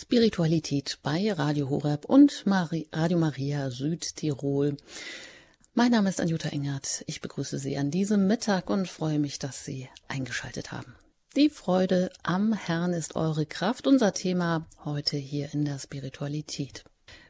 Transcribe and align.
Spiritualität 0.00 1.00
bei 1.02 1.32
Radio 1.32 1.70
Horeb 1.70 2.04
und 2.04 2.46
Mari 2.46 2.86
Radio 2.92 3.18
Maria 3.18 3.68
Südtirol. 3.68 4.76
Mein 5.74 5.90
Name 5.90 6.08
ist 6.08 6.20
Anjuta 6.20 6.50
Engert. 6.50 7.02
Ich 7.08 7.20
begrüße 7.20 7.58
Sie 7.58 7.76
an 7.76 7.90
diesem 7.90 8.28
Mittag 8.28 8.70
und 8.70 8.88
freue 8.88 9.18
mich, 9.18 9.40
dass 9.40 9.64
Sie 9.64 9.88
eingeschaltet 10.06 10.70
haben. 10.70 10.94
Die 11.34 11.50
Freude 11.50 12.12
am 12.22 12.52
Herrn 12.52 12.92
ist 12.92 13.16
eure 13.16 13.44
Kraft, 13.44 13.88
unser 13.88 14.14
Thema 14.14 14.68
heute 14.84 15.16
hier 15.16 15.52
in 15.52 15.64
der 15.64 15.80
Spiritualität. 15.80 16.84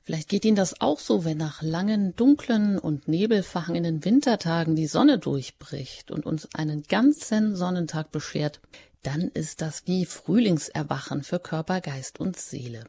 Vielleicht 0.09 0.31
geht 0.31 0.47
Ihnen 0.47 0.57
das 0.57 0.81
auch 0.81 1.01
so, 1.01 1.27
wenn 1.27 1.37
nach 1.37 1.61
langen, 1.61 2.17
dunklen 2.17 2.79
und 2.79 3.09
nebelverhangenen 3.09 4.07
Wintertagen 4.07 4.75
die 4.75 4.87
Sonne 4.87 5.19
durchbricht 5.19 6.11
und 6.11 6.25
uns 6.25 6.49
einen 6.55 6.83
ganzen 6.85 7.55
Sonnentag 7.55 8.11
beschert, 8.11 8.63
dann 9.03 9.29
ist 9.29 9.61
das 9.61 9.83
wie 9.85 10.07
Frühlingserwachen 10.07 11.25
für 11.25 11.39
Körper, 11.39 11.83
Geist 11.83 12.21
und 12.21 12.39
Seele. 12.39 12.85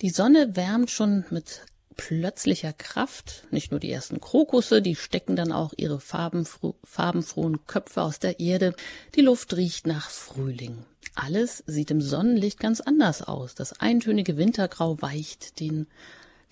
Die 0.00 0.10
Sonne 0.10 0.56
wärmt 0.56 0.90
schon 0.90 1.24
mit 1.30 1.60
plötzlicher 1.96 2.72
Kraft, 2.72 3.44
nicht 3.52 3.70
nur 3.70 3.78
die 3.78 3.92
ersten 3.92 4.20
Krokusse, 4.20 4.82
die 4.82 4.96
stecken 4.96 5.36
dann 5.36 5.52
auch 5.52 5.72
ihre 5.76 6.00
farbenfro 6.00 6.74
farbenfrohen 6.82 7.64
Köpfe 7.68 8.02
aus 8.02 8.18
der 8.18 8.40
Erde, 8.40 8.74
die 9.14 9.20
Luft 9.20 9.54
riecht 9.54 9.86
nach 9.86 10.10
Frühling. 10.10 10.84
Alles 11.14 11.62
sieht 11.66 11.92
im 11.92 12.00
Sonnenlicht 12.00 12.58
ganz 12.58 12.80
anders 12.80 13.22
aus. 13.22 13.54
Das 13.54 13.78
eintönige 13.80 14.36
Wintergrau 14.36 15.00
weicht 15.00 15.60
den, 15.60 15.86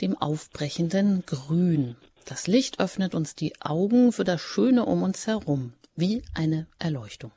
dem 0.00 0.16
aufbrechenden 0.16 1.24
Grün. 1.26 1.96
Das 2.24 2.46
Licht 2.46 2.80
öffnet 2.80 3.14
uns 3.14 3.34
die 3.34 3.60
Augen 3.60 4.12
für 4.12 4.24
das 4.24 4.40
Schöne 4.40 4.84
um 4.84 5.02
uns 5.02 5.26
herum, 5.26 5.72
wie 5.96 6.22
eine 6.34 6.66
Erleuchtung. 6.78 7.32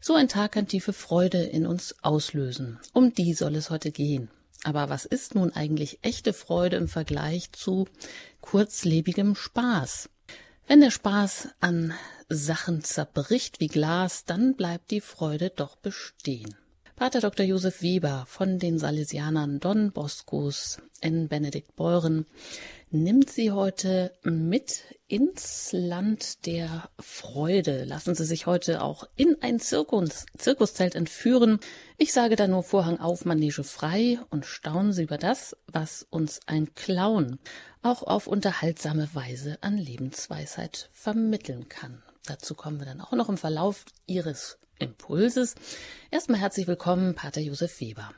So 0.00 0.14
ein 0.14 0.28
Tag 0.28 0.52
kann 0.52 0.68
tiefe 0.68 0.92
Freude 0.92 1.42
in 1.42 1.66
uns 1.66 1.96
auslösen. 2.02 2.78
Um 2.92 3.14
die 3.14 3.34
soll 3.34 3.56
es 3.56 3.70
heute 3.70 3.90
gehen. 3.90 4.30
Aber 4.62 4.88
was 4.88 5.04
ist 5.04 5.34
nun 5.34 5.52
eigentlich 5.52 5.98
echte 6.02 6.32
Freude 6.32 6.76
im 6.76 6.88
Vergleich 6.88 7.52
zu 7.52 7.86
kurzlebigem 8.40 9.34
Spaß? 9.34 10.08
Wenn 10.66 10.80
der 10.80 10.90
Spaß 10.90 11.48
an 11.60 11.92
Sachen 12.30 12.82
zerbricht 12.82 13.60
wie 13.60 13.68
Glas, 13.68 14.24
dann 14.24 14.56
bleibt 14.56 14.90
die 14.90 15.02
Freude 15.02 15.50
doch 15.50 15.76
bestehen. 15.76 16.54
Pater 16.96 17.20
Dr. 17.20 17.44
Josef 17.44 17.82
Weber 17.82 18.24
von 18.28 18.60
den 18.60 18.78
Salesianern 18.78 19.58
Don 19.58 19.90
Boscos 19.90 20.78
in 21.00 21.26
Benediktbeuren 21.26 22.24
nimmt 22.92 23.30
Sie 23.30 23.50
heute 23.50 24.12
mit 24.22 24.84
ins 25.08 25.70
Land 25.72 26.46
der 26.46 26.88
Freude. 27.00 27.82
Lassen 27.84 28.14
Sie 28.14 28.24
sich 28.24 28.46
heute 28.46 28.80
auch 28.80 29.08
in 29.16 29.36
ein 29.40 29.58
Zirkus, 29.58 30.26
Zirkuszelt 30.38 30.94
entführen. 30.94 31.58
Ich 31.98 32.12
sage 32.12 32.36
da 32.36 32.46
nur 32.46 32.62
Vorhang 32.62 33.00
auf, 33.00 33.24
Manege 33.24 33.64
frei 33.64 34.20
und 34.30 34.46
staunen 34.46 34.92
Sie 34.92 35.02
über 35.02 35.18
das, 35.18 35.56
was 35.66 36.06
uns 36.10 36.42
ein 36.46 36.76
Clown 36.76 37.40
auch 37.82 38.04
auf 38.04 38.28
unterhaltsame 38.28 39.08
Weise 39.14 39.58
an 39.62 39.78
Lebensweisheit 39.78 40.90
vermitteln 40.92 41.68
kann. 41.68 42.04
Dazu 42.24 42.54
kommen 42.54 42.78
wir 42.78 42.86
dann 42.86 43.00
auch 43.00 43.12
noch 43.12 43.28
im 43.28 43.36
Verlauf 43.36 43.84
Ihres 44.06 44.58
Impulses. 44.78 45.54
Erstmal 46.10 46.40
herzlich 46.40 46.66
willkommen, 46.66 47.14
Pater 47.14 47.40
Josef 47.40 47.80
Weber. 47.80 48.10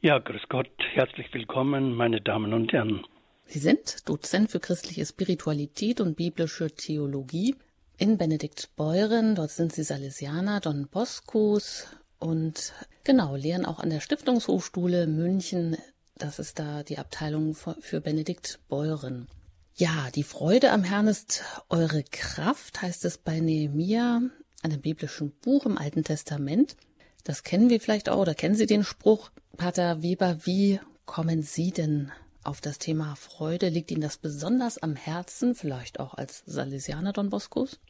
Ja, 0.00 0.18
grüß 0.18 0.42
Gott, 0.48 0.70
herzlich 0.94 1.32
willkommen, 1.32 1.94
meine 1.94 2.20
Damen 2.20 2.54
und 2.54 2.72
Herren. 2.72 3.04
Sie 3.46 3.58
sind 3.58 4.08
Dozent 4.08 4.50
für 4.50 4.60
christliche 4.60 5.04
Spiritualität 5.04 6.00
und 6.00 6.16
biblische 6.16 6.70
Theologie 6.70 7.56
in 7.98 8.16
Benediktbeuren. 8.16 9.34
Dort 9.34 9.50
sind 9.50 9.72
Sie 9.72 9.82
Salesianer, 9.82 10.60
Don 10.60 10.88
Boscos 10.88 11.86
und 12.18 12.72
genau, 13.04 13.36
lehren 13.36 13.66
auch 13.66 13.80
an 13.80 13.90
der 13.90 14.00
Stiftungshochschule 14.00 15.06
München. 15.06 15.76
Das 16.16 16.38
ist 16.38 16.58
da 16.58 16.82
die 16.82 16.98
Abteilung 16.98 17.54
für 17.54 18.00
Benediktbeuren. 18.00 19.28
Ja, 19.74 20.08
die 20.14 20.22
Freude 20.22 20.72
am 20.72 20.84
Herrn 20.84 21.08
ist 21.08 21.42
eure 21.68 22.02
Kraft, 22.04 22.82
heißt 22.82 23.04
es 23.04 23.18
bei 23.18 23.40
Nehemia, 23.40 24.20
einem 24.62 24.80
biblischen 24.80 25.32
Buch 25.42 25.66
im 25.66 25.78
Alten 25.78 26.04
Testament. 26.04 26.76
Das 27.24 27.42
kennen 27.42 27.70
wir 27.70 27.80
vielleicht 27.80 28.08
auch, 28.08 28.18
oder 28.18 28.34
kennen 28.34 28.54
Sie 28.54 28.66
den 28.66 28.84
Spruch? 28.84 29.30
Pater 29.56 30.02
Weber, 30.02 30.38
wie 30.44 30.80
kommen 31.06 31.42
Sie 31.42 31.70
denn 31.70 32.10
auf 32.44 32.60
das 32.60 32.78
Thema 32.78 33.14
Freude. 33.16 33.68
Liegt 33.68 33.90
Ihnen 33.90 34.00
das 34.00 34.18
besonders 34.18 34.82
am 34.82 34.96
Herzen, 34.96 35.54
vielleicht 35.54 36.00
auch 36.00 36.14
als 36.14 36.44
Salesianer 36.46 37.12
Don 37.12 37.30
Boscos? 37.30 37.80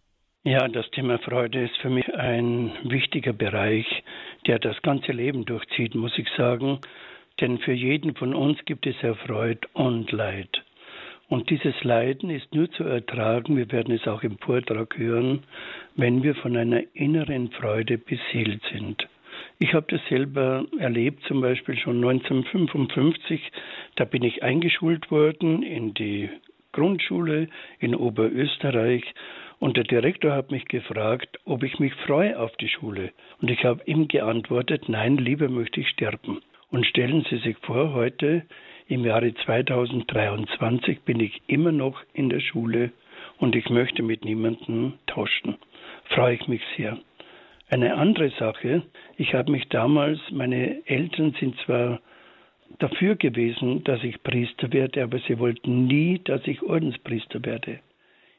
Ja, 0.43 0.67
das 0.69 0.91
Thema 0.93 1.19
Freude 1.19 1.65
ist 1.65 1.77
für 1.83 1.91
mich 1.91 2.13
ein 2.15 2.73
wichtiger 2.85 3.35
Bereich, 3.35 3.87
der 4.47 4.59
das 4.59 4.81
ganze 4.83 5.13
Leben 5.13 5.45
durchzieht, 5.45 5.95
muss 5.95 6.17
ich 6.17 6.29
sagen. 6.37 6.81
Denn 7.41 7.59
für 7.59 7.73
jeden 7.73 8.15
von 8.17 8.35
uns 8.35 8.59
gibt 8.65 8.87
es 8.87 8.97
ja 9.03 9.15
Freude 9.15 9.69
und 9.75 10.11
Leid. 10.13 10.65
Und 11.31 11.49
dieses 11.49 11.85
Leiden 11.85 12.29
ist 12.29 12.53
nur 12.57 12.69
zu 12.73 12.83
ertragen, 12.83 13.57
wir 13.57 13.71
werden 13.71 13.95
es 13.95 14.09
auch 14.09 14.25
im 14.25 14.37
Vortrag 14.39 14.99
hören, 14.99 15.45
wenn 15.95 16.25
wir 16.25 16.35
von 16.35 16.57
einer 16.57 16.83
inneren 16.93 17.53
Freude 17.53 17.99
beseelt 17.99 18.61
sind. 18.73 19.09
Ich 19.61 19.73
habe 19.73 19.87
das 19.89 20.01
selber 20.09 20.65
erlebt, 20.81 21.23
zum 21.29 21.41
Beispiel 21.41 21.79
schon 21.79 21.99
1955. 21.99 23.53
Da 23.95 24.07
bin 24.07 24.25
ich 24.25 24.43
eingeschult 24.43 25.13
worden 25.13 25.63
in 25.63 25.95
die 25.95 26.29
Grundschule 26.73 27.47
in 27.79 27.95
Oberösterreich 27.95 29.05
und 29.61 29.77
der 29.77 29.85
Direktor 29.85 30.33
hat 30.33 30.51
mich 30.51 30.65
gefragt, 30.65 31.39
ob 31.45 31.63
ich 31.63 31.79
mich 31.79 31.95
freue 31.95 32.41
auf 32.41 32.57
die 32.57 32.69
Schule. 32.69 33.13
Und 33.41 33.53
ich 33.53 33.65
habe 33.65 33.85
ihm 33.85 34.09
geantwortet, 34.09 34.89
nein, 34.89 35.17
lieber 35.17 35.49
möchte 35.49 35.81
ich 35.81 35.91
sterben. 35.91 36.43
Und 36.73 36.87
stellen 36.87 37.25
Sie 37.31 37.39
sich 37.39 37.57
vor, 37.59 37.93
heute 37.93 38.43
im 38.91 39.05
Jahre 39.05 39.33
2023 39.33 41.03
bin 41.03 41.21
ich 41.21 41.41
immer 41.47 41.71
noch 41.71 42.03
in 42.13 42.29
der 42.29 42.41
Schule 42.41 42.91
und 43.39 43.55
ich 43.55 43.71
möchte 43.71 44.03
mit 44.03 44.25
niemandem 44.25 44.95
tauschen. 45.07 45.57
Freue 46.07 46.35
ich 46.35 46.49
mich 46.49 46.61
sehr. 46.77 46.99
Eine 47.69 47.95
andere 47.95 48.31
Sache, 48.31 48.83
ich 49.17 49.33
habe 49.33 49.53
mich 49.53 49.69
damals, 49.69 50.19
meine 50.33 50.85
Eltern 50.87 51.37
sind 51.39 51.57
zwar 51.61 52.01
dafür 52.81 53.15
gewesen, 53.15 53.85
dass 53.85 54.03
ich 54.03 54.23
Priester 54.25 54.73
werde, 54.73 55.05
aber 55.05 55.21
sie 55.21 55.39
wollten 55.39 55.87
nie, 55.87 56.21
dass 56.25 56.45
ich 56.49 56.61
Ordenspriester 56.63 57.45
werde. 57.45 57.79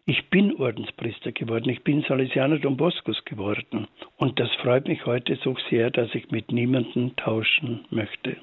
Ich 0.05 0.29
bin 0.29 0.55
Ordenspriester 0.55 1.31
geworden, 1.31 1.69
ich 1.69 1.83
bin 1.83 2.01
Salesianer 2.01 2.59
Don 2.59 2.75
Boscos 2.75 3.23
geworden. 3.23 3.87
Und 4.17 4.37
das 4.37 4.51
freut 4.55 4.89
mich 4.89 5.05
heute 5.05 5.37
so 5.37 5.55
sehr, 5.69 5.91
dass 5.91 6.13
ich 6.13 6.29
mit 6.29 6.51
niemandem 6.51 7.15
tauschen 7.15 7.85
möchte. 7.89 8.35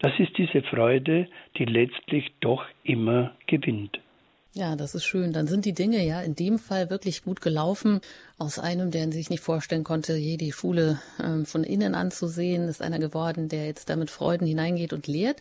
Das 0.00 0.12
ist 0.18 0.36
diese 0.36 0.62
Freude, 0.62 1.28
die 1.56 1.66
letztlich 1.66 2.32
doch 2.40 2.64
immer 2.84 3.32
gewinnt. 3.46 4.00
Ja, 4.52 4.74
das 4.74 4.96
ist 4.96 5.04
schön. 5.04 5.32
Dann 5.32 5.46
sind 5.46 5.64
die 5.64 5.74
Dinge 5.74 6.04
ja 6.04 6.20
in 6.22 6.34
dem 6.34 6.58
Fall 6.58 6.90
wirklich 6.90 7.22
gut 7.22 7.40
gelaufen. 7.40 8.00
Aus 8.36 8.58
einem, 8.58 8.90
der 8.90 9.12
sich 9.12 9.30
nicht 9.30 9.42
vorstellen 9.42 9.84
konnte, 9.84 10.16
je 10.16 10.38
die 10.38 10.52
Schule 10.52 10.98
äh, 11.18 11.44
von 11.44 11.62
innen 11.62 11.94
anzusehen, 11.94 12.66
ist 12.66 12.82
einer 12.82 12.98
geworden, 12.98 13.48
der 13.48 13.66
jetzt 13.66 13.90
da 13.90 13.96
mit 13.96 14.10
Freuden 14.10 14.46
hineingeht 14.46 14.92
und 14.92 15.06
lehrt. 15.06 15.40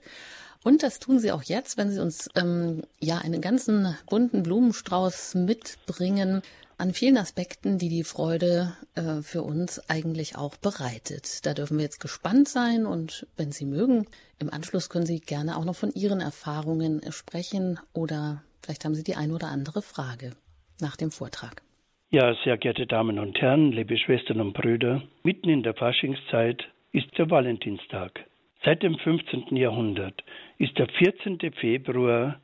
Und 0.64 0.84
das 0.84 1.00
tun 1.00 1.20
sie 1.20 1.32
auch 1.32 1.44
jetzt, 1.44 1.78
wenn 1.78 1.90
sie 1.90 2.02
uns 2.02 2.30
ähm, 2.36 2.84
ja 3.00 3.20
einen 3.20 3.42
ganzen 3.42 3.96
bunten 4.10 4.44
Blumenstrauß 4.44 5.36
mitbringen 5.36 6.42
an 6.78 6.94
vielen 6.94 7.18
Aspekten, 7.18 7.78
die 7.78 7.90
die 7.90 8.04
Freude 8.04 8.76
äh, 8.96 9.22
für 9.22 9.44
uns 9.44 9.90
eigentlich 9.90 10.38
auch 10.38 10.56
bereitet. 10.58 11.46
Da 11.46 11.54
dürfen 11.54 11.78
wir 11.78 11.84
jetzt 11.84 12.00
gespannt 12.00 12.48
sein 12.48 12.86
und 12.86 13.28
wenn 13.36 13.52
Sie 13.52 13.66
mögen, 13.66 14.06
im 14.40 14.52
Anschluss 14.52 14.90
können 14.90 15.06
Sie 15.06 15.20
gerne 15.20 15.58
auch 15.58 15.66
noch 15.66 15.76
von 15.76 15.92
Ihren 15.94 16.22
Erfahrungen 16.22 17.02
sprechen 17.12 17.80
oder 17.94 18.44
Vielleicht 18.70 18.86
haben 18.86 18.94
Sie 18.94 19.04
die 19.04 19.16
eine 19.16 19.34
oder 19.34 19.48
andere 19.48 19.82
Frage 19.82 20.34
nach 20.80 20.96
dem 20.96 21.10
Vortrag. 21.10 21.64
Ja, 22.12 22.36
sehr 22.44 22.58
geehrte 22.58 22.86
Damen 22.86 23.18
und 23.18 23.40
Herren, 23.42 23.72
liebe 23.72 23.98
Schwestern 23.98 24.42
und 24.42 24.54
Brüder, 24.54 25.02
mitten 25.24 25.50
in 25.50 25.64
der 25.64 25.74
Faschingszeit 25.74 26.64
ist 26.92 27.08
der 27.18 27.32
Valentinstag. 27.32 28.26
Seit 28.64 28.84
dem 28.84 28.96
15. 28.98 29.56
Jahrhundert 29.56 30.22
ist 30.60 30.78
der 30.78 30.88
14. 30.90 31.40
Februar 31.54 32.40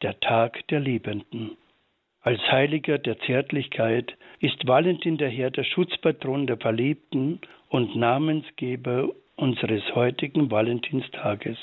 der 0.00 0.18
Tag 0.20 0.66
der 0.68 0.80
Liebenden. 0.80 1.56
Als 2.22 2.40
Heiliger 2.50 2.96
der 2.96 3.18
Zärtlichkeit 3.20 4.16
ist 4.40 4.66
Valentin 4.66 5.18
daher 5.18 5.50
der 5.50 5.64
Schutzpatron 5.64 6.46
der 6.46 6.56
Verliebten 6.56 7.40
und 7.68 7.94
Namensgeber 7.94 9.10
unseres 9.36 9.82
heutigen 9.94 10.50
Valentinstages. 10.50 11.58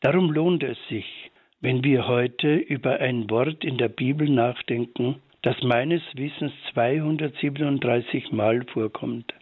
Darum 0.00 0.30
lohnt 0.30 0.62
es 0.62 0.78
sich, 0.88 1.30
wenn 1.60 1.82
wir 1.82 2.06
heute 2.06 2.54
über 2.54 3.00
ein 3.00 3.28
Wort 3.28 3.64
in 3.64 3.78
der 3.78 3.88
Bibel 3.88 4.28
nachdenken, 4.28 5.16
das 5.42 5.60
meines 5.62 6.02
Wissens 6.14 6.52
237 6.72 8.30
Mal 8.30 8.64
vorkommt. 8.64 9.34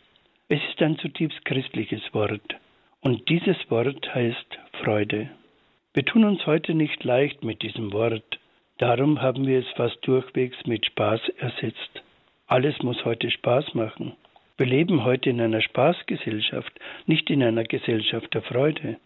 Es 0.48 0.60
ist 0.70 0.80
ein 0.80 0.96
zutiefst 0.98 1.44
christliches 1.44 2.02
Wort 2.14 2.56
und 3.02 3.28
dieses 3.28 3.58
Wort 3.70 4.14
heißt 4.14 4.58
Freude. 4.82 5.28
Wir 5.96 6.04
tun 6.04 6.24
uns 6.24 6.44
heute 6.44 6.74
nicht 6.74 7.04
leicht 7.04 7.42
mit 7.42 7.62
diesem 7.62 7.90
Wort, 7.94 8.38
darum 8.76 9.22
haben 9.22 9.46
wir 9.46 9.60
es 9.60 9.68
fast 9.76 9.96
durchwegs 10.06 10.58
mit 10.66 10.84
Spaß 10.84 11.22
ersetzt. 11.38 12.02
Alles 12.46 12.82
muss 12.82 13.02
heute 13.06 13.30
Spaß 13.30 13.72
machen. 13.72 14.12
Wir 14.58 14.66
leben 14.66 15.04
heute 15.04 15.30
in 15.30 15.40
einer 15.40 15.62
Spaßgesellschaft, 15.62 16.70
nicht 17.06 17.30
in 17.30 17.42
einer 17.42 17.64
Gesellschaft 17.64 18.34
der 18.34 18.42
Freude. 18.42 18.98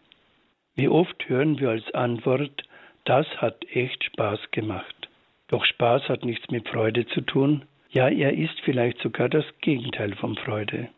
Wie 0.75 0.89
oft 0.89 1.29
hören 1.29 1.61
wir 1.61 1.71
als 1.71 1.89
Antwort, 1.95 2.65
das 3.05 3.29
hat 3.37 3.65
echt 3.73 4.03
Spaß 4.03 4.51
gemacht. 4.51 5.09
Doch 5.47 5.65
Spaß 5.65 6.09
hat 6.09 6.25
nichts 6.25 6.51
mit 6.51 6.69
Freude 6.69 7.07
zu 7.07 7.21
tun. 7.21 7.67
Ja, 7.91 8.09
er 8.09 8.33
ist 8.33 8.61
vielleicht 8.65 8.99
sogar 8.99 9.29
das 9.29 9.45
Gegenteil 9.61 10.17
von 10.17 10.35
Freude. 10.35 10.89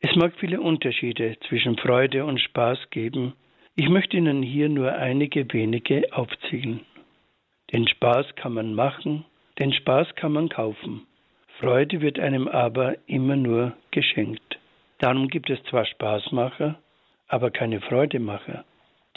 Es 0.00 0.16
mag 0.16 0.32
viele 0.38 0.62
Unterschiede 0.62 1.36
zwischen 1.46 1.76
Freude 1.76 2.24
und 2.24 2.40
Spaß 2.40 2.88
geben. 2.88 3.34
Ich 3.76 3.88
möchte 3.88 4.16
Ihnen 4.16 4.44
hier 4.44 4.68
nur 4.68 4.92
einige 4.92 5.52
wenige 5.52 6.06
aufzählen. 6.12 6.80
Den 7.72 7.88
Spaß 7.88 8.36
kann 8.36 8.54
man 8.54 8.72
machen, 8.72 9.24
den 9.58 9.72
Spaß 9.72 10.14
kann 10.14 10.32
man 10.32 10.48
kaufen. 10.48 11.08
Freude 11.58 12.00
wird 12.00 12.20
einem 12.20 12.46
aber 12.46 12.96
immer 13.08 13.34
nur 13.34 13.72
geschenkt. 13.90 14.60
Darum 14.98 15.26
gibt 15.26 15.50
es 15.50 15.60
zwar 15.64 15.86
Spaßmacher, 15.86 16.78
aber 17.26 17.50
keine 17.50 17.80
Freudemacher. 17.80 18.64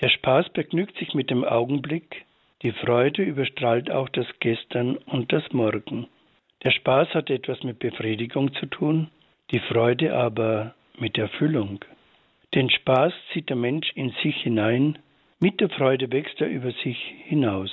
Der 0.02 0.10
Spaß 0.10 0.50
begnügt 0.50 0.98
sich 0.98 1.14
mit 1.14 1.30
dem 1.30 1.44
Augenblick, 1.44 2.26
die 2.64 2.72
Freude 2.72 3.22
überstrahlt 3.22 3.92
auch 3.92 4.10
das 4.10 4.26
Gestern 4.40 4.98
und 4.98 5.32
das 5.32 5.44
Morgen. 5.54 6.08
Der 6.64 6.72
Spaß 6.72 7.14
hat 7.14 7.30
etwas 7.30 7.62
mit 7.62 7.78
Befriedigung 7.78 8.52
zu 8.56 8.66
tun, 8.66 9.12
die 9.52 9.60
Freude 9.60 10.16
aber 10.16 10.74
mit 10.98 11.16
Erfüllung. 11.20 11.86
Den 12.54 12.70
Spaß 12.70 13.14
zieht 13.32 13.50
der 13.50 13.56
Mensch 13.56 13.92
in 13.96 14.12
sich 14.24 14.36
hinein, 14.42 15.00
mit 15.40 15.60
der 15.60 15.70
Freude 15.70 16.12
wächst 16.12 16.42
er 16.42 16.48
über 16.48 16.72
sich 16.72 16.98
hinaus. 17.26 17.72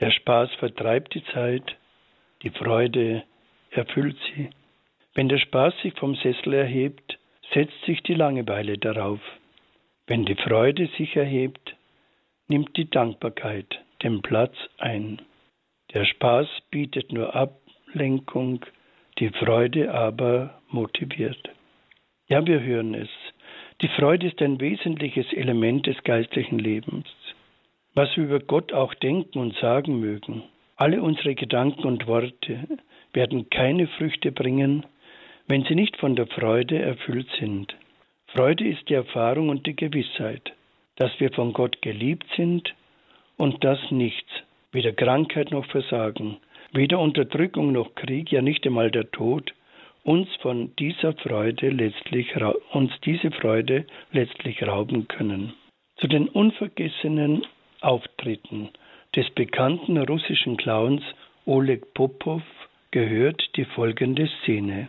Der 0.00 0.10
Spaß 0.10 0.52
vertreibt 0.54 1.14
die 1.14 1.24
Zeit, 1.26 1.76
die 2.42 2.50
Freude 2.50 3.22
erfüllt 3.70 4.16
sie. 4.34 4.50
Wenn 5.14 5.28
der 5.28 5.38
Spaß 5.38 5.74
sich 5.82 5.94
vom 5.94 6.14
Sessel 6.16 6.54
erhebt, 6.54 7.18
setzt 7.52 7.80
sich 7.84 8.02
die 8.02 8.14
Langeweile 8.14 8.78
darauf. 8.78 9.20
Wenn 10.06 10.24
die 10.24 10.34
Freude 10.34 10.88
sich 10.98 11.14
erhebt, 11.14 11.76
nimmt 12.48 12.76
die 12.76 12.90
Dankbarkeit 12.90 13.80
den 14.02 14.22
Platz 14.22 14.56
ein. 14.78 15.22
Der 15.94 16.04
Spaß 16.04 16.48
bietet 16.70 17.12
nur 17.12 17.34
Ablenkung, 17.34 18.64
die 19.18 19.28
Freude 19.28 19.92
aber 19.92 20.60
motiviert. 20.68 21.50
Ja, 22.26 22.44
wir 22.44 22.60
hören 22.60 22.94
es. 22.94 23.10
Die 23.82 23.88
Freude 23.88 24.28
ist 24.28 24.40
ein 24.40 24.60
wesentliches 24.60 25.32
Element 25.32 25.88
des 25.88 26.00
geistlichen 26.04 26.60
Lebens. 26.60 27.04
Was 27.94 28.16
wir 28.16 28.24
über 28.24 28.38
Gott 28.38 28.72
auch 28.72 28.94
denken 28.94 29.40
und 29.40 29.56
sagen 29.56 29.98
mögen, 29.98 30.44
alle 30.76 31.02
unsere 31.02 31.34
Gedanken 31.34 31.88
und 31.88 32.06
Worte 32.06 32.60
werden 33.12 33.50
keine 33.50 33.88
Früchte 33.88 34.30
bringen, 34.30 34.86
wenn 35.48 35.64
sie 35.64 35.74
nicht 35.74 35.96
von 35.96 36.14
der 36.14 36.28
Freude 36.28 36.78
erfüllt 36.78 37.26
sind. 37.40 37.74
Freude 38.28 38.68
ist 38.68 38.88
die 38.88 38.94
Erfahrung 38.94 39.48
und 39.48 39.66
die 39.66 39.74
Gewissheit, 39.74 40.52
dass 40.94 41.10
wir 41.18 41.32
von 41.32 41.52
Gott 41.52 41.82
geliebt 41.82 42.26
sind 42.36 42.72
und 43.36 43.64
dass 43.64 43.90
nichts, 43.90 44.30
weder 44.70 44.92
Krankheit 44.92 45.50
noch 45.50 45.66
Versagen, 45.66 46.36
weder 46.72 47.00
Unterdrückung 47.00 47.72
noch 47.72 47.96
Krieg, 47.96 48.30
ja 48.30 48.42
nicht 48.42 48.64
einmal 48.64 48.92
der 48.92 49.10
Tod, 49.10 49.52
uns 50.04 50.28
von 50.40 50.74
dieser 50.76 51.12
Freude 51.14 51.70
letztlich 51.70 52.34
uns 52.72 52.92
diese 53.04 53.30
Freude 53.30 53.86
letztlich 54.10 54.62
rauben 54.62 55.06
können. 55.08 55.54
Zu 55.96 56.08
den 56.08 56.28
unvergessenen 56.28 57.46
Auftritten 57.80 58.70
des 59.14 59.30
bekannten 59.30 59.98
russischen 59.98 60.56
Clowns 60.56 61.02
Oleg 61.44 61.94
Popov 61.94 62.42
gehört 62.90 63.42
die 63.56 63.64
folgende 63.64 64.28
Szene. 64.40 64.88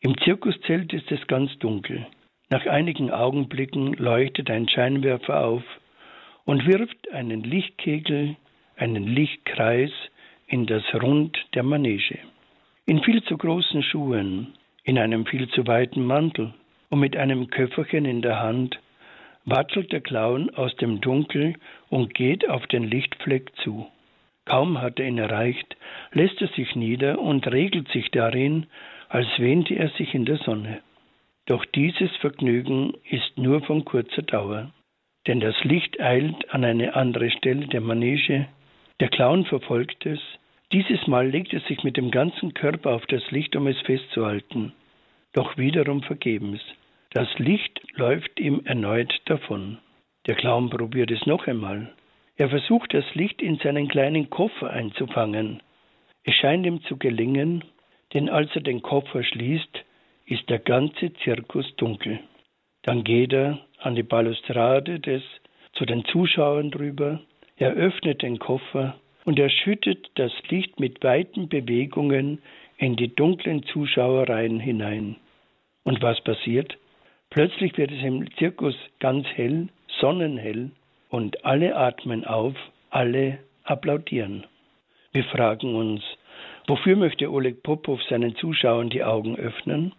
Im 0.00 0.18
Zirkuszelt 0.18 0.92
ist 0.92 1.10
es 1.12 1.26
ganz 1.26 1.56
dunkel. 1.58 2.06
Nach 2.50 2.66
einigen 2.66 3.10
Augenblicken 3.10 3.94
leuchtet 3.94 4.50
ein 4.50 4.68
Scheinwerfer 4.68 5.44
auf 5.44 5.62
und 6.44 6.66
wirft 6.66 7.10
einen 7.12 7.42
Lichtkegel, 7.42 8.36
einen 8.76 9.06
Lichtkreis 9.06 9.90
in 10.46 10.66
das 10.66 10.82
Rund 10.94 11.38
der 11.54 11.62
Manege. 11.62 12.18
In 12.84 13.00
viel 13.04 13.22
zu 13.22 13.38
großen 13.38 13.84
Schuhen, 13.84 14.54
in 14.82 14.98
einem 14.98 15.24
viel 15.24 15.48
zu 15.48 15.68
weiten 15.68 16.04
Mantel 16.04 16.52
und 16.90 16.98
mit 16.98 17.16
einem 17.16 17.48
Köfferchen 17.48 18.04
in 18.04 18.22
der 18.22 18.40
Hand 18.40 18.80
watschelt 19.44 19.92
der 19.92 20.00
Clown 20.00 20.50
aus 20.50 20.74
dem 20.76 21.00
Dunkel 21.00 21.54
und 21.90 22.12
geht 22.12 22.48
auf 22.48 22.66
den 22.66 22.82
Lichtfleck 22.82 23.52
zu. 23.62 23.86
Kaum 24.46 24.80
hat 24.80 24.98
er 24.98 25.06
ihn 25.06 25.18
erreicht, 25.18 25.76
lässt 26.10 26.40
er 26.42 26.48
sich 26.48 26.74
nieder 26.74 27.20
und 27.20 27.46
regelt 27.46 27.88
sich 27.88 28.10
darin, 28.10 28.66
als 29.08 29.28
wähnte 29.38 29.74
er 29.74 29.90
sich 29.90 30.12
in 30.12 30.24
der 30.24 30.38
Sonne. 30.38 30.80
Doch 31.46 31.64
dieses 31.64 32.10
Vergnügen 32.16 32.94
ist 33.08 33.38
nur 33.38 33.62
von 33.62 33.84
kurzer 33.84 34.22
Dauer, 34.22 34.72
denn 35.28 35.38
das 35.38 35.54
Licht 35.62 36.00
eilt 36.00 36.52
an 36.52 36.64
eine 36.64 36.96
andere 36.96 37.30
Stelle 37.30 37.68
der 37.68 37.80
Manege, 37.80 38.48
der 38.98 39.08
Clown 39.08 39.44
verfolgt 39.44 40.04
es, 40.04 40.20
dieses 40.72 41.06
Mal 41.06 41.28
legt 41.28 41.52
er 41.52 41.60
sich 41.60 41.82
mit 41.84 41.96
dem 41.96 42.10
ganzen 42.10 42.54
Körper 42.54 42.94
auf 42.94 43.06
das 43.06 43.30
Licht, 43.30 43.54
um 43.56 43.66
es 43.66 43.78
festzuhalten, 43.80 44.72
doch 45.32 45.56
wiederum 45.56 46.02
vergebens. 46.02 46.60
Das 47.10 47.28
Licht 47.38 47.80
läuft 47.94 48.40
ihm 48.40 48.62
erneut 48.64 49.12
davon. 49.26 49.78
Der 50.26 50.34
Clown 50.34 50.70
probiert 50.70 51.10
es 51.10 51.26
noch 51.26 51.46
einmal. 51.46 51.92
Er 52.36 52.48
versucht 52.48 52.94
das 52.94 53.04
Licht 53.14 53.42
in 53.42 53.58
seinen 53.58 53.88
kleinen 53.88 54.30
Koffer 54.30 54.70
einzufangen. 54.70 55.62
Es 56.24 56.34
scheint 56.34 56.64
ihm 56.64 56.82
zu 56.84 56.96
gelingen, 56.96 57.64
denn 58.14 58.28
als 58.28 58.54
er 58.54 58.62
den 58.62 58.82
Koffer 58.82 59.22
schließt, 59.22 59.84
ist 60.26 60.48
der 60.48 60.58
ganze 60.58 61.12
Zirkus 61.14 61.74
dunkel. 61.76 62.20
Dann 62.82 63.04
geht 63.04 63.32
er 63.32 63.58
an 63.78 63.94
die 63.94 64.02
Balustrade 64.02 65.00
des 65.00 65.22
zu 65.74 65.84
den 65.84 66.04
Zuschauern 66.04 66.70
drüber, 66.70 67.20
er 67.56 67.72
öffnet 67.72 68.22
den 68.22 68.38
Koffer 68.38 68.96
und 69.24 69.38
er 69.38 69.50
schüttet 69.50 70.10
das 70.14 70.32
Licht 70.48 70.80
mit 70.80 71.02
weiten 71.02 71.48
Bewegungen 71.48 72.42
in 72.76 72.96
die 72.96 73.14
dunklen 73.14 73.62
Zuschauerreihen 73.64 74.58
hinein. 74.58 75.16
Und 75.84 76.02
was 76.02 76.20
passiert? 76.22 76.76
Plötzlich 77.30 77.76
wird 77.78 77.90
es 77.90 78.02
im 78.02 78.30
Zirkus 78.36 78.74
ganz 79.00 79.26
hell, 79.28 79.68
sonnenhell, 80.00 80.70
und 81.08 81.44
alle 81.44 81.76
atmen 81.76 82.24
auf, 82.24 82.54
alle 82.90 83.38
applaudieren. 83.64 84.44
Wir 85.12 85.24
fragen 85.24 85.74
uns, 85.74 86.02
wofür 86.66 86.96
möchte 86.96 87.30
Oleg 87.30 87.62
Popov 87.62 88.02
seinen 88.04 88.34
Zuschauern 88.36 88.88
die 88.88 89.04
Augen 89.04 89.36
öffnen? 89.36 89.94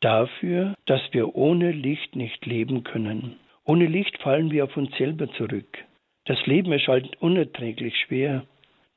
Dafür, 0.00 0.74
dass 0.86 1.00
wir 1.12 1.36
ohne 1.36 1.70
Licht 1.70 2.16
nicht 2.16 2.44
leben 2.46 2.84
können. 2.84 3.36
Ohne 3.64 3.86
Licht 3.86 4.18
fallen 4.18 4.50
wir 4.50 4.64
auf 4.64 4.76
uns 4.76 4.96
selber 4.96 5.30
zurück. 5.32 5.78
Das 6.24 6.44
Leben 6.46 6.72
erscheint 6.72 7.20
unerträglich 7.22 7.96
schwer. 8.06 8.44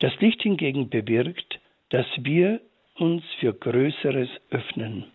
Das 0.04 0.20
Licht 0.20 0.42
hingegen 0.42 0.90
bewirkt, 0.90 1.60
dass 1.88 2.04
wir 2.18 2.60
uns 2.96 3.24
für 3.40 3.54
Größeres 3.54 4.28
öffnen. 4.50 5.06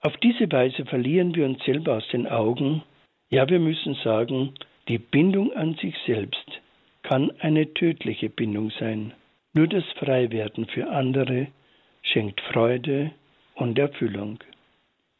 Auf 0.00 0.16
diese 0.16 0.50
Weise 0.50 0.84
verlieren 0.84 1.32
wir 1.36 1.46
uns 1.46 1.62
selber 1.62 1.98
aus 1.98 2.08
den 2.08 2.26
Augen. 2.26 2.82
Ja, 3.30 3.48
wir 3.48 3.60
müssen 3.60 3.94
sagen, 4.02 4.54
die 4.88 4.98
Bindung 4.98 5.52
an 5.52 5.74
sich 5.74 5.94
selbst 6.06 6.60
kann 7.04 7.30
eine 7.38 7.72
tödliche 7.72 8.28
Bindung 8.28 8.72
sein. 8.80 9.14
Nur 9.52 9.68
das 9.68 9.84
Freiwerden 9.96 10.66
für 10.66 10.90
andere 10.90 11.46
schenkt 12.02 12.40
Freude 12.52 13.12
und 13.54 13.78
Erfüllung. 13.78 14.40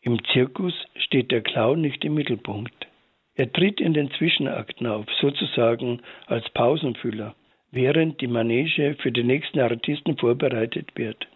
Im 0.00 0.18
Zirkus 0.32 0.74
steht 0.96 1.30
der 1.30 1.42
Clown 1.42 1.80
nicht 1.80 2.04
im 2.04 2.14
Mittelpunkt. 2.14 2.88
Er 3.36 3.52
tritt 3.52 3.80
in 3.80 3.94
den 3.94 4.10
Zwischenakten 4.10 4.88
auf, 4.88 5.06
sozusagen 5.20 6.00
als 6.26 6.50
Pausenfüller, 6.50 7.36
während 7.76 8.20
die 8.22 8.26
Manege 8.26 8.96
für 9.00 9.12
den 9.12 9.26
nächsten 9.26 9.60
Artisten 9.60 10.16
vorbereitet 10.16 10.88
wird. 10.96 11.28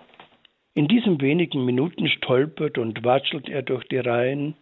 In 0.75 0.89
diesen 0.89 1.21
wenigen 1.21 1.65
Minuten 1.65 2.09
stolpert 2.09 2.79
und 2.79 3.05
watschelt 3.05 3.49
er 3.49 3.63
durch 3.63 3.85
die 3.89 3.99
Reihen 3.99 4.55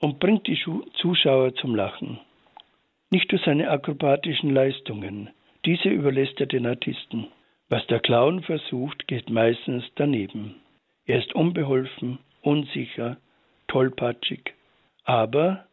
und 0.00 0.18
bringt 0.18 0.46
die 0.46 0.58
Zuschauer 0.94 1.54
zum 1.56 1.74
Lachen. 1.74 2.18
Nicht 3.10 3.30
durch 3.30 3.42
seine 3.42 3.70
akrobatischen 3.70 4.50
Leistungen, 4.50 5.28
diese 5.66 5.88
überlässt 5.88 6.40
er 6.40 6.46
den 6.46 6.66
Artisten. 6.66 7.28
Was 7.68 7.86
der 7.86 8.00
Clown 8.00 8.42
versucht, 8.42 9.06
geht 9.06 9.28
meistens 9.28 9.84
daneben. 9.96 10.56
Er 11.04 11.18
ist 11.18 11.34
unbeholfen, 11.34 12.18
unsicher, 12.40 13.18
tollpatschig, 13.68 14.54
aber 15.04 15.66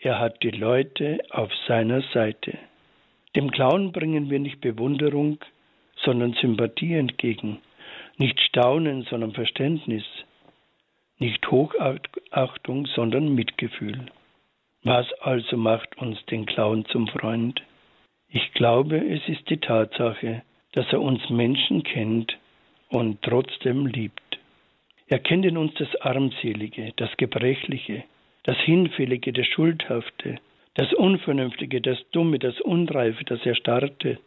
er 0.00 0.18
hat 0.18 0.42
die 0.42 0.50
Leute 0.50 1.20
auf 1.30 1.52
seiner 1.68 2.02
Seite. 2.12 2.58
Dem 3.36 3.50
Clown 3.50 3.92
bringen 3.92 4.30
wir 4.30 4.38
nicht 4.38 4.60
Bewunderung, 4.60 5.38
sondern 5.96 6.34
Sympathie 6.34 6.94
entgegen 6.94 7.58
nicht 8.18 8.40
Staunen, 8.40 9.02
sondern 9.10 9.32
Verständnis. 9.32 10.04
Nicht 11.18 11.50
Hochachtung, 11.50 12.86
sondern 12.86 13.34
Mitgefühl. 13.34 14.06
Was 14.82 15.12
also 15.20 15.56
macht 15.56 15.96
uns 15.98 16.24
den 16.26 16.46
Clown 16.46 16.84
zum 16.86 17.06
Freund? 17.08 17.62
Ich 18.28 18.52
glaube, 18.52 18.96
es 18.96 19.28
ist 19.28 19.48
die 19.50 19.58
Tatsache, 19.58 20.42
dass 20.72 20.86
er 20.92 21.00
uns 21.00 21.28
Menschen 21.30 21.82
kennt 21.84 22.36
und 22.88 23.22
trotzdem 23.22 23.86
liebt. 23.86 24.38
Er 25.06 25.18
kennt 25.18 25.44
in 25.44 25.56
uns 25.56 25.74
das 25.74 25.94
Armselige, 26.00 26.92
das 26.96 27.10
Gebrechliche, 27.16 28.04
das 28.44 28.56
Hinfällige, 28.58 29.32
das 29.32 29.46
Schuldhafte, 29.46 30.38
das 30.74 30.92
Unvernünftige, 30.94 31.80
das 31.80 31.98
Dumme, 32.12 32.38
das 32.38 32.60
Unreife, 32.60 33.24
das 33.24 33.44
Erstarrte. 33.44 34.18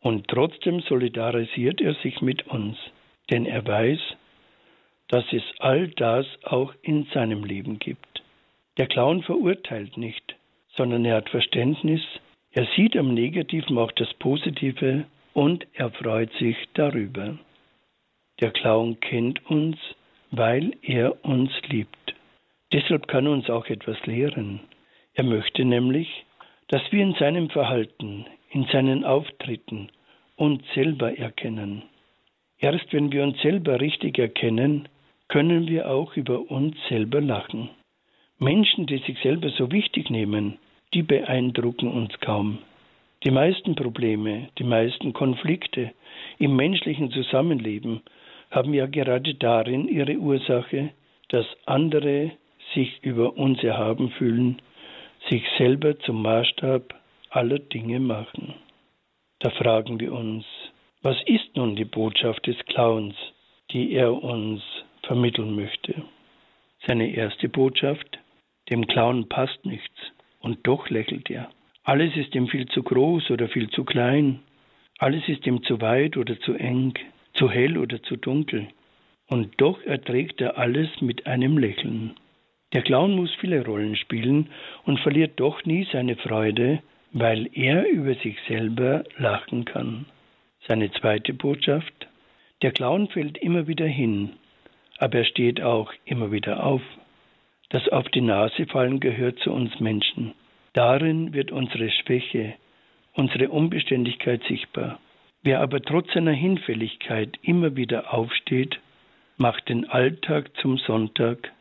Und 0.00 0.28
trotzdem 0.28 0.80
solidarisiert 0.80 1.80
er 1.80 1.94
sich 1.94 2.20
mit 2.20 2.46
uns, 2.48 2.76
denn 3.30 3.46
er 3.46 3.66
weiß, 3.66 4.00
dass 5.08 5.24
es 5.32 5.42
all 5.58 5.88
das 5.88 6.26
auch 6.42 6.74
in 6.82 7.06
seinem 7.14 7.44
Leben 7.44 7.78
gibt. 7.78 8.22
Der 8.76 8.86
Clown 8.86 9.22
verurteilt 9.22 9.96
nicht, 9.96 10.34
sondern 10.76 11.04
er 11.04 11.16
hat 11.16 11.30
Verständnis, 11.30 12.02
er 12.52 12.66
sieht 12.76 12.96
am 12.96 13.14
Negativen 13.14 13.78
auch 13.78 13.92
das 13.92 14.12
Positive 14.14 15.04
und 15.32 15.66
er 15.74 15.90
freut 15.90 16.32
sich 16.34 16.56
darüber. 16.74 17.38
Der 18.40 18.50
Clown 18.50 19.00
kennt 19.00 19.44
uns, 19.48 19.76
weil 20.30 20.76
er 20.82 21.24
uns 21.24 21.50
liebt. 21.68 22.14
Deshalb 22.72 23.06
kann 23.08 23.26
uns 23.26 23.48
auch 23.48 23.66
etwas 23.66 24.04
lehren. 24.06 24.60
Er 25.14 25.24
möchte 25.24 25.64
nämlich, 25.64 26.24
dass 26.68 26.82
wir 26.90 27.02
in 27.02 27.14
seinem 27.14 27.48
Verhalten, 27.50 28.26
in 28.50 28.64
seinen 28.72 29.04
Auftritten 29.04 29.88
uns 30.36 30.62
selber 30.74 31.16
erkennen. 31.16 31.82
Erst 32.58 32.92
wenn 32.92 33.12
wir 33.12 33.22
uns 33.22 33.40
selber 33.40 33.80
richtig 33.80 34.18
erkennen, 34.18 34.88
können 35.28 35.68
wir 35.68 35.90
auch 35.90 36.16
über 36.16 36.50
uns 36.50 36.76
selber 36.88 37.20
lachen. 37.20 37.70
Menschen, 38.38 38.86
die 38.86 38.98
sich 38.98 39.18
selber 39.20 39.50
so 39.50 39.70
wichtig 39.70 40.10
nehmen, 40.10 40.58
die 40.92 41.02
beeindrucken 41.02 41.90
uns 41.90 42.18
kaum. 42.20 42.58
Die 43.24 43.30
meisten 43.30 43.74
Probleme, 43.74 44.48
die 44.58 44.64
meisten 44.64 45.12
Konflikte 45.12 45.92
im 46.38 46.56
menschlichen 46.56 47.10
Zusammenleben 47.10 48.02
haben 48.50 48.74
ja 48.74 48.86
gerade 48.86 49.34
darin 49.34 49.88
ihre 49.88 50.16
Ursache, 50.16 50.90
dass 51.28 51.46
andere 51.64 52.32
sich 52.74 52.98
über 53.02 53.36
uns 53.36 53.62
erhaben 53.62 54.10
fühlen, 54.10 54.60
sich 55.28 55.44
selber 55.58 55.98
zum 56.00 56.22
Maßstab 56.22 56.94
aller 57.30 57.58
Dinge 57.58 58.00
machen. 58.00 58.54
Da 59.40 59.50
fragen 59.50 60.00
wir 60.00 60.12
uns, 60.12 60.44
was 61.02 61.16
ist 61.26 61.56
nun 61.56 61.76
die 61.76 61.84
Botschaft 61.84 62.46
des 62.46 62.56
Clowns, 62.66 63.14
die 63.70 63.92
er 63.92 64.12
uns 64.22 64.62
vermitteln 65.02 65.54
möchte? 65.54 66.02
Seine 66.86 67.14
erste 67.14 67.48
Botschaft, 67.48 68.18
dem 68.70 68.86
Clown 68.86 69.28
passt 69.28 69.64
nichts, 69.64 69.94
und 70.40 70.66
doch 70.66 70.90
lächelt 70.90 71.30
er. 71.30 71.50
Alles 71.84 72.16
ist 72.16 72.34
ihm 72.34 72.48
viel 72.48 72.66
zu 72.66 72.82
groß 72.82 73.30
oder 73.30 73.48
viel 73.48 73.68
zu 73.70 73.84
klein. 73.84 74.40
Alles 74.98 75.26
ist 75.28 75.46
ihm 75.46 75.62
zu 75.62 75.80
weit 75.80 76.16
oder 76.16 76.38
zu 76.40 76.54
eng, 76.54 76.94
zu 77.34 77.50
hell 77.50 77.76
oder 77.78 78.02
zu 78.02 78.16
dunkel. 78.16 78.68
Und 79.28 79.60
doch 79.60 79.82
erträgt 79.82 80.40
er 80.40 80.58
alles 80.58 80.88
mit 81.00 81.26
einem 81.26 81.58
Lächeln. 81.58 82.14
Der 82.74 82.82
Clown 82.82 83.14
muss 83.14 83.32
viele 83.36 83.64
Rollen 83.64 83.94
spielen 83.94 84.50
und 84.84 84.98
verliert 84.98 85.38
doch 85.38 85.64
nie 85.64 85.86
seine 85.92 86.16
Freude, 86.16 86.82
weil 87.12 87.48
er 87.52 87.88
über 87.88 88.14
sich 88.16 88.36
selber 88.48 89.04
lachen 89.16 89.64
kann. 89.64 90.06
Seine 90.66 90.90
zweite 90.90 91.32
Botschaft. 91.32 92.08
Der 92.62 92.72
Clown 92.72 93.08
fällt 93.08 93.38
immer 93.38 93.68
wieder 93.68 93.86
hin, 93.86 94.30
aber 94.98 95.18
er 95.18 95.24
steht 95.24 95.62
auch 95.62 95.92
immer 96.04 96.32
wieder 96.32 96.64
auf. 96.64 96.82
Das 97.70 97.88
auf 97.88 98.08
die 98.08 98.20
Nase 98.20 98.66
fallen 98.66 98.98
gehört 98.98 99.38
zu 99.38 99.52
uns 99.52 99.78
Menschen. 99.78 100.34
Darin 100.72 101.32
wird 101.32 101.52
unsere 101.52 101.90
Schwäche, 101.90 102.54
unsere 103.12 103.50
Unbeständigkeit 103.50 104.42
sichtbar. 104.48 104.98
Wer 105.42 105.60
aber 105.60 105.80
trotz 105.80 106.12
seiner 106.12 106.32
Hinfälligkeit 106.32 107.38
immer 107.42 107.76
wieder 107.76 108.12
aufsteht, 108.12 108.80
macht 109.36 109.68
den 109.68 109.88
Alltag 109.88 110.50
zum 110.60 110.78
Sonntag, 110.78 111.52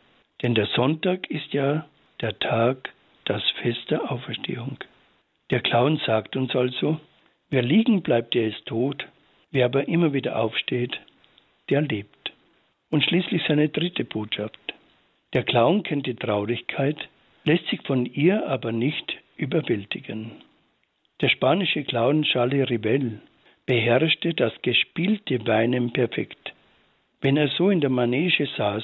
denn 0.44 0.56
der 0.56 0.68
Sonntag 0.68 1.30
ist 1.32 1.54
ja 1.54 1.88
der 2.22 2.38
Tag, 2.38 2.94
das 3.26 3.42
Fest 3.62 3.90
der 3.90 4.12
Auferstehung. 4.12 4.78
Der 5.50 5.62
Clown 5.62 6.00
sagt 6.06 6.36
uns 6.36 6.54
also, 6.56 7.00
wer 7.50 7.62
liegen 7.62 8.02
bleibt, 8.02 8.34
der 8.34 8.48
ist 8.48 8.66
tot, 8.66 9.08
wer 9.52 9.66
aber 9.66 9.88
immer 9.88 10.12
wieder 10.14 10.38
aufsteht, 10.38 11.00
der 11.70 11.82
lebt. 11.82 12.34
Und 12.90 13.04
schließlich 13.04 13.42
seine 13.48 13.70
dritte 13.70 14.04
Botschaft. 14.04 14.60
Der 15.34 15.44
Clown 15.44 15.84
kennt 15.84 16.06
die 16.06 16.16
Traurigkeit, 16.16 16.98
lässt 17.46 17.66
sich 17.68 17.82
von 17.84 18.06
ihr 18.06 18.46
aber 18.48 18.72
nicht 18.72 19.18
überwältigen. 19.38 20.32
Der 21.22 21.30
spanische 21.30 21.84
Clown 21.84 22.24
Charlie 22.24 22.64
Ribel 22.64 23.22
beherrschte 23.66 24.34
das 24.34 24.54
gespielte 24.62 25.48
Weinen 25.48 25.94
perfekt. 25.94 26.54
Wenn 27.22 27.38
er 27.38 27.48
so 27.48 27.70
in 27.70 27.80
der 27.80 27.90
Manege 27.90 28.48
saß 28.58 28.84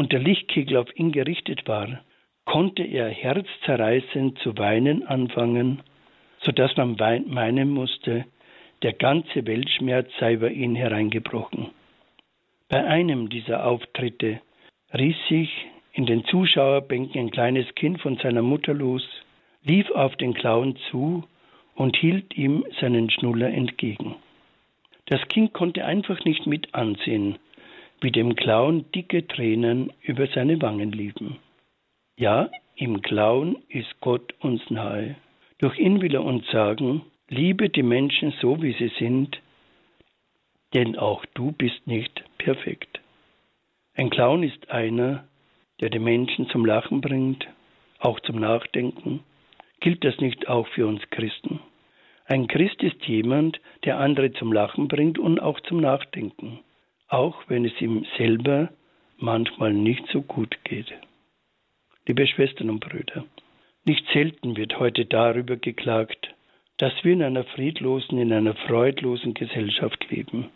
und 0.00 0.12
der 0.12 0.20
Lichtkegel 0.20 0.78
auf 0.78 0.88
ihn 0.96 1.12
gerichtet 1.12 1.68
war, 1.68 2.00
konnte 2.46 2.82
er 2.82 3.10
herzzerreißend 3.10 4.38
zu 4.38 4.56
weinen 4.56 5.06
anfangen, 5.06 5.82
so 6.40 6.52
dass 6.52 6.74
man 6.78 6.96
meinen 7.26 7.68
musste, 7.68 8.24
der 8.80 8.94
ganze 8.94 9.46
Weltschmerz 9.46 10.08
sei 10.18 10.32
über 10.32 10.50
ihn 10.50 10.74
hereingebrochen. 10.74 11.68
Bei 12.70 12.82
einem 12.82 13.28
dieser 13.28 13.66
Auftritte 13.66 14.40
riss 14.94 15.16
sich 15.28 15.50
in 15.92 16.06
den 16.06 16.24
Zuschauerbänken 16.24 17.20
ein 17.20 17.30
kleines 17.30 17.66
Kind 17.74 18.00
von 18.00 18.16
seiner 18.16 18.40
Mutter 18.40 18.72
los, 18.72 19.06
lief 19.64 19.90
auf 19.90 20.16
den 20.16 20.32
Clown 20.32 20.76
zu 20.90 21.24
und 21.74 21.94
hielt 21.98 22.38
ihm 22.38 22.64
seinen 22.80 23.10
Schnuller 23.10 23.50
entgegen. 23.50 24.16
Das 25.04 25.20
Kind 25.28 25.52
konnte 25.52 25.84
einfach 25.84 26.24
nicht 26.24 26.46
mit 26.46 26.74
ansehen, 26.74 27.38
wie 28.00 28.10
dem 28.10 28.36
Clown 28.36 28.84
dicke 28.92 29.26
Tränen 29.26 29.92
über 30.02 30.26
seine 30.28 30.60
Wangen 30.62 30.92
liefen. 30.92 31.36
Ja, 32.16 32.50
im 32.76 33.02
Clown 33.02 33.56
ist 33.68 34.00
Gott 34.00 34.34
uns 34.40 34.62
nahe. 34.70 35.16
Durch 35.58 35.78
ihn 35.78 36.00
will 36.00 36.14
er 36.14 36.24
uns 36.24 36.46
sagen, 36.50 37.02
liebe 37.28 37.68
die 37.68 37.82
Menschen 37.82 38.32
so, 38.40 38.62
wie 38.62 38.72
sie 38.72 38.90
sind, 38.98 39.40
denn 40.74 40.96
auch 40.96 41.24
du 41.34 41.52
bist 41.52 41.86
nicht 41.86 42.24
perfekt. 42.38 43.00
Ein 43.94 44.10
Clown 44.10 44.42
ist 44.42 44.70
einer, 44.70 45.24
der 45.80 45.90
die 45.90 45.98
Menschen 45.98 46.48
zum 46.48 46.64
Lachen 46.64 47.00
bringt, 47.00 47.46
auch 47.98 48.20
zum 48.20 48.36
Nachdenken? 48.36 49.20
Gilt 49.80 50.04
das 50.04 50.18
nicht 50.20 50.48
auch 50.48 50.66
für 50.68 50.86
uns 50.86 51.02
Christen? 51.10 51.60
Ein 52.26 52.46
Christ 52.46 52.82
ist 52.82 53.04
jemand, 53.06 53.60
der 53.84 53.98
andere 53.98 54.32
zum 54.32 54.52
Lachen 54.52 54.88
bringt 54.88 55.18
und 55.18 55.40
auch 55.40 55.58
zum 55.60 55.80
Nachdenken, 55.80 56.60
auch 57.10 57.42
wenn 57.48 57.64
es 57.64 57.78
ihm 57.80 58.06
selber 58.16 58.70
manchmal 59.18 59.74
nicht 59.74 60.06
so 60.12 60.22
gut 60.22 60.56
geht. 60.64 60.92
Liebe 62.06 62.26
Schwestern 62.26 62.70
und 62.70 62.80
Brüder, 62.80 63.24
nicht 63.84 64.06
selten 64.12 64.56
wird 64.56 64.78
heute 64.78 65.04
darüber 65.04 65.56
geklagt, 65.56 66.34
dass 66.78 66.92
wir 67.02 67.12
in 67.12 67.22
einer 67.22 67.44
friedlosen, 67.44 68.18
in 68.18 68.32
einer 68.32 68.54
freudlosen 68.54 69.34
Gesellschaft 69.34 70.08
leben. 70.10 70.48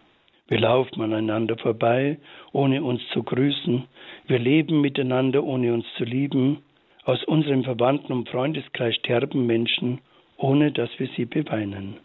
Wir 0.47 0.61
laufen 0.61 1.03
aneinander 1.03 1.59
vorbei, 1.59 2.19
ohne 2.53 2.83
uns 2.83 3.03
zu 3.13 3.23
grüßen. 3.23 3.85
Wir 4.27 4.39
leben 4.39 4.81
miteinander, 4.81 5.43
ohne 5.43 5.75
uns 5.75 5.87
zu 5.97 6.05
lieben. 6.05 6.63
Aus 7.05 7.23
unserem 7.25 7.65
Verwandten- 7.65 8.13
und 8.13 8.29
Freundeskreis 8.29 8.95
sterben 8.95 9.47
Menschen, 9.47 10.01
ohne 10.37 10.71
dass 10.73 10.91
wir 10.99 11.09
sie 11.17 11.25
beweinen. 11.25 11.97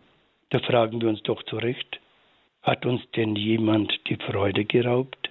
Da 0.49 0.59
fragen 0.59 1.01
wir 1.01 1.09
uns 1.09 1.21
doch 1.23 1.43
zurecht, 1.43 1.99
hat 2.61 2.85
uns 2.85 3.01
denn 3.11 3.35
jemand 3.35 3.93
die 4.09 4.17
Freude 4.17 4.65
geraubt? 4.65 5.29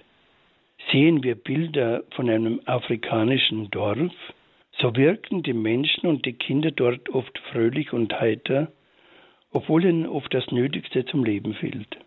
Sehen 0.91 1.23
wir 1.23 1.35
Bilder 1.35 2.03
von 2.15 2.29
einem 2.29 2.61
afrikanischen 2.65 3.69
Dorf, 3.69 4.13
so 4.79 4.95
wirken 4.95 5.43
die 5.43 5.53
Menschen 5.53 6.07
und 6.07 6.25
die 6.25 6.33
Kinder 6.33 6.71
dort 6.71 7.09
oft 7.09 7.37
fröhlich 7.51 7.93
und 7.93 8.19
heiter, 8.19 8.71
obwohl 9.51 9.85
ihnen 9.85 10.05
oft 10.05 10.33
das 10.33 10.49
Nötigste 10.51 11.05
zum 11.05 11.23
Leben 11.23 11.53
fehlt. 11.53 11.97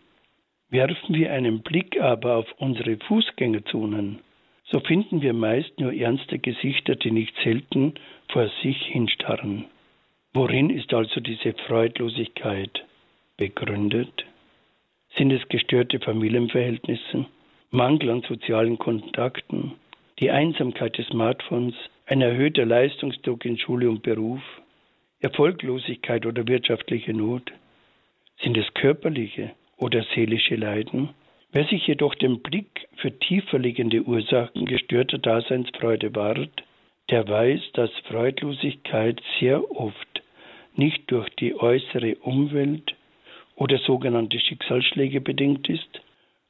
Werfen 0.69 1.13
wir 1.15 1.31
einen 1.31 1.61
Blick 1.61 1.99
aber 2.01 2.37
auf 2.37 2.51
unsere 2.57 2.97
Fußgängerzonen, 2.97 4.19
so 4.65 4.79
finden 4.79 5.21
wir 5.21 5.33
meist 5.33 5.79
nur 5.79 5.93
ernste 5.93 6.39
Gesichter, 6.39 6.95
die 6.95 7.11
nicht 7.11 7.35
selten 7.43 7.93
vor 8.29 8.49
sich 8.63 8.81
hinstarren. 8.87 9.65
Worin 10.33 10.71
ist 10.71 10.91
also 10.93 11.19
diese 11.19 11.53
Freudlosigkeit 11.67 12.83
begründet? 13.37 14.25
Sind 15.17 15.31
es 15.31 15.47
gestörte 15.49 15.99
Familienverhältnisse, 15.99 17.25
Mangel 17.71 18.09
an 18.09 18.21
sozialen 18.21 18.77
Kontakten, 18.77 19.73
die 20.19 20.31
Einsamkeit 20.31 20.97
des 20.97 21.07
Smartphones, 21.07 21.75
ein 22.05 22.21
erhöhter 22.21 22.65
Leistungsdruck 22.65 23.45
in 23.45 23.57
Schule 23.57 23.89
und 23.89 24.03
Beruf, 24.03 24.41
Erfolglosigkeit 25.21 26.25
oder 26.25 26.47
wirtschaftliche 26.47 27.13
Not? 27.13 27.51
Sind 28.41 28.57
es 28.57 28.73
körperliche, 28.73 29.51
oder 29.83 30.03
seelische 30.15 30.55
Leiden. 30.55 31.09
Wer 31.51 31.65
sich 31.65 31.85
jedoch 31.85 32.15
den 32.15 32.41
Blick 32.41 32.87
für 32.95 33.11
tiefer 33.19 33.59
liegende 33.59 34.01
Ursachen 34.03 34.65
gestörter 34.65 35.17
Daseinsfreude 35.17 36.15
wahrt, 36.15 36.63
der 37.09 37.27
weiß, 37.27 37.61
dass 37.73 37.91
Freudlosigkeit 38.07 39.21
sehr 39.39 39.69
oft 39.71 40.23
nicht 40.75 41.11
durch 41.11 41.29
die 41.35 41.53
äußere 41.53 42.15
Umwelt 42.15 42.95
oder 43.55 43.77
sogenannte 43.79 44.39
Schicksalsschläge 44.39 45.21
bedingt 45.21 45.69
ist, 45.69 46.01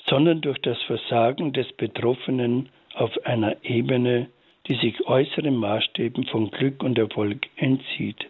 sondern 0.05 0.41
durch 0.41 0.60
das 0.60 0.81
Versagen 0.83 1.53
des 1.53 1.72
Betroffenen 1.74 2.69
auf 2.93 3.12
einer 3.25 3.55
Ebene, 3.63 4.27
die 4.67 4.75
sich 4.75 5.05
äußeren 5.07 5.55
Maßstäben 5.55 6.25
von 6.25 6.51
Glück 6.51 6.83
und 6.83 6.98
Erfolg 6.98 7.48
entzieht. 7.57 8.25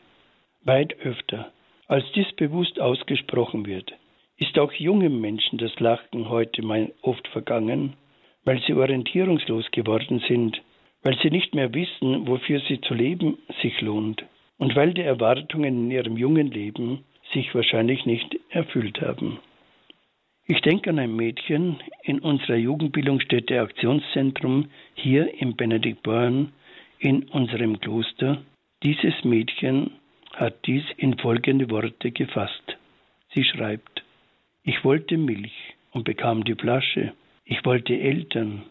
Weit 0.64 1.00
öfter, 1.02 1.52
als 1.88 2.06
dies 2.16 2.32
bewusst 2.34 2.80
ausgesprochen 2.80 3.66
wird, 3.66 3.94
ist 4.38 4.58
auch 4.58 4.72
jungen 4.74 5.22
Menschen 5.22 5.58
das 5.58 5.80
Lachen 5.80 6.30
heute 6.30 6.64
oft 7.02 7.28
vergangen, 7.28 7.94
weil 8.46 8.62
sie 8.66 8.74
orientierungslos 8.74 9.70
geworden 9.72 10.22
sind, 10.28 10.62
weil 11.04 11.18
sie 11.22 11.30
nicht 11.30 11.54
mehr 11.54 11.74
wissen, 11.74 12.28
wofür 12.28 12.62
sie 12.68 12.82
zu 12.82 12.94
leben 12.94 13.38
sich 13.62 13.80
lohnt 13.82 14.24
und 14.58 14.76
weil 14.76 14.94
die 14.94 15.02
Erwartungen 15.02 15.86
in 15.86 15.92
ihrem 15.92 16.18
jungen 16.18 16.50
Leben 16.52 17.04
sich 17.34 17.54
wahrscheinlich 17.54 18.06
nicht 18.06 18.40
erfüllt 18.50 19.02
haben. 19.02 19.40
Ich 20.46 20.62
denke 20.62 20.90
an 20.90 21.00
ein 21.00 21.16
Mädchen 21.16 21.78
in 22.04 22.20
unserer 22.20 22.58
Jugendbildungsstätte 22.58 23.62
Aktionszentrum 23.62 24.70
hier 24.94 25.42
im 25.42 25.56
Benediktborn 25.56 26.52
in 27.00 27.24
unserem 27.30 27.80
Kloster. 27.80 28.42
Dieses 28.84 29.24
Mädchen 29.24 29.92
hat 30.34 30.66
dies 30.66 30.84
in 30.98 31.18
folgende 31.18 31.70
Worte 31.70 32.12
gefasst. 32.12 32.78
Sie 33.34 33.44
schreibt, 33.44 34.04
ich 34.64 34.84
wollte 34.84 35.18
Milch 35.18 35.76
und 35.92 36.04
bekam 36.04 36.44
die 36.44 36.56
Flasche. 36.56 37.14
Ich 37.46 37.64
wollte 37.66 37.98
Eltern 37.98 38.64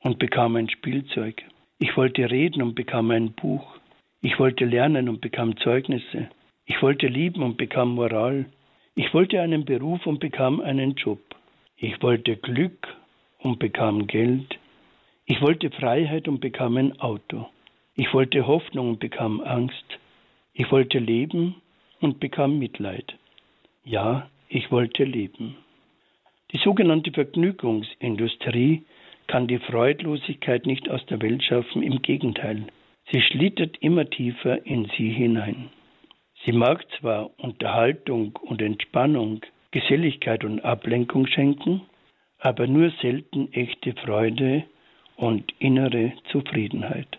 und 0.00 0.18
bekam 0.18 0.56
ein 0.56 0.68
Spielzeug. 0.68 1.42
Ich 1.78 1.96
wollte 1.96 2.30
reden 2.30 2.62
und 2.62 2.74
bekam 2.74 3.10
ein 3.10 3.32
Buch. 3.32 3.78
Ich 4.20 4.38
wollte 4.38 4.64
lernen 4.64 5.08
und 5.08 5.20
bekam 5.20 5.56
Zeugnisse. 5.56 6.28
Ich 6.66 6.80
wollte 6.80 7.06
lieben 7.06 7.42
und 7.42 7.56
bekam 7.56 7.94
Moral. 7.94 8.46
Ich 8.94 9.12
wollte 9.12 9.40
einen 9.40 9.64
Beruf 9.64 10.06
und 10.06 10.20
bekam 10.20 10.60
einen 10.60 10.94
Job. 10.94 11.20
Ich 11.76 12.02
wollte 12.02 12.36
Glück 12.36 12.88
und 13.38 13.58
bekam 13.58 14.06
Geld. 14.06 14.58
Ich 15.26 15.40
wollte 15.42 15.70
Freiheit 15.70 16.28
und 16.28 16.40
bekam 16.40 16.76
ein 16.76 16.98
Auto. 17.00 17.46
Ich 17.96 18.12
wollte 18.14 18.46
Hoffnung 18.46 18.90
und 18.90 19.00
bekam 19.00 19.40
Angst. 19.40 19.98
Ich 20.54 20.70
wollte 20.70 20.98
leben 20.98 21.56
und 22.00 22.20
bekam 22.20 22.58
Mitleid. 22.58 23.14
Ja, 23.84 24.30
ich 24.48 24.70
wollte 24.70 25.04
leben. 25.04 25.56
Die 26.52 26.58
sogenannte 26.58 27.12
Vergnügungsindustrie 27.12 28.84
kann 29.26 29.46
die 29.46 29.58
Freudlosigkeit 29.58 30.66
nicht 30.66 30.88
aus 30.88 31.04
der 31.06 31.20
Welt 31.20 31.42
schaffen, 31.42 31.82
im 31.82 32.00
Gegenteil. 32.02 32.66
Sie 33.12 33.20
schlittert 33.20 33.76
immer 33.78 34.08
tiefer 34.08 34.64
in 34.64 34.88
sie 34.96 35.10
hinein. 35.10 35.70
Sie 36.44 36.52
mag 36.52 36.84
zwar 36.98 37.30
Unterhaltung 37.38 38.36
und 38.42 38.60
Entspannung, 38.60 39.40
Geselligkeit 39.70 40.44
und 40.44 40.64
Ablenkung 40.64 41.26
schenken, 41.26 41.82
aber 42.38 42.66
nur 42.66 42.90
selten 43.00 43.50
echte 43.52 43.94
Freude 43.94 44.64
und 45.16 45.52
innere 45.58 46.12
Zufriedenheit. 46.30 47.18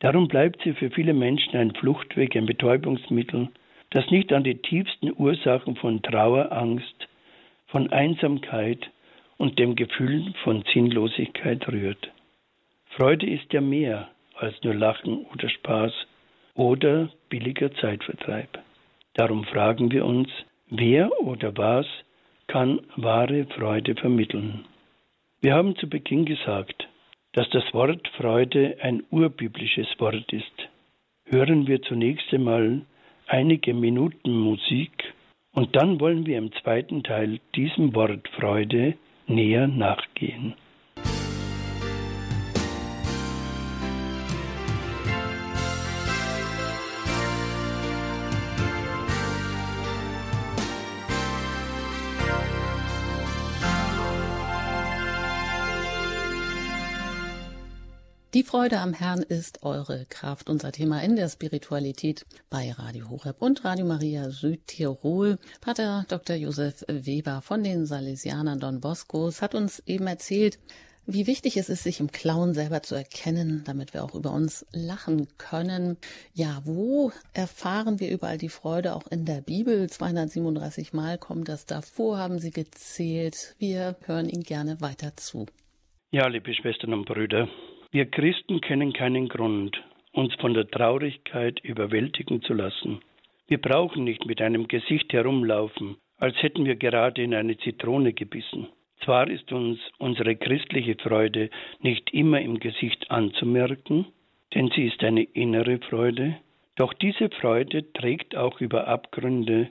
Darum 0.00 0.28
bleibt 0.28 0.62
sie 0.62 0.72
für 0.72 0.90
viele 0.90 1.12
Menschen 1.12 1.56
ein 1.56 1.74
Fluchtweg, 1.74 2.36
ein 2.36 2.46
Betäubungsmittel, 2.46 3.48
das 3.90 4.10
nicht 4.10 4.32
an 4.32 4.44
die 4.44 4.56
tiefsten 4.56 5.12
Ursachen 5.16 5.76
von 5.76 6.02
Trauer, 6.02 6.50
Angst, 6.50 7.08
von 7.66 7.92
Einsamkeit 7.92 8.90
und 9.36 9.58
dem 9.58 9.76
Gefühl 9.76 10.32
von 10.42 10.64
Sinnlosigkeit 10.72 11.68
rührt. 11.68 12.10
Freude 12.96 13.26
ist 13.26 13.52
ja 13.52 13.60
mehr 13.60 14.08
als 14.36 14.54
nur 14.62 14.74
Lachen 14.74 15.26
oder 15.32 15.48
Spaß 15.48 15.92
oder 16.54 17.10
billiger 17.34 17.74
Zeitvertreib. 17.74 18.60
Darum 19.14 19.42
fragen 19.42 19.90
wir 19.90 20.04
uns, 20.06 20.28
wer 20.70 21.10
oder 21.20 21.56
was 21.56 21.86
kann 22.46 22.80
wahre 22.94 23.46
Freude 23.56 23.96
vermitteln? 23.96 24.64
Wir 25.40 25.54
haben 25.54 25.74
zu 25.74 25.88
Beginn 25.88 26.26
gesagt, 26.26 26.88
dass 27.32 27.50
das 27.50 27.64
Wort 27.74 28.06
Freude 28.16 28.76
ein 28.80 29.02
urbiblisches 29.10 29.88
Wort 29.98 30.32
ist. 30.32 30.68
Hören 31.24 31.66
wir 31.66 31.82
zunächst 31.82 32.32
einmal 32.32 32.82
einige 33.26 33.74
Minuten 33.74 34.38
Musik 34.38 35.12
und 35.54 35.74
dann 35.74 35.98
wollen 35.98 36.26
wir 36.26 36.38
im 36.38 36.52
zweiten 36.62 37.02
Teil 37.02 37.40
diesem 37.56 37.96
Wort 37.96 38.28
Freude 38.38 38.94
näher 39.26 39.66
nachgehen. 39.66 40.54
Die 58.34 58.42
Freude 58.42 58.80
am 58.80 58.94
Herrn 58.94 59.22
ist 59.22 59.62
eure 59.62 60.06
Kraft, 60.06 60.50
unser 60.50 60.72
Thema 60.72 61.00
in 61.04 61.14
der 61.14 61.28
Spiritualität 61.28 62.26
bei 62.50 62.72
Radio 62.72 63.08
Horeb 63.08 63.40
und 63.40 63.64
Radio 63.64 63.86
Maria 63.86 64.30
Südtirol. 64.30 65.38
Pater 65.60 66.04
Dr. 66.08 66.34
Josef 66.34 66.84
Weber 66.88 67.42
von 67.42 67.62
den 67.62 67.86
Salesianern 67.86 68.58
Don 68.58 68.80
Boscos 68.80 69.40
hat 69.40 69.54
uns 69.54 69.84
eben 69.86 70.08
erzählt, 70.08 70.58
wie 71.06 71.28
wichtig 71.28 71.56
es 71.58 71.68
ist, 71.68 71.84
sich 71.84 72.00
im 72.00 72.10
Klauen 72.10 72.54
selber 72.54 72.82
zu 72.82 72.96
erkennen, 72.96 73.62
damit 73.66 73.94
wir 73.94 74.02
auch 74.02 74.16
über 74.16 74.32
uns 74.32 74.66
lachen 74.72 75.28
können. 75.38 75.96
Ja, 76.32 76.60
wo 76.64 77.12
erfahren 77.34 78.00
wir 78.00 78.10
überall 78.10 78.38
die 78.38 78.48
Freude? 78.48 78.96
Auch 78.96 79.06
in 79.06 79.26
der 79.26 79.42
Bibel. 79.42 79.88
237 79.88 80.92
Mal 80.92 81.18
kommt 81.18 81.48
das 81.48 81.66
davor, 81.66 82.18
haben 82.18 82.40
Sie 82.40 82.50
gezählt. 82.50 83.54
Wir 83.60 83.94
hören 84.06 84.28
Ihnen 84.28 84.42
gerne 84.42 84.80
weiter 84.80 85.16
zu. 85.16 85.46
Ja, 86.10 86.28
liebe 86.28 86.54
Schwestern 86.54 86.94
und 86.94 87.06
Brüder, 87.06 87.48
wir 87.94 88.06
Christen 88.06 88.60
kennen 88.60 88.92
keinen 88.92 89.28
Grund, 89.28 89.80
uns 90.10 90.34
von 90.40 90.52
der 90.52 90.68
Traurigkeit 90.68 91.60
überwältigen 91.60 92.42
zu 92.42 92.52
lassen. 92.52 92.98
Wir 93.46 93.58
brauchen 93.58 94.02
nicht 94.02 94.26
mit 94.26 94.42
einem 94.42 94.66
Gesicht 94.66 95.12
herumlaufen, 95.12 95.96
als 96.18 96.34
hätten 96.42 96.64
wir 96.64 96.74
gerade 96.74 97.22
in 97.22 97.34
eine 97.34 97.56
Zitrone 97.56 98.12
gebissen. 98.12 98.66
Zwar 99.04 99.30
ist 99.30 99.52
uns 99.52 99.78
unsere 99.98 100.34
christliche 100.34 100.96
Freude 100.96 101.50
nicht 101.82 102.12
immer 102.12 102.40
im 102.40 102.58
Gesicht 102.58 103.12
anzumerken, 103.12 104.06
denn 104.54 104.72
sie 104.74 104.86
ist 104.86 105.04
eine 105.04 105.22
innere 105.22 105.78
Freude, 105.78 106.36
doch 106.74 106.94
diese 106.94 107.30
Freude 107.30 107.92
trägt 107.92 108.36
auch 108.36 108.60
über 108.60 108.88
Abgründe, 108.88 109.68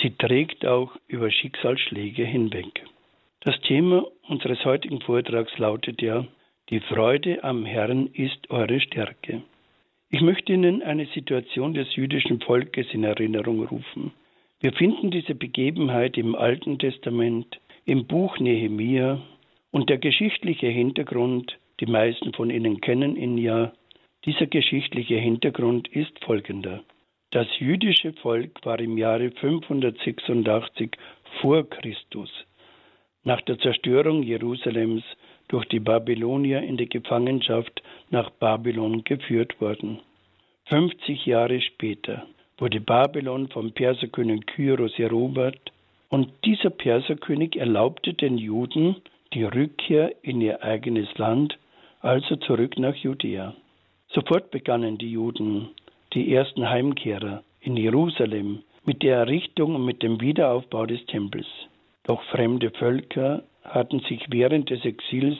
sie 0.00 0.16
trägt 0.16 0.64
auch 0.64 0.96
über 1.06 1.30
Schicksalsschläge 1.30 2.24
hinweg. 2.24 2.82
Das 3.40 3.60
Thema 3.60 4.06
unseres 4.26 4.64
heutigen 4.64 5.02
Vortrags 5.02 5.58
lautet 5.58 6.00
ja 6.00 6.26
die 6.72 6.80
Freude 6.80 7.44
am 7.44 7.66
Herrn 7.66 8.06
ist 8.14 8.50
eure 8.50 8.80
Stärke. 8.80 9.42
Ich 10.08 10.22
möchte 10.22 10.54
Ihnen 10.54 10.82
eine 10.82 11.04
Situation 11.04 11.74
des 11.74 11.94
jüdischen 11.96 12.40
Volkes 12.40 12.86
in 12.92 13.04
Erinnerung 13.04 13.66
rufen. 13.66 14.12
Wir 14.60 14.72
finden 14.72 15.10
diese 15.10 15.34
Begebenheit 15.34 16.16
im 16.16 16.34
Alten 16.34 16.78
Testament, 16.78 17.60
im 17.84 18.06
Buch 18.06 18.38
Nehemia 18.38 19.20
und 19.70 19.90
der 19.90 19.98
geschichtliche 19.98 20.68
Hintergrund, 20.68 21.58
die 21.78 21.84
meisten 21.84 22.32
von 22.32 22.48
Ihnen 22.48 22.80
kennen 22.80 23.16
ihn 23.16 23.36
ja, 23.36 23.74
dieser 24.24 24.46
geschichtliche 24.46 25.16
Hintergrund 25.16 25.88
ist 25.88 26.24
folgender. 26.24 26.82
Das 27.32 27.48
jüdische 27.58 28.14
Volk 28.14 28.64
war 28.64 28.80
im 28.80 28.96
Jahre 28.96 29.30
586 29.30 30.92
vor 31.42 31.68
Christus 31.68 32.30
nach 33.24 33.40
der 33.42 33.58
Zerstörung 33.58 34.22
Jerusalems 34.22 35.04
durch 35.52 35.66
die 35.66 35.80
Babylonier 35.80 36.62
in 36.62 36.78
die 36.78 36.88
Gefangenschaft 36.88 37.82
nach 38.10 38.30
Babylon 38.30 39.04
geführt 39.04 39.60
worden. 39.60 40.00
50 40.70 41.26
Jahre 41.26 41.60
später 41.60 42.26
wurde 42.56 42.80
Babylon 42.80 43.48
vom 43.48 43.72
Perserkönig 43.72 44.46
Kyros 44.46 44.98
erobert 44.98 45.70
und 46.08 46.30
dieser 46.46 46.70
Perserkönig 46.70 47.56
erlaubte 47.56 48.14
den 48.14 48.38
Juden 48.38 48.96
die 49.34 49.44
Rückkehr 49.44 50.14
in 50.22 50.40
ihr 50.40 50.62
eigenes 50.62 51.08
Land, 51.18 51.58
also 52.00 52.36
zurück 52.36 52.78
nach 52.78 52.94
Judäa. 52.96 53.54
Sofort 54.08 54.50
begannen 54.50 54.96
die 54.96 55.10
Juden, 55.10 55.68
die 56.14 56.34
ersten 56.34 56.68
Heimkehrer, 56.68 57.42
in 57.60 57.76
Jerusalem 57.76 58.62
mit 58.84 59.02
der 59.02 59.18
Errichtung 59.18 59.74
und 59.74 59.84
mit 59.84 60.02
dem 60.02 60.20
Wiederaufbau 60.20 60.86
des 60.86 61.04
Tempels. 61.06 61.46
Doch 62.04 62.22
fremde 62.24 62.70
Völker 62.70 63.42
hatten 63.64 64.00
sich 64.00 64.26
während 64.28 64.70
des 64.70 64.84
Exils 64.84 65.38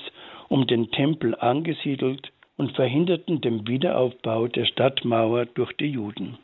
um 0.48 0.66
den 0.66 0.90
Tempel 0.90 1.34
angesiedelt 1.34 2.32
und 2.56 2.72
verhinderten 2.76 3.40
den 3.40 3.66
Wiederaufbau 3.66 4.48
der 4.48 4.66
Stadtmauer 4.66 5.46
durch 5.46 5.72
die 5.74 5.86
Juden. 5.86 6.38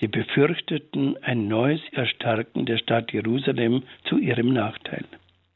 Sie 0.00 0.08
befürchteten 0.08 1.16
ein 1.22 1.46
neues 1.46 1.80
Erstarken 1.92 2.66
der 2.66 2.78
Stadt 2.78 3.12
Jerusalem 3.12 3.84
zu 4.04 4.18
ihrem 4.18 4.52
Nachteil. 4.52 5.04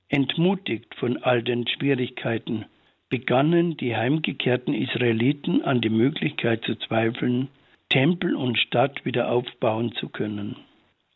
Entmutigt 0.08 0.94
von 0.94 1.22
all 1.22 1.42
den 1.42 1.66
Schwierigkeiten 1.66 2.64
begannen 3.08 3.76
die 3.76 3.96
heimgekehrten 3.96 4.74
Israeliten 4.74 5.62
an 5.62 5.80
die 5.80 5.90
Möglichkeit 5.90 6.62
zu 6.64 6.76
zweifeln, 6.76 7.48
Tempel 7.88 8.36
und 8.36 8.58
Stadt 8.58 9.04
wieder 9.04 9.30
aufbauen 9.30 9.92
zu 9.92 10.08
können. 10.08 10.56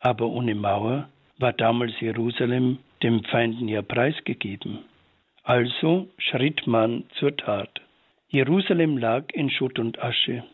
Aber 0.01 0.27
ohne 0.27 0.55
Mauer 0.55 1.09
war 1.38 1.53
damals 1.53 1.93
Jerusalem 2.01 2.79
dem 3.03 3.25
Feinden 3.25 3.69
ja 3.69 3.83
preisgegeben. 3.83 4.79
Also 5.45 6.09
schritt 6.19 6.67
man 6.67 7.05
zur 7.19 7.37
Tat. 7.37 7.81
Jerusalem 8.29 8.97
lag 8.97 9.25
in 9.33 9.51
Schutt 9.51 9.79
und 9.79 10.03
Asche. 10.03 10.45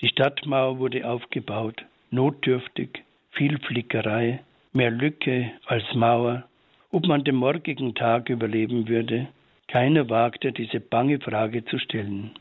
Die 0.00 0.08
Stadtmauer 0.08 0.78
wurde 0.78 1.08
aufgebaut, 1.08 1.84
notdürftig, 2.10 3.04
viel 3.30 3.58
Flickerei, 3.58 4.40
mehr 4.72 4.90
Lücke 4.90 5.50
als 5.66 5.84
Mauer, 5.94 6.48
ob 6.90 7.06
man 7.06 7.24
den 7.24 7.36
morgigen 7.36 7.94
Tag 7.94 8.28
überleben 8.30 8.88
würde. 8.88 9.28
Keiner 9.66 10.08
wagte, 10.08 10.52
diese 10.52 10.80
bange 10.80 11.20
Frage 11.20 11.64
zu 11.64 11.78
stellen. 11.78 12.32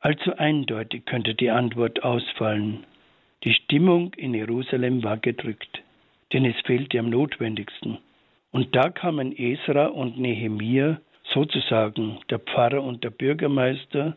Allzu 0.00 0.36
eindeutig 0.36 1.06
könnte 1.06 1.34
die 1.34 1.50
Antwort 1.50 2.04
ausfallen. 2.04 2.84
Die 3.44 3.52
Stimmung 3.52 4.14
in 4.14 4.32
Jerusalem 4.32 5.02
war 5.02 5.16
gedrückt, 5.16 5.82
denn 6.32 6.44
es 6.44 6.56
fehlte 6.64 6.98
am 7.00 7.10
notwendigsten. 7.10 7.98
Und 8.50 8.74
da 8.74 8.90
kamen 8.90 9.36
Esra 9.36 9.86
und 9.86 10.18
Nehemia, 10.18 11.00
sozusagen 11.24 12.18
der 12.30 12.38
Pfarrer 12.38 12.82
und 12.82 13.04
der 13.04 13.10
Bürgermeister. 13.10 14.16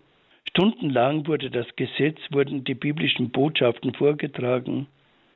Stundenlang 0.49 1.27
wurde 1.27 1.49
das 1.49 1.67
Gesetz, 1.75 2.19
wurden 2.31 2.63
die 2.63 2.73
biblischen 2.73 3.29
Botschaften 3.31 3.93
vorgetragen. 3.93 4.87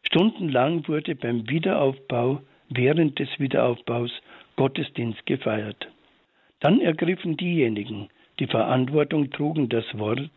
Stundenlang 0.04 0.88
wurde 0.88 1.16
beim 1.16 1.50
Wiederaufbau, 1.50 2.42
während 2.70 3.20
des 3.20 3.30
Wiederaufbaus, 3.40 4.12
Gottesdienst 4.56 5.26
gefeiert. 5.26 5.88
Dann 6.62 6.80
ergriffen 6.80 7.38
diejenigen, 7.38 8.10
die 8.40 8.48
Verantwortung 8.48 9.30
trugen, 9.32 9.70
das 9.70 9.86
Wort. 9.98 10.32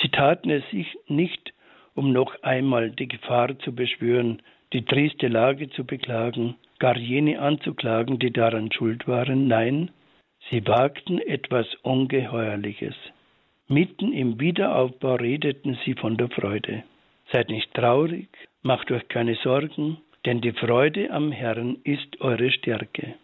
Sie 0.00 0.08
taten 0.08 0.50
es 0.50 0.68
sich 0.70 0.96
nicht, 1.06 1.52
um 1.94 2.12
noch 2.12 2.42
einmal 2.42 2.90
die 2.90 3.08
Gefahr 3.08 3.58
zu 3.60 3.74
beschwören, 3.74 4.42
die 4.72 4.84
triste 4.84 5.28
Lage 5.28 5.70
zu 5.70 5.84
beklagen, 5.84 6.56
gar 6.78 6.96
jene 6.96 7.40
anzuklagen, 7.40 8.18
die 8.18 8.32
daran 8.32 8.70
schuld 8.72 9.06
waren. 9.06 9.46
Nein, 9.46 9.90
sie 10.50 10.66
wagten 10.66 11.18
etwas 11.18 11.66
Ungeheuerliches. 11.82 12.94
Mitten 13.68 14.12
im 14.12 14.40
Wiederaufbau 14.40 15.14
redeten 15.14 15.78
sie 15.84 15.94
von 15.94 16.16
der 16.16 16.28
Freude. 16.28 16.82
Seid 17.32 17.48
nicht 17.48 17.72
traurig, 17.74 18.28
macht 18.62 18.90
euch 18.90 19.06
keine 19.08 19.34
Sorgen, 19.36 19.98
denn 20.26 20.40
die 20.40 20.52
Freude 20.52 21.10
am 21.10 21.32
Herrn 21.32 21.78
ist 21.84 22.20
eure 22.20 22.50
Stärke. 22.50 23.14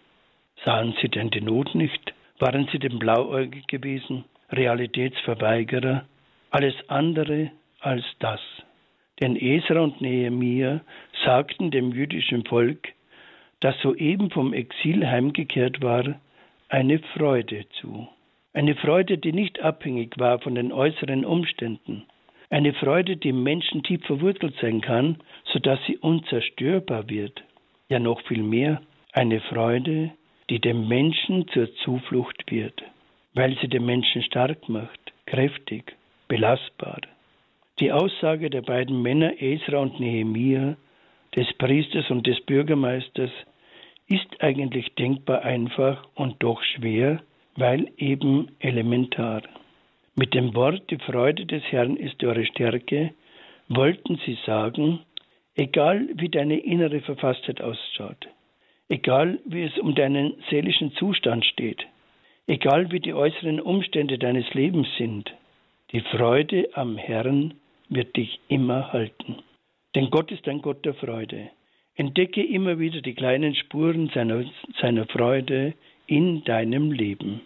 Sahen 0.65 0.95
sie 1.01 1.09
denn 1.09 1.31
die 1.31 1.41
Not 1.41 1.75
nicht? 1.75 2.15
Waren 2.39 2.69
sie 2.73 2.79
denn 2.79 2.99
blauäugig 2.99 3.67
gewesen, 3.67 4.25
Realitätsverweigerer? 4.51 6.05
Alles 6.51 6.75
andere 6.89 7.51
als 7.81 8.05
das. 8.21 8.41
Denn 9.21 9.37
Esra 9.37 9.81
und 9.81 10.01
Nehemia 10.01 10.81
sagten 11.25 11.71
dem 11.71 11.93
jüdischen 11.93 12.45
Volk, 12.45 12.89
das 13.61 13.79
soeben 13.81 14.31
vom 14.31 14.53
Exil 14.53 15.07
heimgekehrt 15.07 15.83
war, 15.83 16.21
eine 16.69 16.99
Freude 17.17 17.67
zu. 17.81 18.09
Eine 18.53 18.77
Freude, 18.77 19.19
die 19.19 19.33
nicht 19.33 19.61
abhängig 19.61 20.19
war 20.19 20.39
von 20.39 20.55
den 20.55 20.73
äußeren 20.73 21.25
Umständen. 21.25 22.05
Eine 22.51 22.73
Freude, 22.73 23.17
die 23.17 23.31
im 23.31 23.43
Menschen 23.43 23.83
tief 23.83 24.05
verwurzelt 24.07 24.55
sein 24.61 24.81
kann, 24.81 25.19
sodass 25.53 25.79
sie 25.87 25.99
unzerstörbar 25.99 27.09
wird. 27.09 27.43
Ja 27.89 27.99
noch 27.99 28.21
viel 28.23 28.43
mehr, 28.43 28.81
eine 29.13 29.41
Freude, 29.41 30.13
die 30.49 30.61
dem 30.61 30.89
Menschen 30.89 31.47
zur 31.49 31.75
Zuflucht 31.77 32.51
wird, 32.51 32.83
weil 33.35 33.57
sie 33.61 33.69
den 33.69 33.85
Menschen 33.85 34.23
stark 34.23 34.69
macht, 34.69 35.01
kräftig, 35.27 35.97
belastbar. 36.29 37.01
Die 37.81 37.93
Aussage 37.93 38.51
der 38.51 38.63
beiden 38.63 39.03
Männer 39.03 39.41
Esra 39.41 39.79
und 39.79 40.01
Nehemia, 40.01 40.77
des 41.37 41.47
Priesters 41.59 42.11
und 42.11 42.27
des 42.27 42.41
Bürgermeisters, 42.41 43.31
ist 44.09 44.41
eigentlich 44.41 44.95
denkbar 44.97 45.43
einfach 45.43 46.05
und 46.17 46.43
doch 46.43 46.61
schwer, 46.63 47.23
weil 47.55 47.93
eben 47.97 48.51
elementar. 48.59 49.43
Mit 50.17 50.35
dem 50.35 50.57
Wort, 50.57 50.91
die 50.91 50.99
Freude 50.99 51.47
des 51.47 51.63
Herrn 51.71 51.97
ist 51.97 52.25
eure 52.25 52.45
Stärke, 52.47 53.15
wollten 53.69 54.19
sie 54.27 54.37
sagen, 54.45 55.01
egal 55.55 56.09
wie 56.15 56.31
deine 56.31 56.59
innere 56.59 57.01
Verfasstheit 57.01 57.61
ausschaut, 57.61 58.27
egal 58.89 59.39
wie 59.45 59.63
es 59.63 59.79
um 59.79 59.95
deinen 59.95 60.35
seelischen 60.51 60.93
Zustand 60.95 61.45
steht, 61.45 61.87
egal 62.49 62.91
wie 62.91 62.99
die 62.99 63.15
äußeren 63.15 63.61
Umstände 63.61 64.19
deines 64.19 64.53
Lebens 64.55 64.89
sind, 64.97 65.33
die 65.93 66.01
Freude 66.01 66.71
am 66.73 66.97
Herrn 66.97 67.55
wird 67.89 68.17
dich 68.17 68.41
immer 68.49 68.93
halten. 68.93 69.37
Denn 69.95 70.11
Gott 70.11 70.31
ist 70.31 70.47
ein 70.49 70.63
Gott 70.63 70.85
der 70.85 70.95
Freude. 70.95 71.51
Entdecke 71.95 72.43
immer 72.43 72.79
wieder 72.79 73.01
die 73.01 73.15
kleinen 73.15 73.55
Spuren 73.55 74.11
seiner, 74.15 74.45
seiner 74.81 75.07
Freude 75.07 75.75
in 76.07 76.45
deinem 76.45 76.93
Leben. 76.93 77.41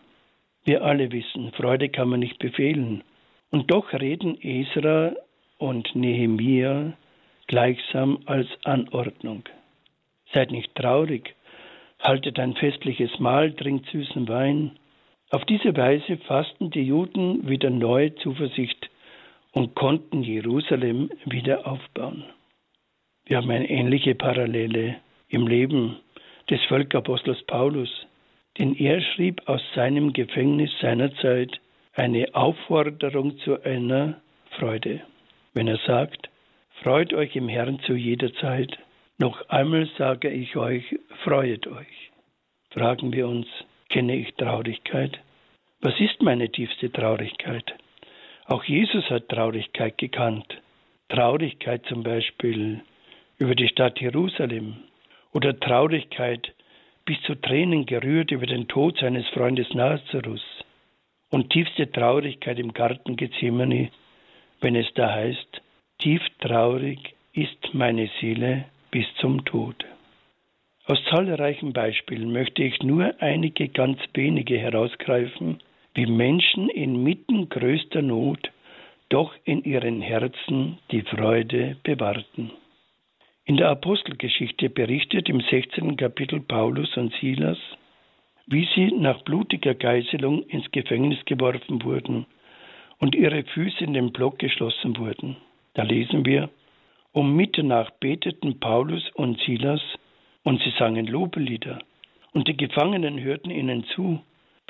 Wir 0.64 0.84
alle 0.84 1.10
wissen, 1.10 1.52
Freude 1.52 1.88
kann 1.88 2.08
man 2.08 2.20
nicht 2.20 2.38
befehlen. 2.38 3.02
Und 3.50 3.70
doch 3.70 3.92
reden 3.92 4.38
Esra 4.40 5.14
und 5.58 5.94
Nehemia 5.94 6.92
gleichsam 7.46 8.20
als 8.26 8.48
Anordnung. 8.64 9.44
Seid 10.32 10.50
nicht 10.50 10.74
traurig, 10.74 11.34
haltet 12.00 12.38
ein 12.38 12.54
festliches 12.54 13.18
Mahl, 13.18 13.52
trinkt 13.52 13.86
süßen 13.90 14.28
Wein. 14.28 14.72
Auf 15.30 15.44
diese 15.44 15.76
Weise 15.76 16.16
fassten 16.18 16.70
die 16.70 16.82
Juden 16.82 17.48
wieder 17.48 17.70
neue 17.70 18.14
Zuversicht 18.16 18.90
und 19.52 19.74
konnten 19.74 20.22
Jerusalem 20.22 21.10
wieder 21.24 21.66
aufbauen. 21.66 22.24
Wir 23.26 23.36
haben 23.36 23.50
eine 23.50 23.70
ähnliche 23.70 24.14
Parallele 24.14 24.96
im 25.28 25.46
Leben 25.46 25.96
des 26.50 26.60
Völkerapostels 26.64 27.42
Paulus, 27.44 28.06
denn 28.58 28.74
er 28.74 29.00
schrieb 29.00 29.48
aus 29.48 29.62
seinem 29.74 30.12
Gefängnis 30.12 30.70
seinerzeit 30.80 31.60
eine 31.94 32.34
Aufforderung 32.34 33.38
zu 33.38 33.62
einer 33.62 34.20
Freude, 34.50 35.00
wenn 35.54 35.68
er 35.68 35.78
sagt, 35.86 36.28
Freut 36.82 37.14
euch 37.14 37.36
im 37.36 37.48
Herrn 37.48 37.78
zu 37.86 37.94
jeder 37.94 38.34
Zeit, 38.34 38.76
noch 39.16 39.48
einmal 39.48 39.88
sage 39.98 40.28
ich 40.30 40.56
euch, 40.56 40.82
freuet 41.22 41.68
euch. 41.68 42.10
Fragen 42.70 43.12
wir 43.12 43.28
uns, 43.28 43.46
kenne 43.88 44.16
ich 44.16 44.34
Traurigkeit? 44.34 45.20
Was 45.80 45.98
ist 46.00 46.22
meine 46.22 46.50
tiefste 46.50 46.90
Traurigkeit? 46.90 47.72
Auch 48.52 48.64
Jesus 48.64 49.08
hat 49.08 49.30
Traurigkeit 49.30 49.96
gekannt. 49.96 50.60
Traurigkeit 51.08 51.86
zum 51.86 52.02
Beispiel 52.02 52.82
über 53.38 53.54
die 53.54 53.66
Stadt 53.66 53.98
Jerusalem 53.98 54.76
oder 55.32 55.58
Traurigkeit 55.58 56.52
bis 57.06 57.18
zu 57.22 57.34
Tränen 57.34 57.86
gerührt 57.86 58.30
über 58.30 58.44
den 58.44 58.68
Tod 58.68 58.98
seines 58.98 59.26
Freundes 59.28 59.72
Nazarus 59.72 60.44
und 61.30 61.48
tiefste 61.48 61.90
Traurigkeit 61.90 62.58
im 62.58 62.74
Garten 62.74 63.16
Gethsemane, 63.16 63.88
wenn 64.60 64.76
es 64.76 64.92
da 64.96 65.10
heißt, 65.10 65.62
tief 65.96 66.20
traurig 66.38 67.14
ist 67.32 67.72
meine 67.72 68.10
Seele 68.20 68.66
bis 68.90 69.06
zum 69.18 69.46
Tod. 69.46 69.82
Aus 70.84 71.02
zahlreichen 71.08 71.72
Beispielen 71.72 72.30
möchte 72.30 72.64
ich 72.64 72.82
nur 72.82 73.14
einige 73.18 73.68
ganz 73.68 73.98
wenige 74.12 74.58
herausgreifen, 74.58 75.62
wie 75.94 76.06
Menschen 76.06 76.68
inmitten 76.70 77.48
größter 77.48 78.02
Not 78.02 78.50
doch 79.08 79.34
in 79.44 79.62
ihren 79.64 80.00
Herzen 80.00 80.78
die 80.90 81.02
Freude 81.02 81.76
bewahrten. 81.82 82.50
In 83.44 83.56
der 83.58 83.68
Apostelgeschichte 83.68 84.70
berichtet 84.70 85.28
im 85.28 85.40
16. 85.40 85.96
Kapitel 85.96 86.40
Paulus 86.40 86.96
und 86.96 87.12
Silas, 87.20 87.58
wie 88.46 88.66
sie 88.74 88.92
nach 88.92 89.20
blutiger 89.22 89.74
Geißelung 89.74 90.44
ins 90.44 90.70
Gefängnis 90.70 91.18
geworfen 91.26 91.82
wurden 91.84 92.26
und 92.98 93.14
ihre 93.14 93.42
Füße 93.42 93.84
in 93.84 93.92
den 93.92 94.12
Block 94.12 94.38
geschlossen 94.38 94.96
wurden. 94.96 95.36
Da 95.74 95.82
lesen 95.82 96.24
wir, 96.24 96.48
um 97.12 97.36
Mitternacht 97.36 97.98
beteten 98.00 98.60
Paulus 98.60 99.10
und 99.14 99.38
Silas 99.40 99.82
und 100.44 100.62
sie 100.62 100.72
sangen 100.78 101.06
Lobelieder, 101.06 101.80
und 102.32 102.48
die 102.48 102.56
Gefangenen 102.56 103.20
hörten 103.20 103.50
ihnen 103.50 103.84
zu. 103.94 104.22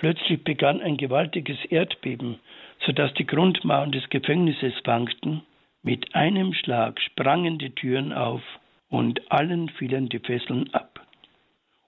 Plötzlich 0.02 0.42
begann 0.42 0.80
ein 0.80 0.96
gewaltiges 0.96 1.64
Erdbeben, 1.66 2.40
so 2.84 2.90
dass 2.90 3.14
die 3.14 3.24
Grundmauern 3.24 3.92
des 3.92 4.10
Gefängnisses 4.10 4.74
wankten. 4.84 5.42
Mit 5.84 6.16
einem 6.16 6.54
Schlag 6.54 7.00
sprangen 7.00 7.58
die 7.58 7.70
Türen 7.70 8.12
auf 8.12 8.42
und 8.88 9.30
allen 9.30 9.68
fielen 9.68 10.08
die 10.08 10.18
Fesseln 10.18 10.74
ab. 10.74 11.06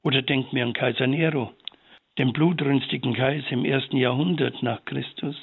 Oder 0.04 0.22
denkt 0.22 0.52
mir 0.52 0.64
an 0.64 0.74
Kaiser 0.74 1.08
Nero, 1.08 1.54
den 2.16 2.32
blutrünstigen 2.32 3.14
Kaiser 3.14 3.50
im 3.50 3.64
ersten 3.64 3.96
Jahrhundert 3.96 4.62
nach 4.62 4.84
Christus. 4.84 5.34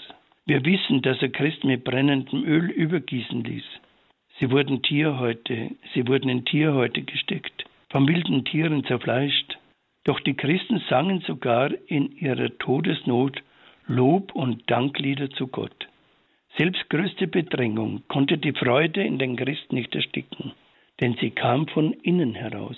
Wir 0.46 0.64
wissen, 0.64 1.02
dass 1.02 1.22
er 1.22 1.28
Christen 1.28 1.68
mit 1.68 1.84
brennendem 1.84 2.46
Öl 2.46 2.70
übergießen 2.70 3.44
ließ. 3.44 3.66
Sie 4.40 4.50
wurden 4.50 4.82
Tierhäute, 4.82 5.72
sie 5.94 6.08
wurden 6.08 6.30
in 6.30 6.46
Tierhäute 6.46 7.02
gesteckt, 7.02 7.66
von 7.90 8.08
wilden 8.08 8.46
Tieren 8.46 8.86
zerfleischt, 8.86 9.58
doch 10.04 10.20
die 10.20 10.34
Christen 10.34 10.82
sangen 10.90 11.22
sogar 11.22 11.72
in 11.88 12.12
ihrer 12.12 12.58
Todesnot 12.58 13.42
Lob 13.88 14.34
und 14.34 14.70
Danklieder 14.70 15.30
zu 15.32 15.48
Gott. 15.48 15.88
Selbst 16.58 16.90
größte 16.90 17.28
Bedrängung 17.28 18.04
konnte 18.08 18.38
die 18.38 18.54
Freude 18.54 19.04
in 19.04 19.20
den 19.20 19.36
Christen 19.36 19.76
nicht 19.76 19.94
ersticken, 19.96 20.52
denn 21.00 21.16
sie 21.20 21.32
kam 21.32 21.68
von 21.68 21.94
innen 21.94 22.34
heraus. 22.34 22.78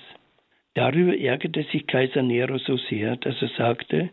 Darüber 0.76 1.18
ärgerte 1.18 1.64
sich 1.72 1.88
Kaiser 1.88 2.24
Nero 2.24 2.58
so 2.58 2.78
sehr, 2.78 3.16
dass 3.18 3.42
er 3.42 3.50
sagte, 3.50 4.10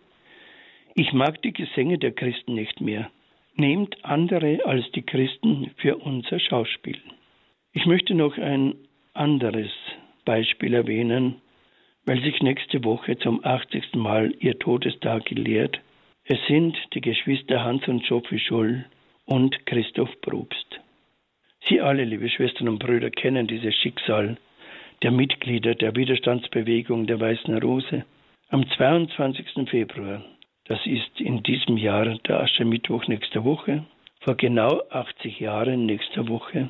ich 0.95 1.13
mag 1.13 1.41
die 1.43 1.53
Gesänge 1.53 1.99
der 1.99 2.13
Christen 2.13 2.55
nicht 2.55 2.81
mehr. 2.81 3.11
Nehmt 3.55 4.05
andere 4.05 4.61
als 4.65 4.91
die 4.93 5.03
Christen 5.03 5.71
für 5.77 5.97
unser 5.97 6.39
Schauspiel. 6.39 6.99
Ich 7.73 7.87
möchte 7.87 8.15
noch 8.15 8.37
ein 8.37 8.75
anderes 9.15 9.71
Beispiel 10.25 10.75
erwähnen, 10.75 11.41
weil 12.07 12.23
sich 12.23 12.41
nächste 12.43 12.85
Woche 12.85 13.19
zum 13.19 13.45
80. 13.45 13.95
Mal 13.95 14.33
ihr 14.41 14.59
Todestag 14.59 15.31
lehrt. 15.31 15.81
Es 16.25 16.39
sind 16.47 16.77
die 16.95 17.01
Geschwister 17.01 17.65
Hans 17.65 17.87
und 17.89 18.05
Sophie 18.07 18.39
Scholl 18.39 18.85
und 19.27 19.67
Christoph 19.67 20.21
Probst. 20.21 20.81
Sie 21.69 21.81
alle, 21.81 22.05
liebe 22.05 22.29
Schwestern 22.29 22.69
und 22.69 22.79
Brüder, 22.79 23.11
kennen 23.11 23.47
dieses 23.47 23.75
Schicksal 23.75 24.37
der 25.03 25.11
Mitglieder 25.11 25.75
der 25.75 25.97
Widerstandsbewegung 25.97 27.07
der 27.07 27.21
Weißen 27.21 27.57
Rose. 27.59 28.05
Am 28.49 28.69
22. 28.69 29.69
Februar, 29.69 30.23
das 30.65 30.85
ist 30.87 31.21
in 31.21 31.43
diesem 31.43 31.77
Jahr 31.77 32.19
der 32.27 32.41
Aschermittwoch 32.41 33.07
nächster 33.07 33.45
Woche, 33.45 33.85
vor 34.21 34.37
genau 34.37 34.83
80 34.91 35.41
Jahren 35.41 35.87
nächster 35.87 36.29
Woche, 36.29 36.69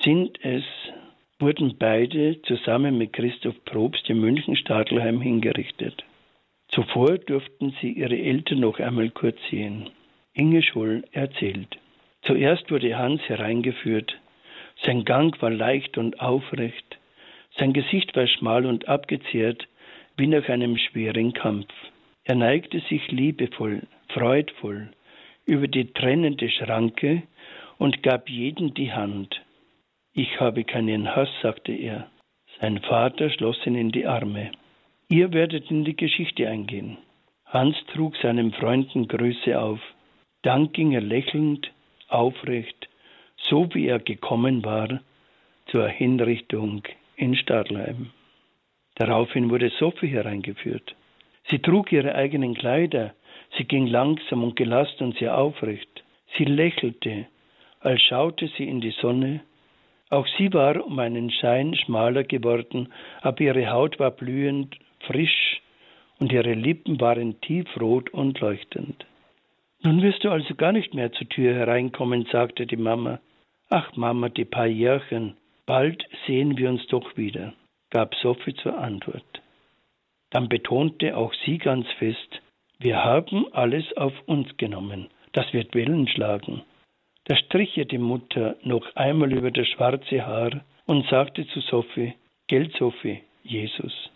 sind 0.00 0.38
es, 0.44 0.64
wurden 1.44 1.76
beide 1.78 2.40
zusammen 2.42 2.96
mit 2.96 3.12
Christoph 3.12 3.62
Probst 3.66 4.08
in 4.08 4.18
München 4.18 4.56
Stadelheim 4.56 5.20
hingerichtet. 5.20 6.02
Zuvor 6.68 7.18
durften 7.18 7.76
sie 7.80 7.92
ihre 7.92 8.18
Eltern 8.18 8.60
noch 8.60 8.80
einmal 8.80 9.10
kurz 9.10 9.36
sehen. 9.50 9.90
Inge 10.32 10.62
Scholl 10.62 11.04
erzählt. 11.12 11.76
Zuerst 12.22 12.70
wurde 12.70 12.96
Hans 12.96 13.20
hereingeführt. 13.28 14.18
Sein 14.82 15.04
Gang 15.04 15.40
war 15.42 15.50
leicht 15.50 15.98
und 15.98 16.18
aufrecht. 16.18 16.98
Sein 17.58 17.74
Gesicht 17.74 18.16
war 18.16 18.26
schmal 18.26 18.64
und 18.64 18.88
abgezehrt, 18.88 19.68
wie 20.16 20.26
nach 20.26 20.48
einem 20.48 20.78
schweren 20.78 21.34
Kampf. 21.34 21.68
Er 22.24 22.36
neigte 22.36 22.80
sich 22.80 23.06
liebevoll, 23.12 23.82
freudvoll 24.08 24.90
über 25.44 25.68
die 25.68 25.92
trennende 25.92 26.48
Schranke 26.48 27.22
und 27.76 28.02
gab 28.02 28.30
jeden 28.30 28.72
die 28.72 28.92
Hand. 28.92 29.42
Ich 30.16 30.40
habe 30.40 30.62
keinen 30.62 31.14
Hass, 31.14 31.28
sagte 31.42 31.72
er. 31.72 32.08
Sein 32.60 32.78
Vater 32.78 33.30
schloss 33.30 33.66
ihn 33.66 33.74
in 33.74 33.90
die 33.90 34.06
Arme. 34.06 34.52
Ihr 35.08 35.32
werdet 35.32 35.70
in 35.72 35.84
die 35.84 35.96
Geschichte 35.96 36.48
eingehen. 36.48 36.98
Hans 37.46 37.76
trug 37.92 38.16
seinen 38.16 38.52
Freunden 38.52 39.08
Grüße 39.08 39.60
auf. 39.60 39.80
Dann 40.42 40.72
ging 40.72 40.92
er 40.92 41.00
lächelnd, 41.00 41.72
aufrecht, 42.08 42.88
so 43.36 43.68
wie 43.74 43.88
er 43.88 43.98
gekommen 43.98 44.64
war, 44.64 45.00
zur 45.66 45.88
Hinrichtung 45.88 46.84
in 47.16 47.34
Stadlheim. 47.34 48.10
Daraufhin 48.94 49.50
wurde 49.50 49.70
Sophie 49.70 50.08
hereingeführt. 50.08 50.94
Sie 51.50 51.58
trug 51.58 51.90
ihre 51.90 52.14
eigenen 52.14 52.54
Kleider, 52.54 53.14
sie 53.56 53.64
ging 53.64 53.88
langsam 53.88 54.44
und 54.44 54.54
gelassen 54.54 55.04
und 55.04 55.18
sehr 55.18 55.36
aufrecht. 55.36 56.04
Sie 56.36 56.44
lächelte, 56.44 57.26
als 57.80 58.00
schaute 58.02 58.48
sie 58.56 58.68
in 58.68 58.80
die 58.80 58.92
Sonne. 58.92 59.40
Auch 60.10 60.26
sie 60.38 60.52
war 60.52 60.84
um 60.84 60.98
einen 60.98 61.30
Schein 61.30 61.74
schmaler 61.74 62.24
geworden, 62.24 62.92
aber 63.22 63.40
ihre 63.40 63.70
Haut 63.70 63.98
war 63.98 64.10
blühend, 64.10 64.76
frisch 65.00 65.60
und 66.18 66.32
ihre 66.32 66.54
Lippen 66.54 67.00
waren 67.00 67.40
tiefrot 67.40 68.10
und 68.10 68.40
leuchtend. 68.40 69.06
Nun 69.82 70.02
wirst 70.02 70.24
du 70.24 70.30
also 70.30 70.54
gar 70.54 70.72
nicht 70.72 70.94
mehr 70.94 71.12
zur 71.12 71.28
Tür 71.28 71.54
hereinkommen, 71.54 72.26
sagte 72.30 72.66
die 72.66 72.76
Mama. 72.76 73.20
Ach 73.70 73.96
Mama, 73.96 74.28
die 74.28 74.44
paar 74.44 74.66
Jährchen, 74.66 75.36
bald 75.66 76.04
sehen 76.26 76.56
wir 76.56 76.68
uns 76.70 76.86
doch 76.86 77.16
wieder 77.16 77.54
gab 77.94 78.12
Sophie 78.16 78.54
zur 78.54 78.76
Antwort. 78.76 79.40
Dann 80.30 80.48
betonte 80.48 81.16
auch 81.16 81.32
sie 81.46 81.58
ganz 81.58 81.86
fest, 81.98 82.42
wir 82.80 83.04
haben 83.04 83.46
alles 83.52 83.96
auf 83.96 84.12
uns 84.26 84.56
genommen, 84.56 85.08
das 85.32 85.52
wird 85.52 85.76
Wellen 85.76 86.08
schlagen. 86.08 86.62
Da 87.24 87.36
strich 87.36 87.76
ihr 87.76 87.86
die 87.86 87.98
Mutter 87.98 88.56
noch 88.62 88.94
einmal 88.96 89.32
über 89.32 89.50
das 89.50 89.66
schwarze 89.68 90.26
Haar 90.26 90.64
und 90.86 91.06
sagte 91.08 91.46
zu 91.48 91.60
Sophie, 91.60 92.14
Geld 92.48 92.74
Sophie, 92.76 93.22
Jesus. 93.42 94.10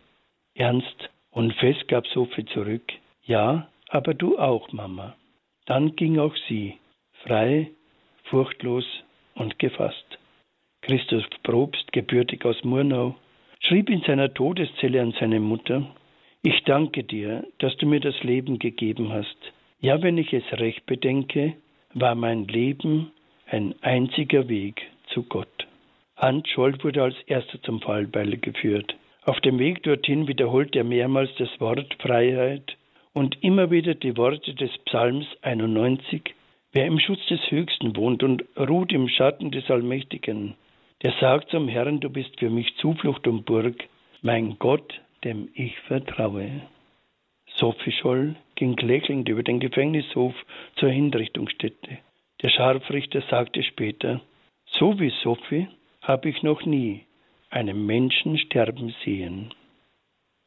Ernst 0.55 1.11
und 1.31 1.55
fest 1.55 1.88
gab 1.88 2.07
Sophie 2.09 2.44
zurück, 2.47 2.92
ja, 3.25 3.68
aber 3.88 4.12
du 4.12 4.38
auch, 4.38 4.73
Mama. 4.73 5.16
Dann 5.66 5.97
ging 5.97 6.18
auch 6.18 6.35
sie, 6.49 6.79
frei, 7.25 7.71
furchtlos 8.25 8.85
und 9.35 9.59
gefasst. 9.59 10.18
Christus 10.83 11.25
Probst, 11.42 11.92
gebürtig 11.92 12.44
aus 12.44 12.62
Murnau, 12.64 13.14
schrieb 13.61 13.88
in 13.88 14.03
seiner 14.03 14.33
Todeszelle 14.33 15.01
an 15.01 15.14
seine 15.18 15.40
Mutter, 15.40 15.87
ich 16.42 16.62
danke 16.64 17.05
dir, 17.05 17.47
dass 17.59 17.77
du 17.79 17.87
mir 17.87 18.01
das 18.01 18.23
Leben 18.23 18.59
gegeben 18.59 19.12
hast. 19.12 19.37
Ja, 19.81 20.03
wenn 20.03 20.18
ich 20.18 20.33
es 20.33 20.44
recht 20.53 20.87
bedenke, 20.87 21.55
war 21.94 22.14
mein 22.14 22.46
Leben 22.46 23.12
ein 23.46 23.74
einziger 23.81 24.48
Weg 24.48 24.83
zu 25.09 25.22
Gott. 25.22 25.66
Hans 26.16 26.48
Scholl 26.48 26.83
wurde 26.83 27.03
als 27.03 27.16
erster 27.27 27.62
zum 27.62 27.81
Fallbeil 27.81 28.37
geführt. 28.38 28.96
Auf 29.24 29.40
dem 29.40 29.59
Weg 29.59 29.83
dorthin 29.83 30.27
wiederholte 30.27 30.79
er 30.79 30.85
mehrmals 30.85 31.31
das 31.38 31.48
Wort 31.61 31.96
Freiheit 32.01 32.77
und 33.12 33.42
immer 33.42 33.70
wieder 33.70 33.94
die 33.94 34.16
Worte 34.16 34.55
des 34.55 34.70
Psalms 34.85 35.27
91, 35.42 36.35
Wer 36.72 36.85
im 36.85 36.98
Schutz 36.98 37.24
des 37.27 37.40
Höchsten 37.51 37.96
wohnt 37.96 38.22
und 38.22 38.44
ruht 38.59 38.92
im 38.92 39.09
Schatten 39.09 39.51
des 39.51 39.70
Allmächtigen, 39.70 40.55
der 41.03 41.12
sagt 41.18 41.51
zum 41.51 41.66
Herrn, 41.66 42.01
du 42.01 42.11
bist 42.11 42.38
für 42.38 42.51
mich 42.51 42.77
Zuflucht 42.77 43.27
und 43.27 43.46
Burg, 43.46 43.88
mein 44.20 44.59
Gott, 44.59 45.01
dem 45.24 45.48
ich 45.55 45.79
vertraue. 45.81 46.61
Sophie 47.57 47.92
Scholl 47.92 48.37
ging 48.59 48.77
lächelnd 48.77 49.29
über 49.29 49.44
den 49.44 49.61
Gefängnishof 49.61 50.35
zur 50.77 50.90
Hinrichtungsstätte. 50.90 51.99
Der 52.42 52.49
Scharfrichter 52.49 53.23
sagte 53.31 53.62
später, 53.62 54.21
so 54.66 54.99
wie 54.99 55.12
Sophie 55.23 55.68
habe 56.03 56.29
ich 56.29 56.42
noch 56.42 56.66
nie 56.66 57.07
einen 57.51 57.87
Menschen 57.87 58.37
sterben 58.37 58.94
sehen. 59.05 59.55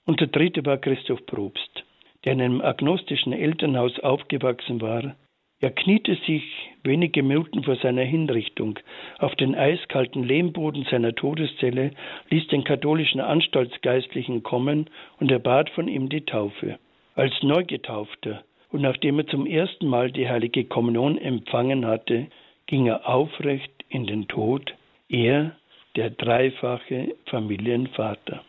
Und 0.06 0.20
der 0.20 0.28
dritte 0.28 0.66
war 0.66 0.78
Christoph 0.78 1.26
Probst, 1.26 1.86
der 2.26 2.34
in 2.34 2.42
einem 2.42 2.62
agnostischen 2.62 3.32
Elternhaus 3.32 3.98
aufgewachsen 4.00 4.82
war, 4.82 5.16
er 5.62 5.70
kniete 5.70 6.16
sich 6.26 6.44
wenige 6.84 7.22
Minuten 7.22 7.64
vor 7.64 7.76
seiner 7.76 8.02
Hinrichtung 8.02 8.80
auf 9.20 9.36
den 9.36 9.54
eiskalten 9.54 10.24
Lehmboden 10.24 10.88
seiner 10.90 11.14
Todeszelle, 11.14 11.92
ließ 12.32 12.48
den 12.48 12.64
katholischen 12.64 13.22
Anstaltsgeistlichen 13.22 14.42
kommen 14.42 14.90
und 15.20 15.32
er 15.32 15.38
bat 15.38 15.70
von 15.70 15.88
ihm 15.88 16.10
die 16.10 16.26
Taufe. 16.26 16.80
Als 17.16 17.34
Neugetaufter 17.44 18.44
und 18.70 18.82
nachdem 18.82 19.20
er 19.20 19.28
zum 19.28 19.46
ersten 19.46 19.88
Mal 19.88 20.12
die 20.12 20.30
heilige 20.30 20.64
Kommunion 20.64 21.18
empfangen 21.18 21.86
hatte, 21.86 22.28
ging 22.68 22.88
er 22.88 23.08
aufrecht 23.08 23.72
in 23.90 24.06
den 24.08 24.30
Tod, 24.30 24.74
er, 25.10 25.58
der 25.98 26.12
dreifache 26.12 27.16
Familienvater. 27.26 28.46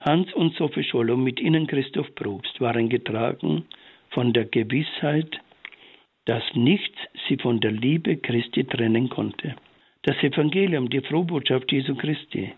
Hans 0.00 0.30
und 0.34 0.54
Sophie 0.56 0.84
Schollo 0.84 1.16
mit 1.16 1.40
ihnen 1.40 1.66
Christoph 1.66 2.14
Probst 2.14 2.60
waren 2.60 2.90
getragen 2.90 3.64
von 4.10 4.34
der 4.34 4.44
Gewissheit, 4.44 5.40
dass 6.26 6.42
nichts 6.54 6.98
sie 7.26 7.38
von 7.38 7.60
der 7.60 7.72
Liebe 7.72 8.18
Christi 8.18 8.64
trennen 8.64 9.08
konnte. 9.08 9.56
Das 10.02 10.22
Evangelium, 10.22 10.90
die 10.90 11.00
Frohbotschaft 11.00 11.72
Jesu 11.72 11.94
Christi, 11.94 12.52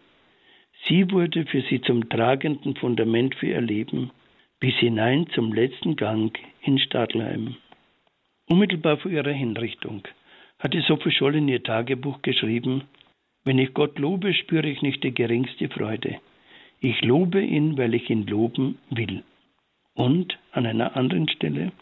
sie 0.89 1.09
wurde 1.13 1.47
für 1.47 1.63
sie 1.63 1.81
zum 1.81 2.09
tragenden 2.09 2.75
Fundament 2.75 3.37
für 3.37 3.47
ihr 3.47 3.61
Leben, 3.61 4.11
bis 4.61 4.75
hinein 4.77 5.27
zum 5.35 5.53
letzten 5.53 5.97
Gang 5.97 6.39
in 6.63 6.79
Stadlheim. 6.79 7.57
Unmittelbar 8.49 8.97
vor 8.99 9.11
ihrer 9.11 9.33
Hinrichtung 9.33 10.03
hatte 10.59 10.81
Sophie 10.83 11.11
Scholl 11.11 11.37
in 11.37 11.49
ihr 11.49 11.63
Tagebuch 11.63 12.23
geschrieben, 12.23 12.85
wenn 13.45 13.59
ich 13.59 13.75
Gott 13.75 13.99
lobe, 13.99 14.35
spüre 14.35 14.69
ich 14.69 14.83
nicht 14.83 15.05
die 15.05 15.15
geringste 15.15 15.69
Freude. 15.69 16.19
Ich 16.81 17.01
lobe 17.03 17.41
ihn, 17.43 17.79
weil 17.79 17.95
ich 17.95 18.11
ihn 18.11 18.27
loben 18.27 18.79
will. 18.91 19.23
Und 19.95 20.37
an 20.53 20.67
einer 20.67 20.97
anderen 20.97 21.29
Stelle, 21.29 21.73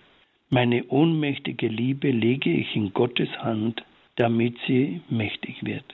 meine 0.51 0.85
ohnmächtige 0.89 1.69
Liebe 1.69 2.11
lege 2.11 2.53
ich 2.53 2.77
in 2.77 2.93
Gottes 2.93 3.31
Hand, 3.39 3.83
damit 4.17 4.57
sie 4.67 5.01
mächtig 5.09 5.65
wird. 5.65 5.85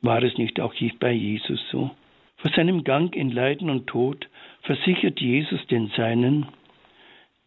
War 0.00 0.22
es 0.22 0.36
nicht 0.36 0.60
auch 0.60 0.74
bei 0.98 1.12
Jesus 1.12 1.60
so? 1.70 1.92
Vor 2.38 2.50
seinem 2.50 2.82
Gang 2.82 3.14
in 3.14 3.30
Leiden 3.30 3.70
und 3.70 3.86
Tod 3.86 4.28
versichert 4.62 5.20
Jesus 5.20 5.66
den 5.66 5.88
Seinen, 5.96 6.46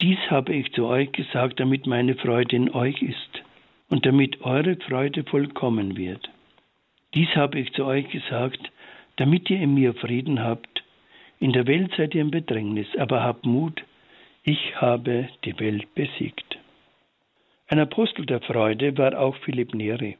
dies 0.01 0.19
habe 0.30 0.54
ich 0.54 0.71
zu 0.73 0.86
euch 0.86 1.12
gesagt, 1.13 1.60
damit 1.60 1.88
meine 1.88 2.15
Freude 2.15 2.56
in 2.56 2.69
euch 2.71 3.01
ist 3.01 3.43
und 3.89 4.06
damit 4.06 4.41
eure 4.41 4.75
Freude 4.75 5.23
vollkommen 5.23 5.95
wird. 5.95 6.30
Dies 7.13 7.30
habe 7.36 7.60
ich 7.60 7.71
zu 7.73 7.86
euch 7.86 8.10
gesagt, 8.10 8.71
damit 9.15 9.49
ihr 9.49 9.62
in 9.62 9.73
mir 9.73 9.93
Frieden 9.93 10.43
habt. 10.43 10.84
In 11.39 11.54
der 11.54 11.65
Welt 11.67 11.91
seid 11.95 12.13
ihr 12.13 12.21
im 12.21 12.32
Bedrängnis, 12.32 12.88
aber 12.97 13.23
habt 13.23 13.45
Mut, 13.45 13.84
ich 14.43 14.75
habe 14.75 15.30
die 15.45 15.58
Welt 15.60 15.93
besiegt. 15.95 16.58
Ein 17.67 17.80
Apostel 17.80 18.25
der 18.25 18.41
Freude 18.41 18.97
war 18.97 19.17
auch 19.17 19.36
Philipp 19.38 19.73
Neri. 19.73 20.17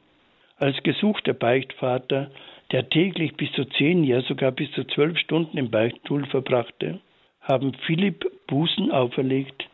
Als 0.56 0.82
gesuchter 0.82 1.34
Beichtvater, 1.34 2.30
der 2.72 2.88
täglich 2.88 3.36
bis 3.36 3.52
zu 3.52 3.64
zehn, 3.64 4.04
ja 4.04 4.22
sogar 4.22 4.52
bis 4.52 4.70
zu 4.72 4.84
zwölf 4.84 5.18
Stunden 5.18 5.56
im 5.56 5.70
Beichtstuhl 5.70 6.26
verbrachte, 6.26 7.00
haben 7.40 7.74
Philipp 7.86 8.24
Bußen 8.48 8.90
auferlegt, 8.90 9.68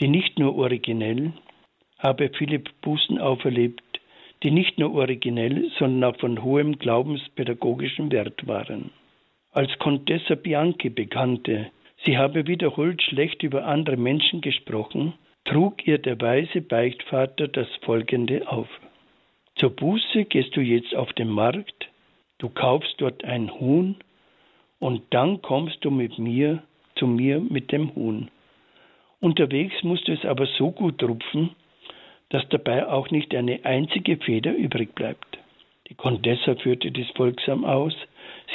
die 0.00 0.08
nicht 0.08 0.38
nur 0.38 0.56
originell, 0.56 1.32
habe 1.98 2.30
Philipp 2.36 2.68
Bußen 2.82 3.18
auferlebt, 3.18 3.82
die 4.42 4.50
nicht 4.50 4.78
nur 4.78 4.94
originell, 4.94 5.70
sondern 5.78 6.12
auch 6.12 6.20
von 6.20 6.42
hohem 6.42 6.78
glaubenspädagogischen 6.78 8.12
Wert 8.12 8.46
waren. 8.46 8.90
als 9.52 9.70
Contessa 9.78 10.34
Bianchi 10.34 10.90
bekannte, 10.90 11.70
sie 12.04 12.18
habe 12.18 12.46
wiederholt 12.46 13.00
schlecht 13.02 13.42
über 13.42 13.66
andere 13.66 13.96
Menschen 13.96 14.40
gesprochen, 14.40 15.14
trug 15.44 15.86
ihr 15.86 15.98
der 15.98 16.20
weise 16.20 16.60
Beichtvater 16.60 17.48
das 17.48 17.68
folgende 17.82 18.48
auf. 18.48 18.68
Zur 19.56 19.70
Buße 19.70 20.24
gehst 20.24 20.56
du 20.56 20.60
jetzt 20.60 20.94
auf 20.94 21.12
den 21.12 21.28
Markt, 21.28 21.88
du 22.38 22.48
kaufst 22.48 22.94
dort 22.98 23.24
ein 23.24 23.60
Huhn, 23.60 23.96
und 24.80 25.02
dann 25.10 25.40
kommst 25.40 25.82
du 25.82 25.90
mit 25.90 26.18
mir 26.18 26.62
zu 26.96 27.06
mir 27.06 27.40
mit 27.40 27.72
dem 27.72 27.94
Huhn. 27.94 28.30
Unterwegs 29.20 29.82
musst 29.82 30.08
du 30.08 30.12
es 30.12 30.24
aber 30.24 30.46
so 30.46 30.70
gut 30.70 31.02
rupfen, 31.02 31.50
dass 32.28 32.46
dabei 32.50 32.86
auch 32.86 33.10
nicht 33.10 33.34
eine 33.34 33.64
einzige 33.64 34.18
Feder 34.18 34.54
übrig 34.54 34.94
bleibt. 34.94 35.38
Die 35.88 35.94
Contessa 35.94 36.54
führte 36.56 36.90
dies 36.90 37.08
folgsam 37.16 37.64
aus, 37.64 37.94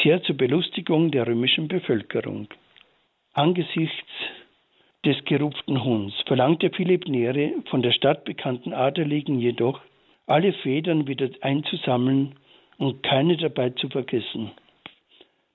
sehr 0.04 0.22
zur 0.24 0.38
Belustigung 0.38 1.12
der 1.12 1.28
römischen 1.28 1.68
Bevölkerung. 1.68 2.48
Angesichts 3.34 4.12
des 5.06 5.24
gerupften 5.26 5.84
Huhns 5.84 6.14
verlangte 6.28 6.70
Philipp 6.72 7.08
Nere 7.08 7.54
von 7.70 7.82
der 7.82 7.92
stadtbekannten 7.92 8.74
Adeligen 8.74 9.40
jedoch, 9.40 9.82
alle 10.28 10.54
Federn 10.54 11.08
wieder 11.08 11.30
einzusammeln 11.42 12.36
und 12.80 13.04
keine 13.04 13.38
dabei 13.38 13.70
zu 13.72 13.90
vergessen. 13.90 14.52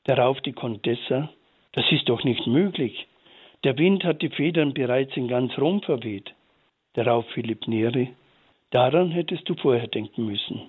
Darauf 0.05 0.41
die 0.43 0.53
Contessa, 0.53 1.31
das 1.73 1.91
ist 1.91 2.09
doch 2.09 2.23
nicht 2.23 2.47
möglich. 2.47 3.07
Der 3.65 3.77
Wind 3.79 4.05
hat 4.05 4.23
die 4.23 4.29
Federn 4.29 4.75
bereits 4.75 5.17
in 5.17 5.27
ganz 5.27 5.59
Rom 5.59 5.83
verweht. 5.83 6.33
Darauf 6.93 7.27
Philipp 7.31 7.67
Neri, 7.67 8.11
daran 8.71 9.11
hättest 9.11 9.49
du 9.49 9.55
vorher 9.55 9.89
denken 9.89 10.27
müssen. 10.27 10.69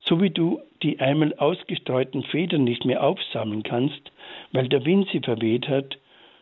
So 0.00 0.20
wie 0.20 0.30
du 0.30 0.60
die 0.82 0.98
einmal 1.00 1.32
ausgestreuten 1.34 2.24
Federn 2.24 2.64
nicht 2.64 2.84
mehr 2.84 3.02
aufsammeln 3.02 3.62
kannst, 3.62 4.12
weil 4.52 4.68
der 4.68 4.84
Wind 4.84 5.08
sie 5.12 5.20
verweht 5.20 5.68
hat, 5.68 5.96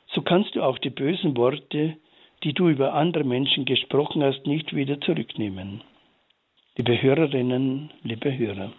so 0.06 0.22
kannst 0.22 0.56
du 0.56 0.62
auch 0.62 0.78
die 0.78 0.90
bösen 0.90 1.36
Worte, 1.36 1.96
die 2.42 2.54
du 2.54 2.68
über 2.68 2.94
andere 2.94 3.24
Menschen 3.24 3.66
gesprochen 3.66 4.24
hast, 4.24 4.46
nicht 4.46 4.74
wieder 4.74 5.00
zurücknehmen. 5.00 5.82
Liebe 6.76 7.00
Hörerinnen, 7.00 7.90
liebe 8.02 8.36
Hörer, 8.36 8.72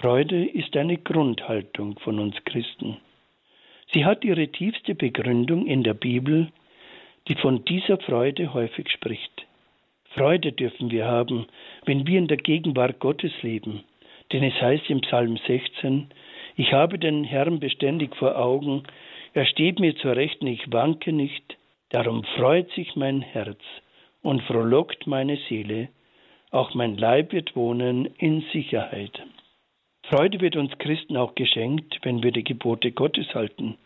Freude 0.00 0.44
ist 0.44 0.76
eine 0.76 0.98
Grundhaltung 0.98 1.98
von 2.00 2.18
uns 2.18 2.36
Christen. 2.44 2.98
Sie 3.94 4.04
hat 4.04 4.26
ihre 4.26 4.48
tiefste 4.48 4.94
Begründung 4.94 5.66
in 5.66 5.84
der 5.84 5.94
Bibel, 5.94 6.52
die 7.28 7.34
von 7.34 7.64
dieser 7.64 7.96
Freude 7.96 8.52
häufig 8.52 8.90
spricht. 8.90 9.46
Freude 10.10 10.52
dürfen 10.52 10.90
wir 10.90 11.06
haben, 11.06 11.46
wenn 11.86 12.06
wir 12.06 12.18
in 12.18 12.28
der 12.28 12.36
Gegenwart 12.36 12.98
Gottes 12.98 13.32
leben. 13.40 13.84
Denn 14.32 14.44
es 14.44 14.60
heißt 14.60 14.90
im 14.90 15.00
Psalm 15.00 15.38
16, 15.46 16.08
ich 16.56 16.74
habe 16.74 16.98
den 16.98 17.24
Herrn 17.24 17.58
beständig 17.58 18.14
vor 18.16 18.36
Augen, 18.36 18.82
er 19.32 19.46
steht 19.46 19.80
mir 19.80 19.96
zur 19.96 20.14
Rechten, 20.14 20.46
ich 20.46 20.70
wanke 20.70 21.10
nicht, 21.10 21.56
darum 21.88 22.22
freut 22.36 22.70
sich 22.72 22.96
mein 22.96 23.22
Herz 23.22 23.60
und 24.22 24.42
frohlockt 24.42 25.06
meine 25.06 25.38
Seele, 25.48 25.88
auch 26.50 26.74
mein 26.74 26.98
Leib 26.98 27.32
wird 27.32 27.56
wohnen 27.56 28.06
in 28.18 28.42
Sicherheit. 28.52 29.22
Freude 30.08 30.40
wird 30.40 30.54
uns 30.54 30.76
Christen 30.78 31.16
auch 31.16 31.34
geschenkt, 31.34 31.98
wenn 32.02 32.22
wir 32.22 32.30
die 32.30 32.44
Gebote 32.44 32.92
Gottes 32.92 33.34
halten, 33.34 33.76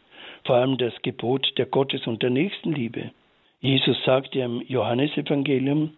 vor 0.45 0.57
allem 0.57 0.77
das 0.77 0.93
Gebot 1.01 1.51
der 1.57 1.65
Gottes- 1.65 2.07
und 2.07 2.23
der 2.23 2.29
Nächstenliebe. 2.29 3.13
Jesus 3.61 3.97
sagte 4.05 4.41
im 4.41 4.61
Johannesevangelium, 4.61 5.95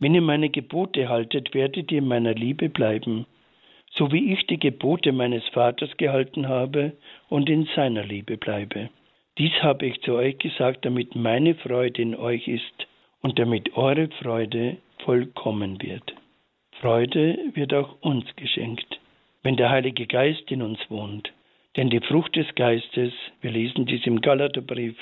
wenn 0.00 0.14
ihr 0.16 0.20
meine 0.20 0.50
Gebote 0.50 1.08
haltet, 1.08 1.54
werdet 1.54 1.92
ihr 1.92 1.98
in 1.98 2.08
meiner 2.08 2.34
Liebe 2.34 2.68
bleiben, 2.68 3.24
so 3.92 4.10
wie 4.10 4.32
ich 4.32 4.46
die 4.48 4.58
Gebote 4.58 5.12
meines 5.12 5.46
Vaters 5.50 5.96
gehalten 5.96 6.48
habe 6.48 6.92
und 7.28 7.48
in 7.48 7.68
seiner 7.76 8.02
Liebe 8.02 8.36
bleibe. 8.36 8.90
Dies 9.38 9.52
habe 9.62 9.86
ich 9.86 10.00
zu 10.02 10.14
euch 10.14 10.38
gesagt, 10.38 10.84
damit 10.84 11.14
meine 11.14 11.54
Freude 11.54 12.02
in 12.02 12.16
euch 12.16 12.48
ist 12.48 12.88
und 13.22 13.38
damit 13.38 13.76
eure 13.76 14.08
Freude 14.20 14.78
vollkommen 15.04 15.80
wird. 15.80 16.14
Freude 16.80 17.38
wird 17.54 17.72
auch 17.72 18.00
uns 18.02 18.24
geschenkt, 18.34 18.98
wenn 19.46 19.54
der 19.54 19.70
Heilige 19.70 20.08
Geist 20.08 20.50
in 20.50 20.60
uns 20.60 20.80
wohnt. 20.88 21.32
Denn 21.76 21.88
die 21.88 22.00
Frucht 22.00 22.34
des 22.34 22.52
Geistes, 22.56 23.12
wir 23.40 23.52
lesen 23.52 23.86
dies 23.86 24.04
im 24.04 24.20
Galaterbrief, 24.20 24.96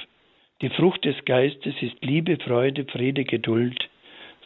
die 0.61 0.69
Frucht 0.69 1.07
des 1.07 1.17
Geistes 1.25 1.75
ist 1.81 2.05
Liebe, 2.05 2.37
Freude, 2.37 2.85
Friede, 2.85 3.25
Geduld, 3.25 3.89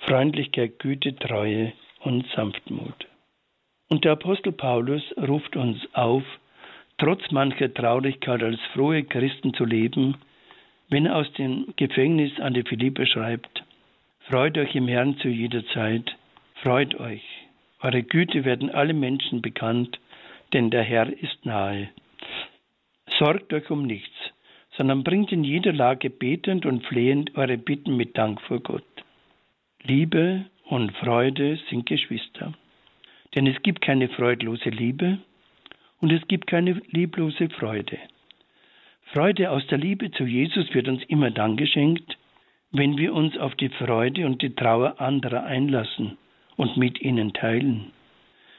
Freundlichkeit, 0.07 0.79
Güte, 0.79 1.17
Treue 1.17 1.73
und 2.05 2.25
Sanftmut. 2.29 3.09
Und 3.89 4.05
der 4.05 4.13
Apostel 4.13 4.53
Paulus 4.53 5.03
ruft 5.17 5.57
uns 5.57 5.81
auf, 5.95 6.23
trotz 6.99 7.29
mancher 7.33 7.75
Traurigkeit 7.75 8.41
als 8.45 8.61
frohe 8.75 9.03
Christen 9.03 9.53
zu 9.53 9.65
leben, 9.65 10.17
wenn 10.91 11.07
er 11.07 11.17
aus 11.17 11.33
dem 11.33 11.75
Gefängnis 11.75 12.39
an 12.39 12.55
die 12.55 12.63
Philippe 12.63 13.05
schreibt, 13.05 13.65
Freut 14.29 14.57
euch 14.59 14.77
im 14.77 14.87
Herrn 14.87 15.19
zu 15.19 15.29
jeder 15.29 15.67
Zeit, 15.75 16.15
freut 16.63 16.95
euch, 17.01 17.48
eure 17.81 18.03
Güte 18.03 18.45
werden 18.45 18.71
alle 18.71 18.95
Menschen 18.95 19.41
bekannt, 19.41 20.01
denn 20.53 20.71
der 20.71 20.83
Herr 20.83 21.13
ist 21.13 21.45
nahe. 21.45 21.91
Sorgt 23.19 23.53
euch 23.53 23.71
um 23.71 23.87
nichts, 23.87 24.17
sondern 24.77 25.05
bringt 25.05 25.31
in 25.31 25.45
jeder 25.45 25.73
Lage 25.73 26.11
betend 26.11 26.67
und 26.67 26.85
flehend 26.87 27.37
eure 27.37 27.57
Bitten 27.57 27.97
mit 27.97 28.19
Dank 28.19 28.41
vor 28.43 28.61
Gott. 28.61 28.85
Liebe 29.83 30.47
und 30.65 30.93
Freude 30.97 31.59
sind 31.71 31.87
Geschwister. 31.87 32.53
Denn 33.35 33.47
es 33.47 33.63
gibt 33.63 33.81
keine 33.81 34.09
freudlose 34.09 34.71
Liebe 34.71 35.19
und 36.01 36.13
es 36.13 36.27
gibt 36.27 36.47
keine 36.47 36.81
lieblose 36.91 37.49
Freude. 37.51 37.99
Freude 39.13 39.51
aus 39.51 39.67
der 39.69 39.79
Liebe 39.79 40.11
zu 40.11 40.25
Jesus 40.25 40.73
wird 40.75 40.89
uns 40.89 41.03
immer 41.05 41.31
dann 41.31 41.57
geschenkt, 41.57 42.19
wenn 42.73 42.99
wir 42.99 43.15
uns 43.15 43.39
auf 43.39 43.55
die 43.55 43.71
Freude 43.71 44.27
und 44.27 44.43
die 44.43 44.55
Trauer 44.55 45.01
anderer 45.01 45.45
einlassen 45.45 46.19
und 46.59 46.77
mit 46.77 47.01
ihnen 47.01 47.33
teilen, 47.33 47.93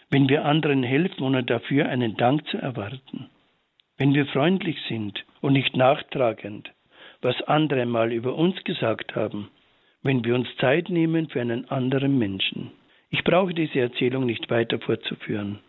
wenn 0.09 0.27
wir 0.29 0.45
anderen 0.45 0.81
helfen, 0.81 1.21
ohne 1.23 1.43
dafür 1.43 1.89
einen 1.89 2.15
Dank 2.17 2.47
zu 2.47 2.57
erwarten, 2.57 3.29
wenn 3.97 4.15
wir 4.15 4.25
freundlich 4.25 4.77
sind 4.87 5.23
und 5.41 5.53
nicht 5.53 5.75
nachtragend, 5.75 6.71
was 7.21 7.39
andere 7.43 7.85
mal 7.85 8.11
über 8.11 8.33
uns 8.35 8.63
gesagt 8.63 9.15
haben, 9.15 9.49
wenn 10.01 10.23
wir 10.23 10.33
uns 10.33 10.47
Zeit 10.57 10.89
nehmen 10.89 11.27
für 11.27 11.41
einen 11.41 11.69
anderen 11.69 12.17
Menschen. 12.17 12.71
Ich 13.09 13.23
brauche 13.23 13.53
diese 13.53 13.81
Erzählung 13.81 14.25
nicht 14.25 14.49
weiter 14.49 14.79
fortzuführen. 14.79 15.59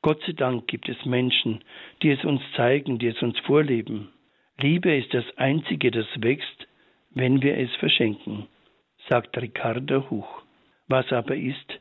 Gott 0.00 0.22
sei 0.24 0.32
Dank 0.32 0.68
gibt 0.68 0.88
es 0.88 1.04
Menschen, 1.04 1.62
die 2.02 2.10
es 2.10 2.24
uns 2.24 2.40
zeigen, 2.56 2.98
die 2.98 3.08
es 3.08 3.20
uns 3.20 3.38
vorleben. 3.40 4.08
Liebe 4.58 4.96
ist 4.96 5.12
das 5.12 5.24
Einzige, 5.36 5.90
das 5.90 6.06
wächst, 6.16 6.66
wenn 7.10 7.42
wir 7.42 7.58
es 7.58 7.74
verschenken, 7.76 8.46
sagt 9.08 9.36
Ricardo 9.36 10.08
Huch. 10.10 10.47
Was 10.88 11.12
aber 11.12 11.36
ist, 11.36 11.80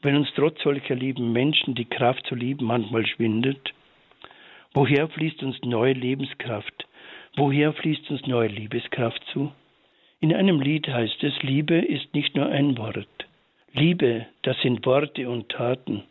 wenn 0.00 0.16
uns 0.16 0.28
trotz 0.34 0.62
solcher 0.62 0.94
lieben 0.94 1.32
Menschen 1.32 1.74
die 1.74 1.84
Kraft 1.84 2.26
zu 2.26 2.34
lieben 2.34 2.64
manchmal 2.64 3.06
schwindet? 3.06 3.74
Woher 4.72 5.08
fließt 5.08 5.42
uns 5.42 5.60
neue 5.62 5.92
Lebenskraft? 5.92 6.86
Woher 7.36 7.74
fließt 7.74 8.10
uns 8.10 8.26
neue 8.26 8.48
Liebeskraft 8.48 9.22
zu? 9.32 9.52
In 10.20 10.34
einem 10.34 10.60
Lied 10.60 10.88
heißt 10.88 11.22
es, 11.24 11.42
Liebe 11.42 11.76
ist 11.76 12.12
nicht 12.14 12.34
nur 12.34 12.46
ein 12.46 12.76
Wort. 12.78 13.08
Liebe, 13.72 14.26
das 14.42 14.58
sind 14.62 14.84
Worte 14.86 15.28
und 15.28 15.50
Taten. 15.50 16.04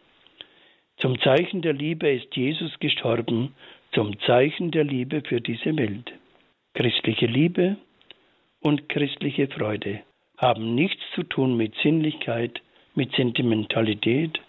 Zum 0.97 1.19
Zeichen 1.21 1.61
der 1.61 1.73
Liebe 1.73 2.09
ist 2.09 2.35
Jesus 2.35 2.77
gestorben, 2.79 3.55
zum 3.93 4.19
Zeichen 4.21 4.71
der 4.71 4.83
Liebe 4.83 5.21
für 5.21 5.41
diese 5.41 5.75
Welt. 5.75 6.13
Christliche 6.75 7.25
Liebe 7.25 7.77
und 8.61 8.89
christliche 8.89 9.47
Freude 9.47 10.01
haben 10.37 10.75
nichts 10.75 11.01
zu 11.15 11.23
tun 11.23 11.57
mit 11.57 11.73
Sinnlichkeit, 11.81 12.61
mit 12.95 13.11
Sentimentalität. 13.15 14.39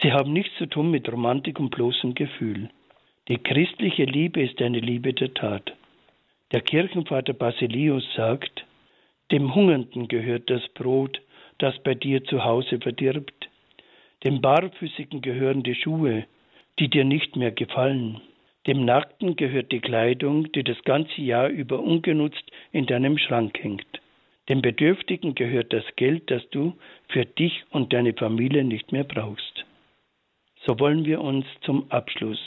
Sie 0.00 0.12
haben 0.12 0.32
nichts 0.32 0.56
zu 0.56 0.66
tun 0.66 0.90
mit 0.90 1.10
Romantik 1.10 1.58
und 1.58 1.70
bloßem 1.70 2.14
Gefühl. 2.14 2.70
Die 3.28 3.38
christliche 3.38 4.04
Liebe 4.04 4.42
ist 4.42 4.60
eine 4.62 4.78
Liebe 4.80 5.12
der 5.12 5.34
Tat. 5.34 5.72
Der 6.52 6.60
Kirchenvater 6.60 7.32
Basilius 7.32 8.04
sagt, 8.14 8.64
dem 9.32 9.54
Hungernden 9.54 10.08
gehört 10.08 10.50
das 10.50 10.66
Brot, 10.74 11.20
das 11.58 11.76
bei 11.82 11.94
dir 11.94 12.24
zu 12.24 12.44
Hause 12.44 12.78
verdirbt. 12.78 13.48
Dem 14.22 14.40
Barfüßigen 14.40 15.22
gehören 15.22 15.62
die 15.62 15.74
Schuhe, 15.74 16.26
die 16.78 16.88
dir 16.88 17.04
nicht 17.04 17.36
mehr 17.36 17.50
gefallen. 17.50 18.20
Dem 18.66 18.84
Nackten 18.84 19.36
gehört 19.36 19.72
die 19.72 19.80
Kleidung, 19.80 20.52
die 20.52 20.64
das 20.64 20.82
ganze 20.84 21.20
Jahr 21.20 21.48
über 21.48 21.80
ungenutzt 21.80 22.44
in 22.72 22.86
deinem 22.86 23.18
Schrank 23.18 23.58
hängt. 23.62 24.00
Dem 24.48 24.60
Bedürftigen 24.60 25.34
gehört 25.34 25.72
das 25.72 25.84
Geld, 25.96 26.30
das 26.30 26.48
du 26.50 26.74
für 27.08 27.24
dich 27.24 27.64
und 27.70 27.92
deine 27.92 28.12
Familie 28.12 28.64
nicht 28.64 28.92
mehr 28.92 29.04
brauchst. 29.04 29.64
So 30.66 30.78
wollen 30.78 31.04
wir 31.04 31.20
uns 31.20 31.46
zum 31.62 31.90
Abschluss 31.90 32.40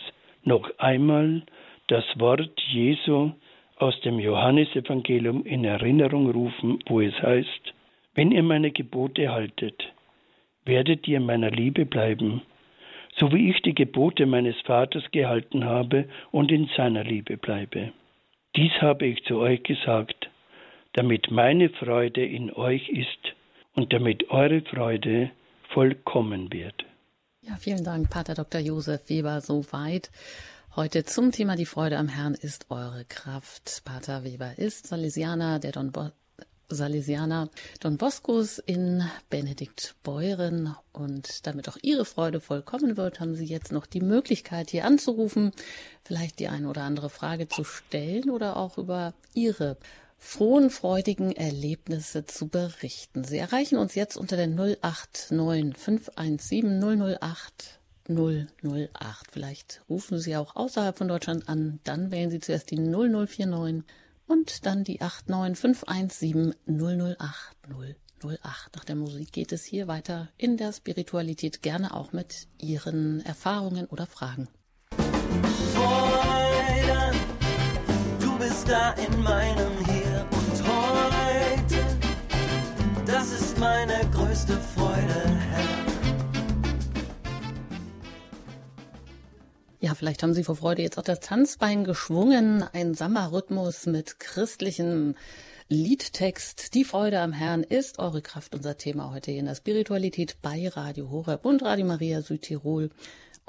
noch 0.44 0.70
einmal 0.78 1.44
das 1.88 2.06
Wort 2.20 2.60
Jesu 2.72 3.32
aus 3.78 4.00
dem 4.02 4.20
Johannesevangelium 4.20 5.46
in 5.46 5.64
Erinnerung 5.66 6.30
rufen, 6.32 6.80
wo 6.88 7.02
es 7.02 7.20
heißt, 7.22 7.74
wenn 8.16 8.32
ihr 8.32 8.44
meine 8.44 8.72
Gebote 8.72 9.32
haltet, 9.32 9.94
werdet 10.66 11.08
ihr 11.08 11.18
in 11.18 11.26
meiner 11.26 11.52
Liebe 11.52 11.86
bleiben, 11.86 12.42
so 13.16 13.32
wie 13.32 13.50
ich 13.50 13.62
die 13.62 13.76
Gebote 13.76 14.26
meines 14.26 14.60
Vaters 14.62 15.04
gehalten 15.12 15.66
habe 15.66 16.08
und 16.32 16.52
in 16.52 16.68
seiner 16.76 17.04
Liebe 17.04 17.38
bleibe. 17.38 17.92
Dies 18.56 18.74
habe 18.82 19.06
ich 19.06 19.24
zu 19.26 19.38
euch 19.38 19.62
gesagt, 19.64 20.27
damit 20.98 21.30
meine 21.30 21.70
Freude 21.70 22.26
in 22.26 22.52
euch 22.52 22.90
ist 22.90 23.36
und 23.76 23.94
damit 23.94 24.32
eure 24.32 24.62
Freude 24.62 25.30
vollkommen 25.72 26.52
wird. 26.52 26.86
Ja, 27.42 27.56
vielen 27.56 27.84
Dank, 27.84 28.10
Pater 28.10 28.34
Dr. 28.34 28.60
Josef 28.60 29.08
Weber, 29.08 29.42
soweit. 29.42 30.10
Heute 30.76 31.04
zum 31.04 31.32
Thema 31.32 31.56
Die 31.56 31.68
Freude 31.68 32.00
am 32.00 32.08
Herrn 32.08 32.34
ist 32.34 32.72
eure 32.72 33.06
Kraft. 33.06 33.84
Pater 33.86 34.24
Weber 34.24 34.58
ist 34.58 34.88
Salesianer 34.88 35.60
der 35.60 35.72
Don 35.72 35.92
Bo 35.92 36.10
Salesianer 36.70 37.50
Don 37.80 37.98
Boscos 37.98 38.58
in 38.58 39.04
Benediktbeuren. 39.30 40.76
Und 40.94 41.46
damit 41.46 41.70
auch 41.70 41.78
Ihre 41.84 42.06
Freude 42.06 42.42
vollkommen 42.42 42.98
wird, 42.98 43.20
haben 43.20 43.36
Sie 43.36 43.46
jetzt 43.46 43.72
noch 43.72 43.86
die 43.86 44.02
Möglichkeit, 44.02 44.72
hier 44.72 44.84
anzurufen, 44.84 45.52
vielleicht 46.04 46.40
die 46.40 46.48
eine 46.48 46.68
oder 46.68 46.82
andere 46.82 47.10
Frage 47.10 47.48
zu 47.48 47.64
stellen 47.64 48.32
oder 48.32 48.58
auch 48.58 48.80
über 48.80 49.14
Ihre 49.36 49.78
frohen, 50.18 50.70
freudigen 50.70 51.32
Erlebnisse 51.32 52.26
zu 52.26 52.48
berichten. 52.48 53.24
Sie 53.24 53.38
erreichen 53.38 53.78
uns 53.78 53.96
jetzt 53.96 54.18
unter 54.18 54.36
der 54.36 54.48
089 54.48 55.78
517 55.78 56.80
008 57.20 57.80
008. 58.10 59.32
Vielleicht 59.32 59.82
rufen 59.90 60.20
Sie 60.20 60.36
auch 60.36 60.56
außerhalb 60.56 60.98
von 60.98 61.08
Deutschland 61.08 61.50
an, 61.50 61.80
dann 61.84 62.12
wählen 62.12 62.30
Sie 62.30 62.40
zuerst 62.40 62.72
die 62.72 62.78
0049 62.78 63.84
und 64.28 64.66
dann 64.66 64.84
die 64.84 65.02
89517 65.02 66.56
008 66.66 67.18
008. 68.24 68.76
Nach 68.76 68.84
der 68.86 68.96
Musik 68.96 69.32
geht 69.32 69.52
es 69.52 69.64
hier 69.64 69.88
weiter 69.88 70.30
in 70.38 70.58
der 70.58 70.74
Spiritualität, 70.74 71.62
gerne 71.62 71.94
auch 71.94 72.14
mit 72.14 72.48
Ihren 72.60 73.24
Erfahrungen 73.26 73.86
oder 73.86 74.08
Fragen. 74.08 74.48
Freude, 75.74 77.12
du 78.20 78.38
bist 78.40 78.68
da 78.68 78.94
in 78.94 79.22
meinem 79.22 79.77
größte 84.38 84.58
Freude, 84.76 85.40
Herr. 85.52 85.68
Ja, 89.80 89.96
vielleicht 89.96 90.22
haben 90.22 90.36
Sie 90.36 90.44
vor 90.44 90.56
Freude 90.56 90.84
jetzt 90.84 91.00
auch 91.00 91.04
das 91.04 91.22
Tanzbein 91.22 91.84
geschwungen. 91.84 92.64
Ein 92.72 92.94
Sammerrhythmus 92.94 93.88
mit 93.88 94.20
christlichem 94.20 95.16
Liedtext. 95.70 96.76
Die 96.76 96.84
Freude 96.84 97.20
am 97.20 97.34
Herrn 97.34 97.64
ist 97.64 97.98
eure 97.98 98.22
Kraft, 98.22 98.54
unser 98.54 98.78
Thema 98.78 99.12
heute 99.12 99.32
hier 99.32 99.40
in 99.40 99.48
der 99.48 99.56
Spiritualität 99.56 100.38
bei 100.44 100.68
Radio 100.70 101.10
Horeb 101.10 101.44
und 101.44 101.64
Radio 101.64 101.88
Maria 101.88 102.22
Südtirol. 102.22 102.92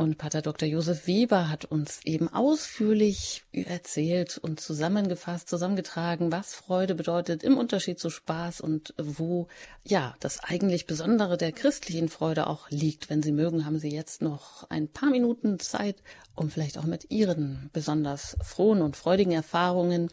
Und 0.01 0.17
Pater 0.17 0.43
Dr. 0.43 0.69
Josef 0.69 1.09
Weber 1.09 1.51
hat 1.51 1.65
uns 1.65 2.03
eben 2.05 2.33
ausführlich 2.33 3.43
erzählt 3.51 4.39
und 4.39 4.61
zusammengefasst, 4.61 5.49
zusammengetragen, 5.49 6.31
was 6.31 6.55
Freude 6.55 6.95
bedeutet 6.95 7.43
im 7.43 7.59
Unterschied 7.59 7.99
zu 7.99 8.09
Spaß 8.09 8.61
und 8.61 8.95
wo, 8.97 9.49
ja, 9.83 10.15
das 10.21 10.39
eigentlich 10.39 10.87
Besondere 10.87 11.37
der 11.37 11.51
christlichen 11.51 12.09
Freude 12.09 12.47
auch 12.47 12.71
liegt. 12.71 13.11
Wenn 13.11 13.25
Sie 13.25 13.33
mögen, 13.33 13.67
haben 13.67 13.81
Sie 13.81 13.91
jetzt 13.91 14.23
noch 14.23 14.71
ein 14.71 14.87
paar 14.87 15.11
Minuten 15.11 15.59
Zeit, 15.59 15.97
um 16.37 16.49
vielleicht 16.49 16.79
auch 16.79 16.85
mit 16.85 17.11
Ihren 17.11 17.69
besonders 17.73 18.37
frohen 18.41 18.83
und 18.83 18.97
freudigen 18.97 19.33
Erfahrungen 19.33 20.11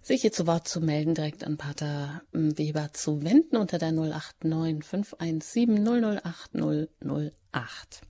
sich 0.00 0.22
hier 0.22 0.32
zu 0.32 0.46
Wort 0.46 0.66
zu 0.66 0.80
melden, 0.80 1.14
direkt 1.14 1.44
an 1.44 1.58
Pater 1.58 2.22
Weber 2.32 2.94
zu 2.94 3.22
wenden 3.22 3.58
unter 3.58 3.76
der 3.76 3.92
089 3.92 4.82
517 4.82 5.86
008 5.86 6.54
008. 6.54 8.06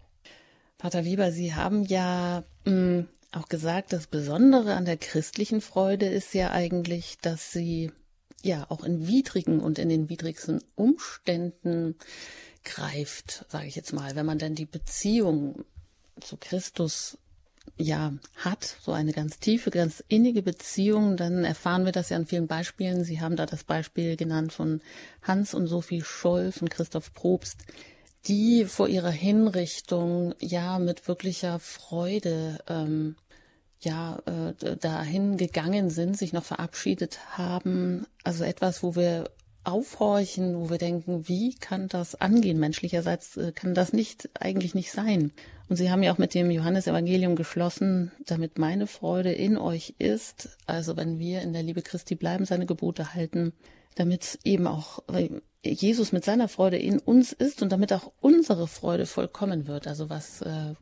Pater 0.78 1.04
Weber, 1.04 1.32
Sie 1.32 1.54
haben 1.54 1.84
ja 1.84 2.44
mh, 2.64 2.70
hm, 2.70 3.08
auch 3.32 3.48
gesagt, 3.48 3.92
das 3.92 4.06
Besondere 4.06 4.74
an 4.74 4.84
der 4.84 4.96
christlichen 4.96 5.60
Freude 5.60 6.06
ist 6.06 6.34
ja 6.34 6.52
eigentlich, 6.52 7.18
dass 7.20 7.52
sie 7.52 7.92
ja 8.42 8.66
auch 8.70 8.84
in 8.84 9.06
widrigen 9.06 9.60
und 9.60 9.78
in 9.78 9.88
den 9.88 10.08
widrigsten 10.08 10.62
Umständen 10.74 11.96
greift, 12.64 13.44
sage 13.48 13.66
ich 13.66 13.76
jetzt 13.76 13.92
mal, 13.92 14.16
wenn 14.16 14.26
man 14.26 14.38
dann 14.38 14.54
die 14.54 14.66
Beziehung 14.66 15.64
zu 16.20 16.36
Christus 16.36 17.18
ja 17.76 18.14
hat, 18.36 18.76
so 18.80 18.92
eine 18.92 19.12
ganz 19.12 19.38
tiefe, 19.38 19.70
ganz 19.70 20.02
innige 20.08 20.42
Beziehung, 20.42 21.16
dann 21.16 21.44
erfahren 21.44 21.84
wir 21.84 21.92
das 21.92 22.08
ja 22.08 22.16
an 22.16 22.26
vielen 22.26 22.46
Beispielen. 22.46 23.04
Sie 23.04 23.20
haben 23.20 23.36
da 23.36 23.44
das 23.44 23.64
Beispiel 23.64 24.16
genannt 24.16 24.52
von 24.52 24.80
Hans 25.22 25.52
und 25.52 25.66
Sophie 25.66 26.02
Scholl, 26.02 26.52
von 26.52 26.68
Christoph 26.68 27.12
Probst, 27.12 27.58
die 28.26 28.64
vor 28.64 28.88
ihrer 28.88 29.10
Hinrichtung 29.10 30.34
ja 30.40 30.78
mit 30.78 31.06
wirklicher 31.08 31.58
Freude 31.58 32.58
ähm, 32.68 33.16
ja 33.80 34.18
äh, 34.26 34.76
dahin 34.76 35.36
gegangen 35.36 35.90
sind, 35.90 36.16
sich 36.16 36.32
noch 36.32 36.44
verabschiedet 36.44 37.20
haben. 37.36 38.06
Also 38.24 38.44
etwas, 38.44 38.82
wo 38.82 38.96
wir 38.96 39.30
aufhorchen, 39.64 40.56
wo 40.58 40.70
wir 40.70 40.78
denken, 40.78 41.28
wie 41.28 41.54
kann 41.54 41.88
das 41.88 42.14
angehen? 42.14 42.58
Menschlicherseits 42.58 43.36
äh, 43.36 43.52
kann 43.52 43.74
das 43.74 43.92
nicht 43.92 44.28
eigentlich 44.38 44.74
nicht 44.74 44.92
sein. 44.92 45.32
Und 45.68 45.76
Sie 45.76 45.90
haben 45.90 46.02
ja 46.02 46.12
auch 46.12 46.18
mit 46.18 46.34
dem 46.34 46.50
Johannesevangelium 46.50 47.34
geschlossen, 47.34 48.12
damit 48.24 48.58
meine 48.58 48.86
Freude 48.86 49.32
in 49.32 49.58
euch 49.58 49.94
ist. 49.98 50.56
Also 50.66 50.96
wenn 50.96 51.18
wir 51.18 51.42
in 51.42 51.52
der 51.52 51.64
Liebe 51.64 51.82
Christi 51.82 52.14
bleiben, 52.14 52.44
seine 52.44 52.66
Gebote 52.66 53.14
halten, 53.14 53.52
damit 53.96 54.38
eben 54.44 54.66
auch 54.66 55.02
Jesus 55.64 56.12
mit 56.12 56.24
seiner 56.24 56.48
Freude 56.48 56.78
in 56.78 57.00
uns 57.00 57.32
ist 57.32 57.62
und 57.62 57.72
damit 57.72 57.92
auch 57.92 58.12
unsere 58.20 58.68
Freude 58.68 59.06
vollkommen 59.06 59.66
wird. 59.66 59.88
Also 59.88 60.08
was 60.08 60.42
äh, 60.42 60.74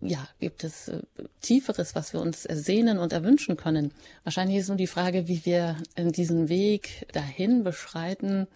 ja, 0.00 0.26
gibt 0.38 0.64
es 0.64 0.88
äh, 0.88 1.02
Tieferes, 1.40 1.94
was 1.94 2.12
wir 2.12 2.20
uns 2.20 2.46
ersehnen 2.46 2.98
und 2.98 3.12
erwünschen 3.12 3.56
können? 3.56 3.92
Wahrscheinlich 4.24 4.58
ist 4.58 4.68
nur 4.68 4.76
die 4.76 4.86
Frage, 4.86 5.28
wie 5.28 5.44
wir 5.44 5.76
in 5.94 6.12
diesen 6.12 6.48
Weg 6.48 7.06
dahin 7.12 7.64
beschreiten. 7.64 8.46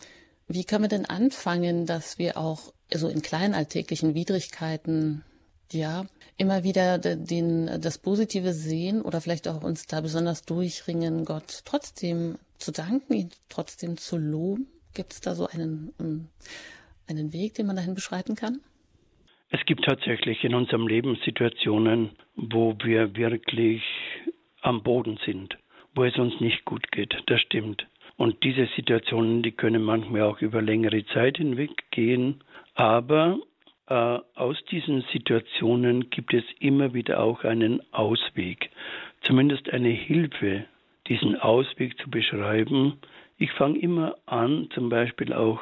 Wie 0.49 0.65
können 0.65 0.85
wir 0.85 0.89
denn 0.89 1.07
anfangen, 1.07 1.87
dass 1.87 2.19
wir 2.19 2.39
auch 2.39 2.73
so 2.93 3.09
in 3.09 3.23
kleinen 3.23 3.55
alltäglichen 3.55 4.15
Widrigkeiten 4.15 5.25
ja, 5.73 6.07
immer 6.37 6.65
wieder 6.65 6.99
den, 6.99 7.81
das 7.81 7.99
Positive 7.99 8.53
sehen 8.53 9.03
oder 9.03 9.21
vielleicht 9.21 9.49
auch 9.49 9.63
uns 9.63 9.87
da 9.87 10.01
besonders 10.01 10.45
durchringen, 10.45 11.25
Gott 11.25 11.63
trotzdem 11.65 12.37
zu 12.59 12.73
danken, 12.73 13.15
ihn 13.15 13.31
trotzdem 13.49 13.97
zu 13.97 14.17
loben? 14.17 14.67
Gibt 14.95 15.13
es 15.13 15.21
da 15.21 15.35
so 15.35 15.47
einen, 15.47 15.93
ähm, 16.01 16.29
einen 17.09 17.33
Weg, 17.33 17.55
den 17.55 17.67
man 17.67 17.77
dahin 17.77 17.95
beschreiten 17.95 18.37
kann? 18.37 18.61
Es 19.51 19.65
gibt 19.67 19.85
tatsächlich 19.85 20.43
in 20.43 20.55
unserem 20.55 20.87
Leben 20.89 21.17
Situationen, 21.25 22.11
wo 22.35 22.77
wir 22.83 23.15
wirklich 23.15 23.83
am 24.63 24.83
Boden 24.83 25.19
sind, 25.25 25.57
wo 25.95 26.05
es 26.05 26.17
uns 26.17 26.41
nicht 26.41 26.65
gut 26.65 26.91
geht. 26.91 27.15
Das 27.27 27.41
stimmt. 27.41 27.87
Und 28.17 28.43
diese 28.43 28.69
Situationen, 28.75 29.43
die 29.43 29.53
können 29.53 29.83
manchmal 29.83 30.23
auch 30.23 30.41
über 30.41 30.63
längere 30.63 31.05
Zeit 31.07 31.37
hinweg 31.37 31.91
gehen. 31.91 32.43
Aber 32.75 33.39
aus 33.87 34.65
diesen 34.71 35.03
Situationen 35.13 36.09
gibt 36.11 36.33
es 36.33 36.45
immer 36.59 36.95
wieder 36.95 37.23
auch 37.23 37.45
einen 37.45 37.83
Ausweg, 37.93 38.71
zumindest 39.21 39.71
eine 39.71 39.91
Hilfe, 39.91 40.65
diesen 41.07 41.37
Ausweg 41.37 41.99
zu 41.99 42.11
beschreiben. 42.11 42.99
Ich 43.37 43.53
fange 43.53 43.79
immer 43.79 44.17
an, 44.27 44.69
zum 44.73 44.89
Beispiel 44.89 45.33
auch 45.33 45.61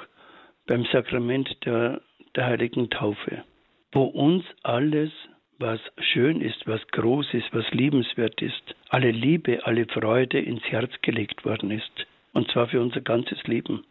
beim 0.66 0.84
Sakrament 0.92 1.56
der, 1.64 2.00
der 2.36 2.46
heiligen 2.46 2.90
Taufe, 2.90 3.42
wo 3.90 4.04
uns 4.04 4.44
alles, 4.62 5.10
was 5.58 5.80
schön 5.98 6.40
ist, 6.40 6.66
was 6.66 6.86
groß 6.88 7.34
ist, 7.34 7.52
was 7.52 7.68
liebenswert 7.72 8.40
ist, 8.40 8.74
alle 8.88 9.10
Liebe, 9.10 9.66
alle 9.66 9.86
Freude 9.86 10.38
ins 10.38 10.64
Herz 10.64 10.92
gelegt 11.02 11.44
worden 11.44 11.70
ist. 11.70 12.06
Und 12.32 12.50
zwar 12.50 12.68
für 12.68 12.80
unser 12.80 13.00
ganzes 13.00 13.42
Leben. 13.44 13.84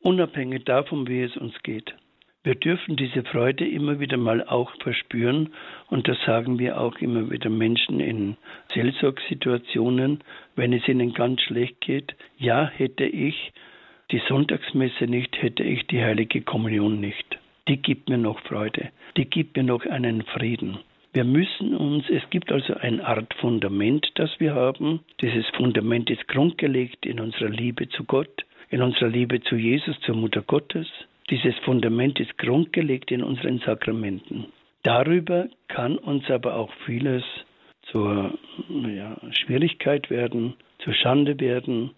Unabhängig 0.00 0.64
davon, 0.64 1.06
wie 1.06 1.22
es 1.22 1.36
uns 1.36 1.54
geht. 1.62 1.94
Wir 2.46 2.54
dürfen 2.54 2.94
diese 2.94 3.24
Freude 3.24 3.66
immer 3.66 3.98
wieder 3.98 4.16
mal 4.16 4.40
auch 4.44 4.70
verspüren 4.80 5.48
und 5.88 6.06
das 6.06 6.16
sagen 6.24 6.60
wir 6.60 6.80
auch 6.80 6.96
immer 6.98 7.28
wieder 7.28 7.50
Menschen 7.50 7.98
in 7.98 8.36
Seelsorgsituationen, 8.72 10.22
wenn 10.54 10.72
es 10.72 10.86
ihnen 10.86 11.12
ganz 11.12 11.40
schlecht 11.40 11.80
geht. 11.80 12.14
Ja, 12.38 12.68
hätte 12.68 13.04
ich 13.04 13.52
die 14.12 14.22
Sonntagsmesse 14.28 15.08
nicht, 15.08 15.42
hätte 15.42 15.64
ich 15.64 15.88
die 15.88 16.00
heilige 16.00 16.40
Kommunion 16.40 17.00
nicht. 17.00 17.36
Die 17.66 17.78
gibt 17.78 18.08
mir 18.08 18.18
noch 18.18 18.38
Freude, 18.42 18.90
die 19.16 19.24
gibt 19.24 19.56
mir 19.56 19.64
noch 19.64 19.84
einen 19.84 20.22
Frieden. 20.22 20.78
Wir 21.14 21.24
müssen 21.24 21.74
uns, 21.74 22.08
es 22.08 22.30
gibt 22.30 22.52
also 22.52 22.74
eine 22.74 23.04
Art 23.04 23.34
Fundament, 23.40 24.06
das 24.14 24.30
wir 24.38 24.54
haben. 24.54 25.00
Dieses 25.20 25.48
Fundament 25.56 26.10
ist 26.10 26.28
grundgelegt 26.28 27.06
in 27.06 27.18
unserer 27.18 27.48
Liebe 27.48 27.88
zu 27.88 28.04
Gott, 28.04 28.46
in 28.70 28.82
unserer 28.82 29.08
Liebe 29.08 29.40
zu 29.40 29.56
Jesus, 29.56 29.98
zur 30.02 30.14
Mutter 30.14 30.42
Gottes. 30.42 30.86
Dieses 31.28 31.56
Fundament 31.58 32.20
ist 32.20 32.38
grundgelegt 32.38 33.10
in 33.10 33.22
unseren 33.22 33.58
Sakramenten. 33.58 34.46
Darüber 34.84 35.48
kann 35.66 35.98
uns 35.98 36.30
aber 36.30 36.54
auch 36.54 36.72
vieles 36.84 37.24
zur 37.90 38.38
ja, 38.68 39.16
Schwierigkeit 39.32 40.08
werden, 40.10 40.54
zur 40.78 40.94
Schande 40.94 41.40
werden, 41.40 41.90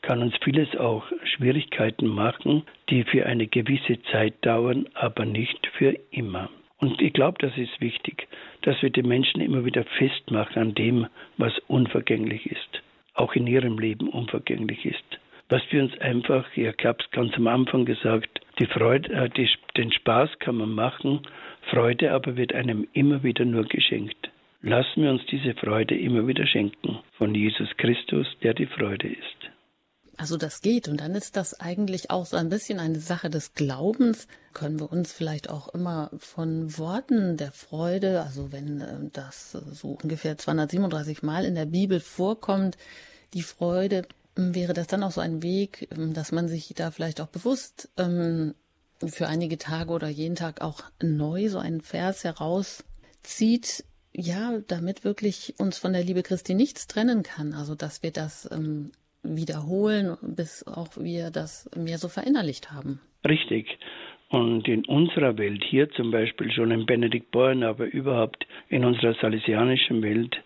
kann 0.00 0.20
uns 0.20 0.34
vieles 0.42 0.74
auch 0.76 1.04
Schwierigkeiten 1.22 2.08
machen, 2.08 2.64
die 2.90 3.04
für 3.04 3.26
eine 3.26 3.46
gewisse 3.46 4.02
Zeit 4.10 4.34
dauern, 4.44 4.88
aber 4.94 5.24
nicht 5.24 5.64
für 5.78 5.96
immer. 6.10 6.50
Und 6.78 7.00
ich 7.00 7.12
glaube, 7.12 7.38
das 7.38 7.56
ist 7.56 7.80
wichtig, 7.80 8.26
dass 8.62 8.82
wir 8.82 8.90
die 8.90 9.04
Menschen 9.04 9.40
immer 9.40 9.64
wieder 9.64 9.84
festmachen 9.84 10.60
an 10.60 10.74
dem, 10.74 11.06
was 11.36 11.56
unvergänglich 11.68 12.46
ist, 12.46 12.82
auch 13.14 13.34
in 13.34 13.46
ihrem 13.46 13.78
Leben 13.78 14.08
unvergänglich 14.08 14.84
ist. 14.84 15.21
Was 15.52 15.60
wir 15.70 15.82
uns 15.82 15.92
einfach, 16.00 16.46
ich 16.56 16.66
habe 16.82 16.96
es 17.04 17.10
ganz 17.10 17.34
am 17.34 17.46
Anfang 17.46 17.84
gesagt, 17.84 18.40
die 18.58 18.64
Freude, 18.64 19.12
äh, 19.12 19.28
die, 19.28 19.46
den 19.76 19.92
Spaß 19.92 20.30
kann 20.38 20.54
man 20.54 20.70
machen, 20.70 21.26
Freude 21.70 22.10
aber 22.12 22.38
wird 22.38 22.54
einem 22.54 22.88
immer 22.94 23.22
wieder 23.22 23.44
nur 23.44 23.64
geschenkt. 23.64 24.30
Lassen 24.62 25.02
wir 25.02 25.10
uns 25.10 25.20
diese 25.30 25.52
Freude 25.52 25.94
immer 25.94 26.26
wieder 26.26 26.46
schenken 26.46 27.00
von 27.18 27.34
Jesus 27.34 27.68
Christus, 27.76 28.26
der 28.42 28.54
die 28.54 28.64
Freude 28.64 29.08
ist. 29.08 29.50
Also 30.16 30.38
das 30.38 30.62
geht. 30.62 30.88
Und 30.88 31.02
dann 31.02 31.14
ist 31.14 31.36
das 31.36 31.60
eigentlich 31.60 32.10
auch 32.10 32.24
so 32.24 32.38
ein 32.38 32.48
bisschen 32.48 32.80
eine 32.80 32.98
Sache 32.98 33.28
des 33.28 33.52
Glaubens. 33.52 34.28
Können 34.54 34.80
wir 34.80 34.90
uns 34.90 35.12
vielleicht 35.12 35.50
auch 35.50 35.68
immer 35.74 36.08
von 36.16 36.78
Worten 36.78 37.36
der 37.36 37.52
Freude, 37.52 38.22
also 38.22 38.52
wenn 38.52 38.80
äh, 38.80 39.10
das 39.12 39.52
so 39.52 39.98
ungefähr 40.02 40.38
237 40.38 41.22
Mal 41.22 41.44
in 41.44 41.56
der 41.56 41.66
Bibel 41.66 42.00
vorkommt, 42.00 42.78
die 43.34 43.42
Freude, 43.42 44.06
wäre 44.36 44.72
das 44.72 44.86
dann 44.86 45.02
auch 45.02 45.10
so 45.10 45.20
ein 45.20 45.42
Weg, 45.42 45.88
ähm, 45.96 46.14
dass 46.14 46.32
man 46.32 46.48
sich 46.48 46.72
da 46.76 46.90
vielleicht 46.90 47.20
auch 47.20 47.28
bewusst 47.28 47.90
ähm, 47.98 48.54
für 49.04 49.26
einige 49.26 49.58
Tage 49.58 49.90
oder 49.90 50.08
jeden 50.08 50.36
Tag 50.36 50.60
auch 50.60 50.82
neu 51.02 51.48
so 51.48 51.58
einen 51.58 51.80
Vers 51.80 52.24
herauszieht, 52.24 53.84
ja, 54.14 54.58
damit 54.68 55.04
wirklich 55.04 55.54
uns 55.58 55.78
von 55.78 55.92
der 55.92 56.04
Liebe 56.04 56.22
Christi 56.22 56.54
nichts 56.54 56.86
trennen 56.86 57.22
kann. 57.22 57.54
Also 57.54 57.74
dass 57.74 58.02
wir 58.02 58.12
das 58.12 58.48
ähm, 58.52 58.92
wiederholen, 59.22 60.16
bis 60.22 60.66
auch 60.66 60.88
wir 60.96 61.30
das 61.30 61.68
mehr 61.76 61.98
so 61.98 62.08
verinnerlicht 62.08 62.72
haben. 62.72 63.00
Richtig. 63.24 63.78
Und 64.28 64.66
in 64.66 64.84
unserer 64.86 65.36
Welt, 65.36 65.62
hier 65.68 65.90
zum 65.90 66.10
Beispiel 66.10 66.50
schon 66.52 66.70
in 66.70 66.86
Benedikt 66.86 67.30
Born, 67.32 67.62
aber 67.62 67.84
überhaupt 67.84 68.46
in 68.68 68.84
unserer 68.84 69.14
salesianischen 69.20 70.02
Welt, 70.02 70.42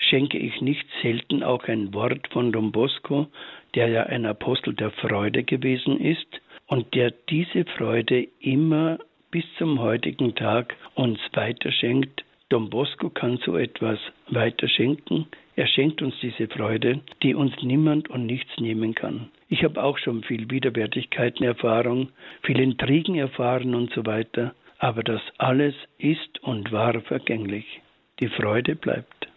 schenke 0.00 0.38
ich 0.38 0.60
nicht 0.60 0.86
selten 1.02 1.44
auch 1.44 1.64
ein 1.68 1.94
Wort 1.94 2.26
von 2.32 2.50
Don 2.50 2.72
Bosco, 2.72 3.28
der 3.76 3.88
ja 3.88 4.02
ein 4.04 4.26
Apostel 4.26 4.74
der 4.74 4.90
Freude 4.90 5.44
gewesen 5.44 6.00
ist 6.00 6.40
und 6.66 6.92
der 6.94 7.12
diese 7.28 7.64
Freude 7.64 8.26
immer 8.40 8.98
bis 9.30 9.44
zum 9.58 9.78
heutigen 9.78 10.34
Tag 10.34 10.74
uns 10.94 11.20
weiterschenkt. 11.34 12.24
Don 12.48 12.68
Bosco 12.68 13.10
kann 13.10 13.38
so 13.44 13.56
etwas 13.56 14.00
weiterschenken, 14.28 15.26
er 15.60 15.66
schenkt 15.66 16.00
uns 16.00 16.14
diese 16.22 16.48
Freude, 16.48 17.00
die 17.22 17.34
uns 17.34 17.52
niemand 17.62 18.08
und 18.08 18.24
nichts 18.24 18.50
nehmen 18.58 18.94
kann. 18.94 19.28
Ich 19.48 19.62
habe 19.62 19.82
auch 19.82 19.98
schon 19.98 20.22
viel 20.22 20.50
Widerwärtigkeiten 20.50 21.44
erfahren, 21.44 22.08
viel 22.42 22.58
Intrigen 22.60 23.16
erfahren 23.16 23.74
und 23.74 23.92
so 23.92 24.06
weiter, 24.06 24.54
aber 24.78 25.02
das 25.02 25.20
alles 25.36 25.74
ist 25.98 26.42
und 26.42 26.72
war 26.72 26.98
vergänglich. 27.02 27.66
Die 28.20 28.28
Freude 28.28 28.74
bleibt. 28.74 29.29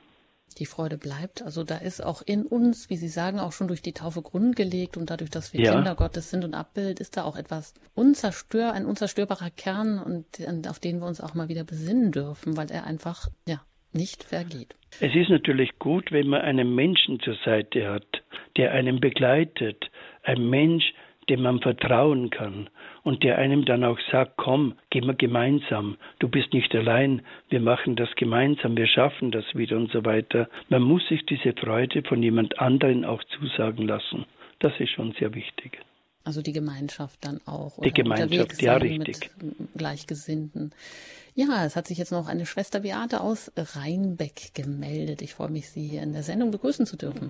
Die 0.55 0.65
Freude 0.65 0.97
bleibt. 0.97 1.41
Also 1.41 1.63
da 1.63 1.77
ist 1.77 2.03
auch 2.03 2.21
in 2.21 2.45
uns, 2.45 2.89
wie 2.89 2.97
Sie 2.97 3.07
sagen, 3.07 3.39
auch 3.39 3.51
schon 3.51 3.67
durch 3.67 3.81
die 3.81 3.93
Taufe 3.93 4.21
grundgelegt 4.21 4.97
und 4.97 5.09
dadurch, 5.09 5.29
dass 5.29 5.53
wir 5.53 5.61
ja. 5.61 5.73
Kinder 5.73 5.95
Gottes 5.95 6.29
sind 6.29 6.43
und 6.43 6.53
Abbild, 6.53 6.99
ist 6.99 7.17
da 7.17 7.23
auch 7.23 7.37
etwas 7.37 7.73
unzerstör, 7.95 8.73
ein 8.73 8.85
unzerstörbarer 8.85 9.49
Kern 9.49 9.99
und 9.99 10.67
auf 10.67 10.79
den 10.79 10.99
wir 10.99 11.07
uns 11.07 11.21
auch 11.21 11.33
mal 11.33 11.49
wieder 11.49 11.63
besinnen 11.63 12.11
dürfen, 12.11 12.57
weil 12.57 12.71
er 12.71 12.85
einfach, 12.85 13.29
ja, 13.47 13.61
nicht 13.93 14.23
vergeht. 14.23 14.75
Es 14.99 15.13
ist 15.15 15.29
natürlich 15.29 15.77
gut, 15.79 16.11
wenn 16.11 16.27
man 16.27 16.41
einen 16.41 16.73
Menschen 16.75 17.19
zur 17.19 17.35
Seite 17.45 17.89
hat, 17.89 18.23
der 18.57 18.71
einen 18.71 18.99
begleitet, 18.99 19.89
ein 20.23 20.49
Mensch, 20.49 20.93
dem 21.29 21.41
man 21.41 21.59
vertrauen 21.59 22.29
kann 22.29 22.69
und 23.03 23.23
der 23.23 23.37
einem 23.37 23.65
dann 23.65 23.83
auch 23.83 23.99
sagt, 24.11 24.33
komm, 24.37 24.75
gehen 24.89 25.05
wir 25.05 25.13
gemeinsam, 25.13 25.97
du 26.19 26.27
bist 26.27 26.53
nicht 26.53 26.73
allein, 26.75 27.21
wir 27.49 27.59
machen 27.59 27.95
das 27.95 28.09
gemeinsam, 28.15 28.75
wir 28.77 28.87
schaffen 28.87 29.31
das 29.31 29.45
wieder 29.53 29.77
und 29.77 29.91
so 29.91 30.05
weiter. 30.05 30.49
Man 30.69 30.81
muss 30.81 31.07
sich 31.07 31.25
diese 31.25 31.53
Freude 31.53 32.03
von 32.03 32.21
jemand 32.23 32.59
anderen 32.59 33.05
auch 33.05 33.23
zusagen 33.25 33.87
lassen. 33.87 34.25
Das 34.59 34.73
ist 34.79 34.91
schon 34.91 35.13
sehr 35.19 35.33
wichtig. 35.33 35.79
Also 36.25 36.41
die 36.41 36.53
Gemeinschaft 36.53 37.25
dann 37.25 37.41
auch. 37.45 37.81
Die 37.81 37.91
Gemeinschaft, 37.91 38.61
ja, 38.61 38.77
richtig. 38.77 39.31
Mit 39.41 39.55
Gleichgesinnten. 39.75 40.71
Ja, 41.35 41.65
es 41.65 41.75
hat 41.75 41.87
sich 41.87 41.97
jetzt 41.97 42.11
noch 42.11 42.27
eine 42.29 42.45
Schwester 42.45 42.79
Beate 42.79 43.19
aus 43.19 43.51
Rheinbeck 43.57 44.53
gemeldet. 44.53 45.21
Ich 45.21 45.33
freue 45.33 45.49
mich, 45.49 45.69
Sie 45.69 45.85
hier 45.85 46.01
in 46.01 46.13
der 46.13 46.23
Sendung 46.23 46.51
begrüßen 46.51 46.85
zu 46.85 46.95
dürfen. 46.95 47.29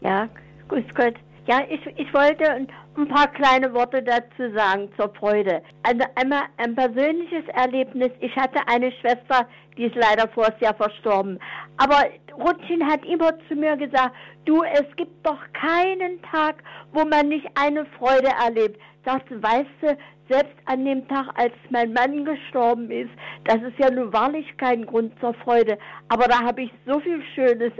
Ja, 0.00 0.28
grüß 0.68 0.84
Gott. 0.94 1.16
Ja, 1.46 1.62
ich, 1.68 1.84
ich 1.96 2.14
wollte 2.14 2.48
ein 2.48 3.08
paar 3.08 3.26
kleine 3.26 3.74
Worte 3.74 4.00
dazu 4.00 4.54
sagen 4.54 4.88
zur 4.96 5.12
Freude. 5.14 5.60
Also 5.82 6.04
einmal 6.14 6.42
ein 6.56 6.76
persönliches 6.76 7.44
Erlebnis. 7.54 8.12
Ich 8.20 8.34
hatte 8.36 8.60
eine 8.68 8.92
Schwester, 8.92 9.48
die 9.76 9.86
ist 9.86 9.96
leider 9.96 10.28
vors 10.28 10.54
Jahr 10.60 10.74
verstorben. 10.74 11.40
Aber 11.78 12.04
Rutschin 12.38 12.86
hat 12.86 13.04
immer 13.04 13.32
zu 13.48 13.56
mir 13.56 13.76
gesagt, 13.76 14.14
du, 14.44 14.62
es 14.62 14.84
gibt 14.96 15.26
doch 15.26 15.40
keinen 15.52 16.22
Tag, 16.22 16.62
wo 16.92 17.04
man 17.04 17.28
nicht 17.28 17.48
eine 17.60 17.86
Freude 17.98 18.28
erlebt. 18.40 18.80
Das 19.04 19.22
weißt 19.28 19.66
du, 19.80 19.96
selbst 20.28 20.54
an 20.66 20.84
dem 20.84 21.08
Tag, 21.08 21.26
als 21.34 21.54
mein 21.70 21.92
Mann 21.92 22.24
gestorben 22.24 22.88
ist, 22.90 23.10
das 23.44 23.56
ist 23.56 23.78
ja 23.78 23.90
nun 23.90 24.12
wahrlich 24.12 24.46
kein 24.58 24.86
Grund 24.86 25.12
zur 25.18 25.34
Freude. 25.34 25.76
Aber 26.08 26.28
da 26.28 26.40
habe 26.40 26.62
ich 26.62 26.70
so 26.86 27.00
viel 27.00 27.20
Schönes 27.34 27.72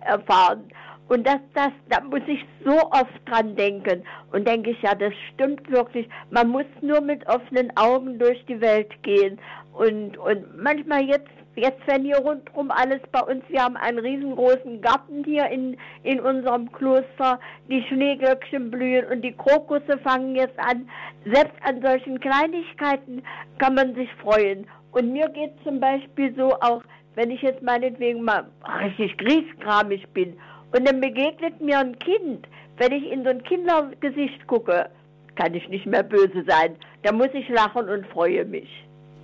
erfahren. 0.00 0.70
Und 1.10 1.26
das, 1.26 1.40
das, 1.54 1.72
da 1.88 2.00
muss 2.02 2.20
ich 2.28 2.46
so 2.64 2.76
oft 2.92 3.20
dran 3.28 3.56
denken. 3.56 4.04
Und 4.30 4.46
denke 4.46 4.70
ich, 4.70 4.80
ja, 4.80 4.94
das 4.94 5.12
stimmt 5.34 5.68
wirklich. 5.68 6.08
Man 6.30 6.48
muss 6.48 6.66
nur 6.82 7.00
mit 7.00 7.26
offenen 7.26 7.76
Augen 7.76 8.20
durch 8.20 8.46
die 8.46 8.60
Welt 8.60 8.90
gehen. 9.02 9.40
Und, 9.72 10.16
und 10.18 10.62
manchmal 10.62 11.02
jetzt, 11.02 11.26
jetzt 11.56 11.80
wenn 11.86 12.04
hier 12.04 12.18
rundherum 12.18 12.70
alles 12.70 13.00
bei 13.10 13.22
uns, 13.22 13.42
wir 13.48 13.60
haben 13.60 13.76
einen 13.76 13.98
riesengroßen 13.98 14.80
Garten 14.82 15.24
hier 15.24 15.48
in, 15.48 15.76
in 16.04 16.20
unserem 16.20 16.70
Kloster, 16.70 17.40
die 17.68 17.82
Schneeglöckchen 17.88 18.70
blühen 18.70 19.06
und 19.06 19.22
die 19.22 19.36
Krokusse 19.36 19.98
fangen 20.04 20.36
jetzt 20.36 20.60
an. 20.60 20.88
Selbst 21.24 21.56
an 21.64 21.82
solchen 21.82 22.20
Kleinigkeiten 22.20 23.24
kann 23.58 23.74
man 23.74 23.96
sich 23.96 24.08
freuen. 24.22 24.64
Und 24.92 25.12
mir 25.12 25.28
geht 25.30 25.54
zum 25.64 25.80
Beispiel 25.80 26.32
so 26.36 26.52
auch, 26.60 26.84
wenn 27.16 27.32
ich 27.32 27.42
jetzt 27.42 27.62
meinetwegen 27.62 28.22
mal 28.22 28.46
richtig 28.84 29.18
griesgramig 29.18 30.06
bin 30.10 30.38
und 30.72 30.86
dann 30.86 31.00
begegnet 31.00 31.60
mir 31.60 31.78
ein 31.78 31.98
Kind. 31.98 32.46
Wenn 32.76 32.92
ich 32.92 33.10
in 33.10 33.24
so 33.24 33.30
ein 33.30 33.42
Kindergesicht 33.42 34.46
gucke, 34.46 34.88
kann 35.34 35.54
ich 35.54 35.68
nicht 35.68 35.86
mehr 35.86 36.02
böse 36.02 36.44
sein. 36.46 36.76
Da 37.02 37.12
muss 37.12 37.28
ich 37.32 37.48
lachen 37.48 37.88
und 37.88 38.06
freue 38.06 38.44
mich. 38.44 38.68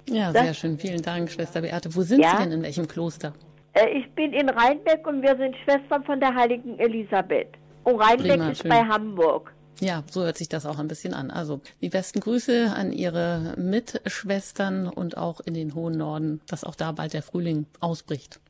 Ja, 0.08 0.32
das, 0.32 0.44
sehr 0.44 0.54
schön. 0.54 0.78
Vielen 0.78 1.02
Dank, 1.02 1.30
Schwester 1.30 1.60
Beate. 1.60 1.94
Wo 1.94 2.02
sind 2.02 2.22
ja? 2.22 2.36
Sie 2.36 2.44
denn? 2.44 2.52
In 2.52 2.62
welchem 2.62 2.86
Kloster? 2.86 3.32
Äh, 3.72 3.98
ich 3.98 4.10
bin 4.12 4.32
in 4.32 4.48
Rheinbeck 4.48 5.06
und 5.06 5.22
wir 5.22 5.36
sind 5.36 5.56
Schwestern 5.64 6.04
von 6.04 6.20
der 6.20 6.34
heiligen 6.34 6.78
Elisabeth. 6.78 7.48
Und 7.84 7.96
Rheinbeck 7.96 8.32
Prima, 8.32 8.50
ist 8.50 8.62
schön. 8.62 8.70
bei 8.70 8.82
Hamburg. 8.84 9.52
Ja, 9.80 10.02
so 10.10 10.22
hört 10.22 10.38
sich 10.38 10.48
das 10.48 10.66
auch 10.66 10.78
ein 10.78 10.88
bisschen 10.88 11.14
an. 11.14 11.30
Also 11.30 11.60
die 11.80 11.88
besten 11.88 12.20
Grüße 12.20 12.72
an 12.74 12.92
Ihre 12.92 13.54
Mitschwestern 13.56 14.88
und 14.88 15.16
auch 15.16 15.40
in 15.40 15.54
den 15.54 15.74
hohen 15.74 15.96
Norden, 15.96 16.40
dass 16.48 16.64
auch 16.64 16.74
da 16.74 16.92
bald 16.92 17.12
der 17.12 17.22
Frühling 17.22 17.66
ausbricht. 17.80 18.40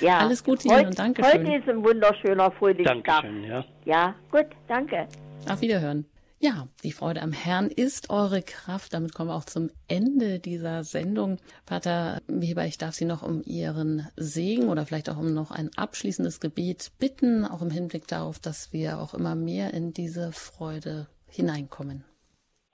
Ja. 0.00 0.18
Alles 0.24 0.44
Gute 0.44 0.68
Ihnen 0.68 0.86
und 0.86 0.98
Dankeschön. 0.98 1.46
Heute 1.46 1.56
ist 1.56 1.68
ein 1.68 1.84
wunderschöner 1.84 2.50
Frühlingstag. 2.52 3.04
Dankeschön, 3.04 3.44
ja. 3.44 3.64
Ja, 3.84 4.14
gut, 4.30 4.46
danke. 4.68 5.06
Auf 5.48 5.60
Wiederhören. 5.60 6.06
Ja, 6.44 6.68
die 6.82 6.92
Freude 6.92 7.22
am 7.22 7.32
Herrn 7.32 7.68
ist 7.68 8.10
eure 8.10 8.42
Kraft. 8.42 8.92
Damit 8.92 9.14
kommen 9.14 9.30
wir 9.30 9.34
auch 9.34 9.46
zum 9.46 9.70
Ende 9.88 10.40
dieser 10.40 10.84
Sendung. 10.84 11.38
Pater 11.64 12.20
Weber, 12.28 12.66
ich 12.66 12.76
darf 12.76 12.92
Sie 12.92 13.06
noch 13.06 13.22
um 13.22 13.40
Ihren 13.46 14.08
Segen 14.16 14.68
oder 14.68 14.84
vielleicht 14.84 15.08
auch 15.08 15.16
um 15.16 15.32
noch 15.32 15.50
ein 15.52 15.70
abschließendes 15.74 16.40
Gebet 16.40 16.92
bitten, 17.00 17.46
auch 17.46 17.62
im 17.62 17.70
Hinblick 17.70 18.06
darauf, 18.08 18.38
dass 18.40 18.74
wir 18.74 18.98
auch 18.98 19.14
immer 19.14 19.34
mehr 19.34 19.72
in 19.72 19.94
diese 19.94 20.32
Freude 20.32 21.06
hineinkommen. 21.30 22.04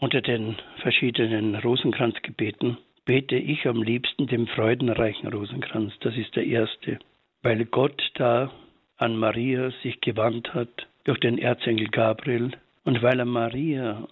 Unter 0.01 0.21
den 0.21 0.57
verschiedenen 0.83 1.55
Rosenkranzgebeten 1.55 2.77
bete 3.05 3.37
ich 3.37 3.67
am 3.67 3.85
liebsten 3.85 4.27
dem 4.27 4.49
freudenreichen 4.49 5.29
Rosenkranz. 5.29 5.93
Das 6.01 6.17
ist 6.17 6.35
der 6.35 6.45
erste, 6.45 6.99
weil 7.43 7.65
Gott 7.67 8.03
da 8.17 8.51
an 8.97 9.17
Maria 9.17 9.71
sich 9.85 10.01
gewandt 10.01 10.55
hat 10.55 10.89
durch 11.05 11.21
den 11.21 11.39
Erzengel 11.39 11.87
Gabriel 11.87 12.51
und 12.91 13.03
weil 13.03 13.21
er 13.21 13.25
Maria, 13.25 14.09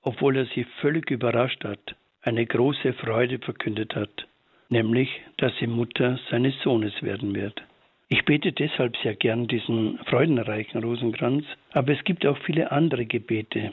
obwohl 0.00 0.38
er 0.38 0.46
sie 0.54 0.64
völlig 0.80 1.10
überrascht 1.10 1.62
hat, 1.64 1.96
eine 2.22 2.46
große 2.46 2.94
Freude 2.94 3.38
verkündet 3.38 3.94
hat, 3.94 4.26
nämlich, 4.70 5.10
dass 5.36 5.52
sie 5.58 5.66
Mutter 5.66 6.18
seines 6.30 6.58
Sohnes 6.62 6.94
werden 7.02 7.34
wird. 7.34 7.60
Ich 8.08 8.24
bete 8.24 8.52
deshalb 8.52 8.96
sehr 9.02 9.16
gern 9.16 9.48
diesen 9.48 9.98
freudenreichen 10.06 10.82
Rosenkranz, 10.82 11.44
aber 11.72 11.92
es 11.92 12.02
gibt 12.04 12.24
auch 12.24 12.38
viele 12.38 12.72
andere 12.72 13.04
Gebete 13.04 13.72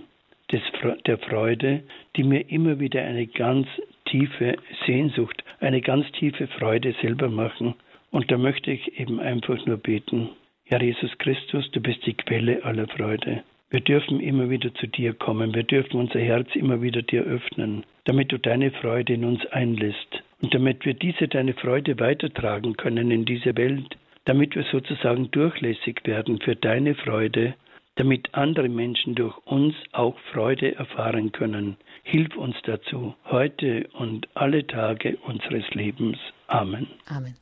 des, 0.51 0.61
der 1.05 1.19
Freude, 1.19 1.83
die 2.17 2.23
mir 2.25 2.41
immer 2.49 2.81
wieder 2.81 3.01
eine 3.01 3.27
ganz 3.27 3.65
tiefe 4.07 4.57
Sehnsucht, 4.85 5.41
eine 5.61 5.79
ganz 5.79 6.05
tiefe 6.11 6.47
Freude 6.47 6.93
selber 7.01 7.29
machen. 7.29 7.75
Und 8.11 8.29
da 8.29 8.37
möchte 8.37 8.71
ich 8.71 8.99
eben 8.99 9.21
einfach 9.21 9.65
nur 9.65 9.77
beten. 9.77 10.31
Herr 10.65 10.81
Jesus 10.81 11.17
Christus, 11.17 11.71
du 11.71 11.79
bist 11.79 12.05
die 12.05 12.13
Quelle 12.13 12.61
aller 12.65 12.89
Freude. 12.89 13.43
Wir 13.71 13.81
dürfen 13.81 14.19
immer 14.19 14.49
wieder 14.49 14.73
zu 14.73 14.87
dir 14.87 15.13
kommen. 15.13 15.53
Wir 15.53 15.63
dürfen 15.63 15.99
unser 15.99 16.19
Herz 16.19 16.55
immer 16.55 16.81
wieder 16.81 17.03
dir 17.03 17.21
öffnen, 17.21 17.85
damit 18.05 18.31
du 18.31 18.39
deine 18.39 18.71
Freude 18.71 19.13
in 19.13 19.23
uns 19.23 19.45
einlässt 19.47 20.23
und 20.41 20.53
damit 20.55 20.85
wir 20.85 20.95
diese 20.95 21.27
deine 21.27 21.53
Freude 21.53 21.99
weitertragen 21.99 22.77
können 22.77 23.11
in 23.11 23.25
diese 23.25 23.55
Welt, 23.57 23.97
damit 24.25 24.55
wir 24.55 24.63
sozusagen 24.71 25.29
durchlässig 25.29 26.01
werden 26.05 26.39
für 26.39 26.55
deine 26.55 26.95
Freude, 26.95 27.53
damit 27.95 28.33
andere 28.33 28.69
Menschen 28.69 29.13
durch 29.13 29.37
uns 29.45 29.75
auch 29.91 30.17
Freude 30.33 30.73
erfahren 30.73 31.31
können. 31.31 31.77
Hilf 32.01 32.35
uns 32.37 32.55
dazu, 32.63 33.13
heute 33.25 33.87
und 33.93 34.27
alle 34.33 34.65
Tage 34.65 35.17
unseres 35.17 35.69
Lebens. 35.75 36.17
Amen. 36.47 36.87
Amen. 37.05 37.35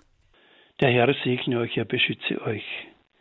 Der 0.82 0.92
Herr 0.92 1.16
segne 1.24 1.60
euch, 1.60 1.78
er 1.78 1.86
beschütze 1.86 2.42
euch. 2.42 2.66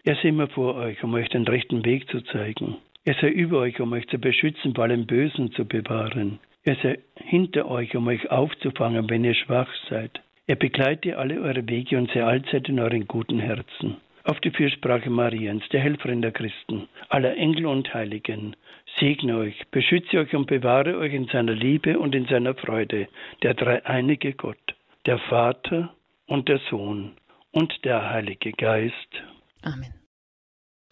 Er 0.03 0.17
sei 0.17 0.29
immer 0.29 0.49
vor 0.49 0.75
euch, 0.75 1.03
um 1.05 1.15
euch 1.15 1.29
den 1.29 1.47
rechten 1.47 1.85
Weg 1.85 2.09
zu 2.09 2.21
zeigen. 2.23 2.79
Er 3.07 3.15
sei 3.21 3.29
über 3.29 3.61
euch, 3.61 3.81
um 3.81 3.93
euch 3.93 4.09
zu 4.09 4.19
beschützen, 4.19 4.75
vor 4.75 4.83
allem 4.83 5.07
Bösen 5.07 5.53
zu 5.53 5.65
bewahren. 5.65 6.41
Er 6.65 6.75
sei 6.83 6.99
hinter 7.15 7.71
euch, 7.71 7.95
um 7.95 8.09
euch 8.09 8.33
aufzufangen, 8.33 9.09
wenn 9.09 9.23
ihr 9.23 9.37
schwach 9.37 9.73
seid. 9.89 10.21
Er 10.49 10.57
begleite 10.57 11.17
alle 11.17 11.41
eure 11.41 11.69
Wege 11.69 11.99
und 11.99 12.11
sei 12.11 12.25
allzeit 12.25 12.69
in 12.69 12.81
euren 12.81 13.07
guten 13.07 13.39
Herzen. 13.39 13.99
Auf 14.25 14.41
die 14.41 14.51
Fürsprache 14.51 15.09
Mariens, 15.09 15.63
der 15.69 15.83
Helferin 15.83 16.21
der 16.21 16.33
Christen, 16.33 16.89
aller 17.09 17.37
Engel 17.37 17.67
und 17.67 17.95
Heiligen, 17.95 18.57
segne 18.99 19.37
euch, 19.37 19.57
beschütze 19.71 20.19
euch 20.19 20.35
und 20.35 20.49
bewahre 20.49 20.99
euch 20.99 21.15
in 21.15 21.29
seiner 21.29 21.55
Liebe 21.55 22.01
und 22.01 22.13
in 22.13 22.27
seiner 22.27 22.55
Freude, 22.57 23.07
der 23.45 23.55
dreieinige 23.55 24.33
Gott, 24.33 24.75
der 25.07 25.19
Vater 25.19 25.95
und 26.27 26.49
der 26.49 26.59
Sohn 26.71 27.13
und 27.53 27.85
der 27.85 28.11
Heilige 28.11 28.51
Geist. 28.51 29.23
Amen. 29.63 29.95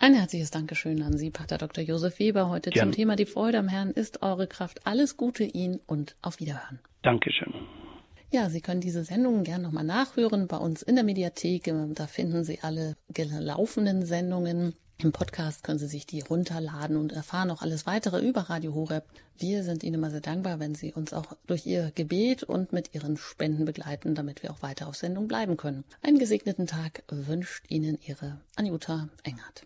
Ein 0.04 0.12
herzliches 0.12 0.50
Dankeschön 0.50 1.02
an 1.02 1.16
Sie, 1.16 1.30
Pater 1.30 1.56
Dr. 1.56 1.82
Josef 1.82 2.18
Weber, 2.18 2.50
heute 2.50 2.68
Gern. 2.68 2.88
zum 2.88 2.92
Thema 2.92 3.16
Die 3.16 3.24
Freude 3.24 3.58
am 3.58 3.68
Herrn 3.68 3.90
ist 3.90 4.20
eure 4.20 4.46
Kraft. 4.46 4.86
Alles 4.86 5.16
Gute 5.16 5.44
Ihnen 5.44 5.80
und 5.86 6.14
auf 6.20 6.40
Wiederhören. 6.40 6.78
Dankeschön. 7.00 7.54
Ja, 8.30 8.50
Sie 8.50 8.60
können 8.60 8.82
diese 8.82 9.02
Sendungen 9.02 9.44
gerne 9.44 9.64
nochmal 9.64 9.84
nachhören 9.84 10.46
bei 10.46 10.58
uns 10.58 10.82
in 10.82 10.96
der 10.96 11.04
Mediathek. 11.04 11.72
Da 11.94 12.06
finden 12.06 12.44
Sie 12.44 12.58
alle 12.60 12.96
laufenden 13.16 14.04
Sendungen. 14.04 14.74
Im 14.98 15.12
Podcast 15.12 15.64
können 15.64 15.78
Sie 15.78 15.86
sich 15.86 16.04
die 16.04 16.20
runterladen 16.20 16.98
und 16.98 17.12
erfahren 17.12 17.50
auch 17.50 17.62
alles 17.62 17.86
weitere 17.86 18.20
über 18.20 18.42
Radio 18.42 18.74
Horeb. 18.74 19.06
Wir 19.38 19.62
sind 19.62 19.82
Ihnen 19.82 19.94
immer 19.94 20.10
sehr 20.10 20.20
dankbar, 20.20 20.60
wenn 20.60 20.74
Sie 20.74 20.92
uns 20.92 21.14
auch 21.14 21.34
durch 21.46 21.64
Ihr 21.64 21.92
Gebet 21.94 22.42
und 22.42 22.74
mit 22.74 22.94
Ihren 22.94 23.16
Spenden 23.16 23.64
begleiten, 23.64 24.14
damit 24.14 24.42
wir 24.42 24.50
auch 24.50 24.60
weiter 24.60 24.86
auf 24.86 24.96
Sendung 24.96 25.28
bleiben 25.28 25.56
können. 25.56 25.82
Einen 26.02 26.18
gesegneten 26.18 26.66
Tag 26.66 27.04
wünscht 27.08 27.64
Ihnen 27.70 27.98
Ihre 28.06 28.38
Anjuta 28.54 29.08
Engert. 29.22 29.64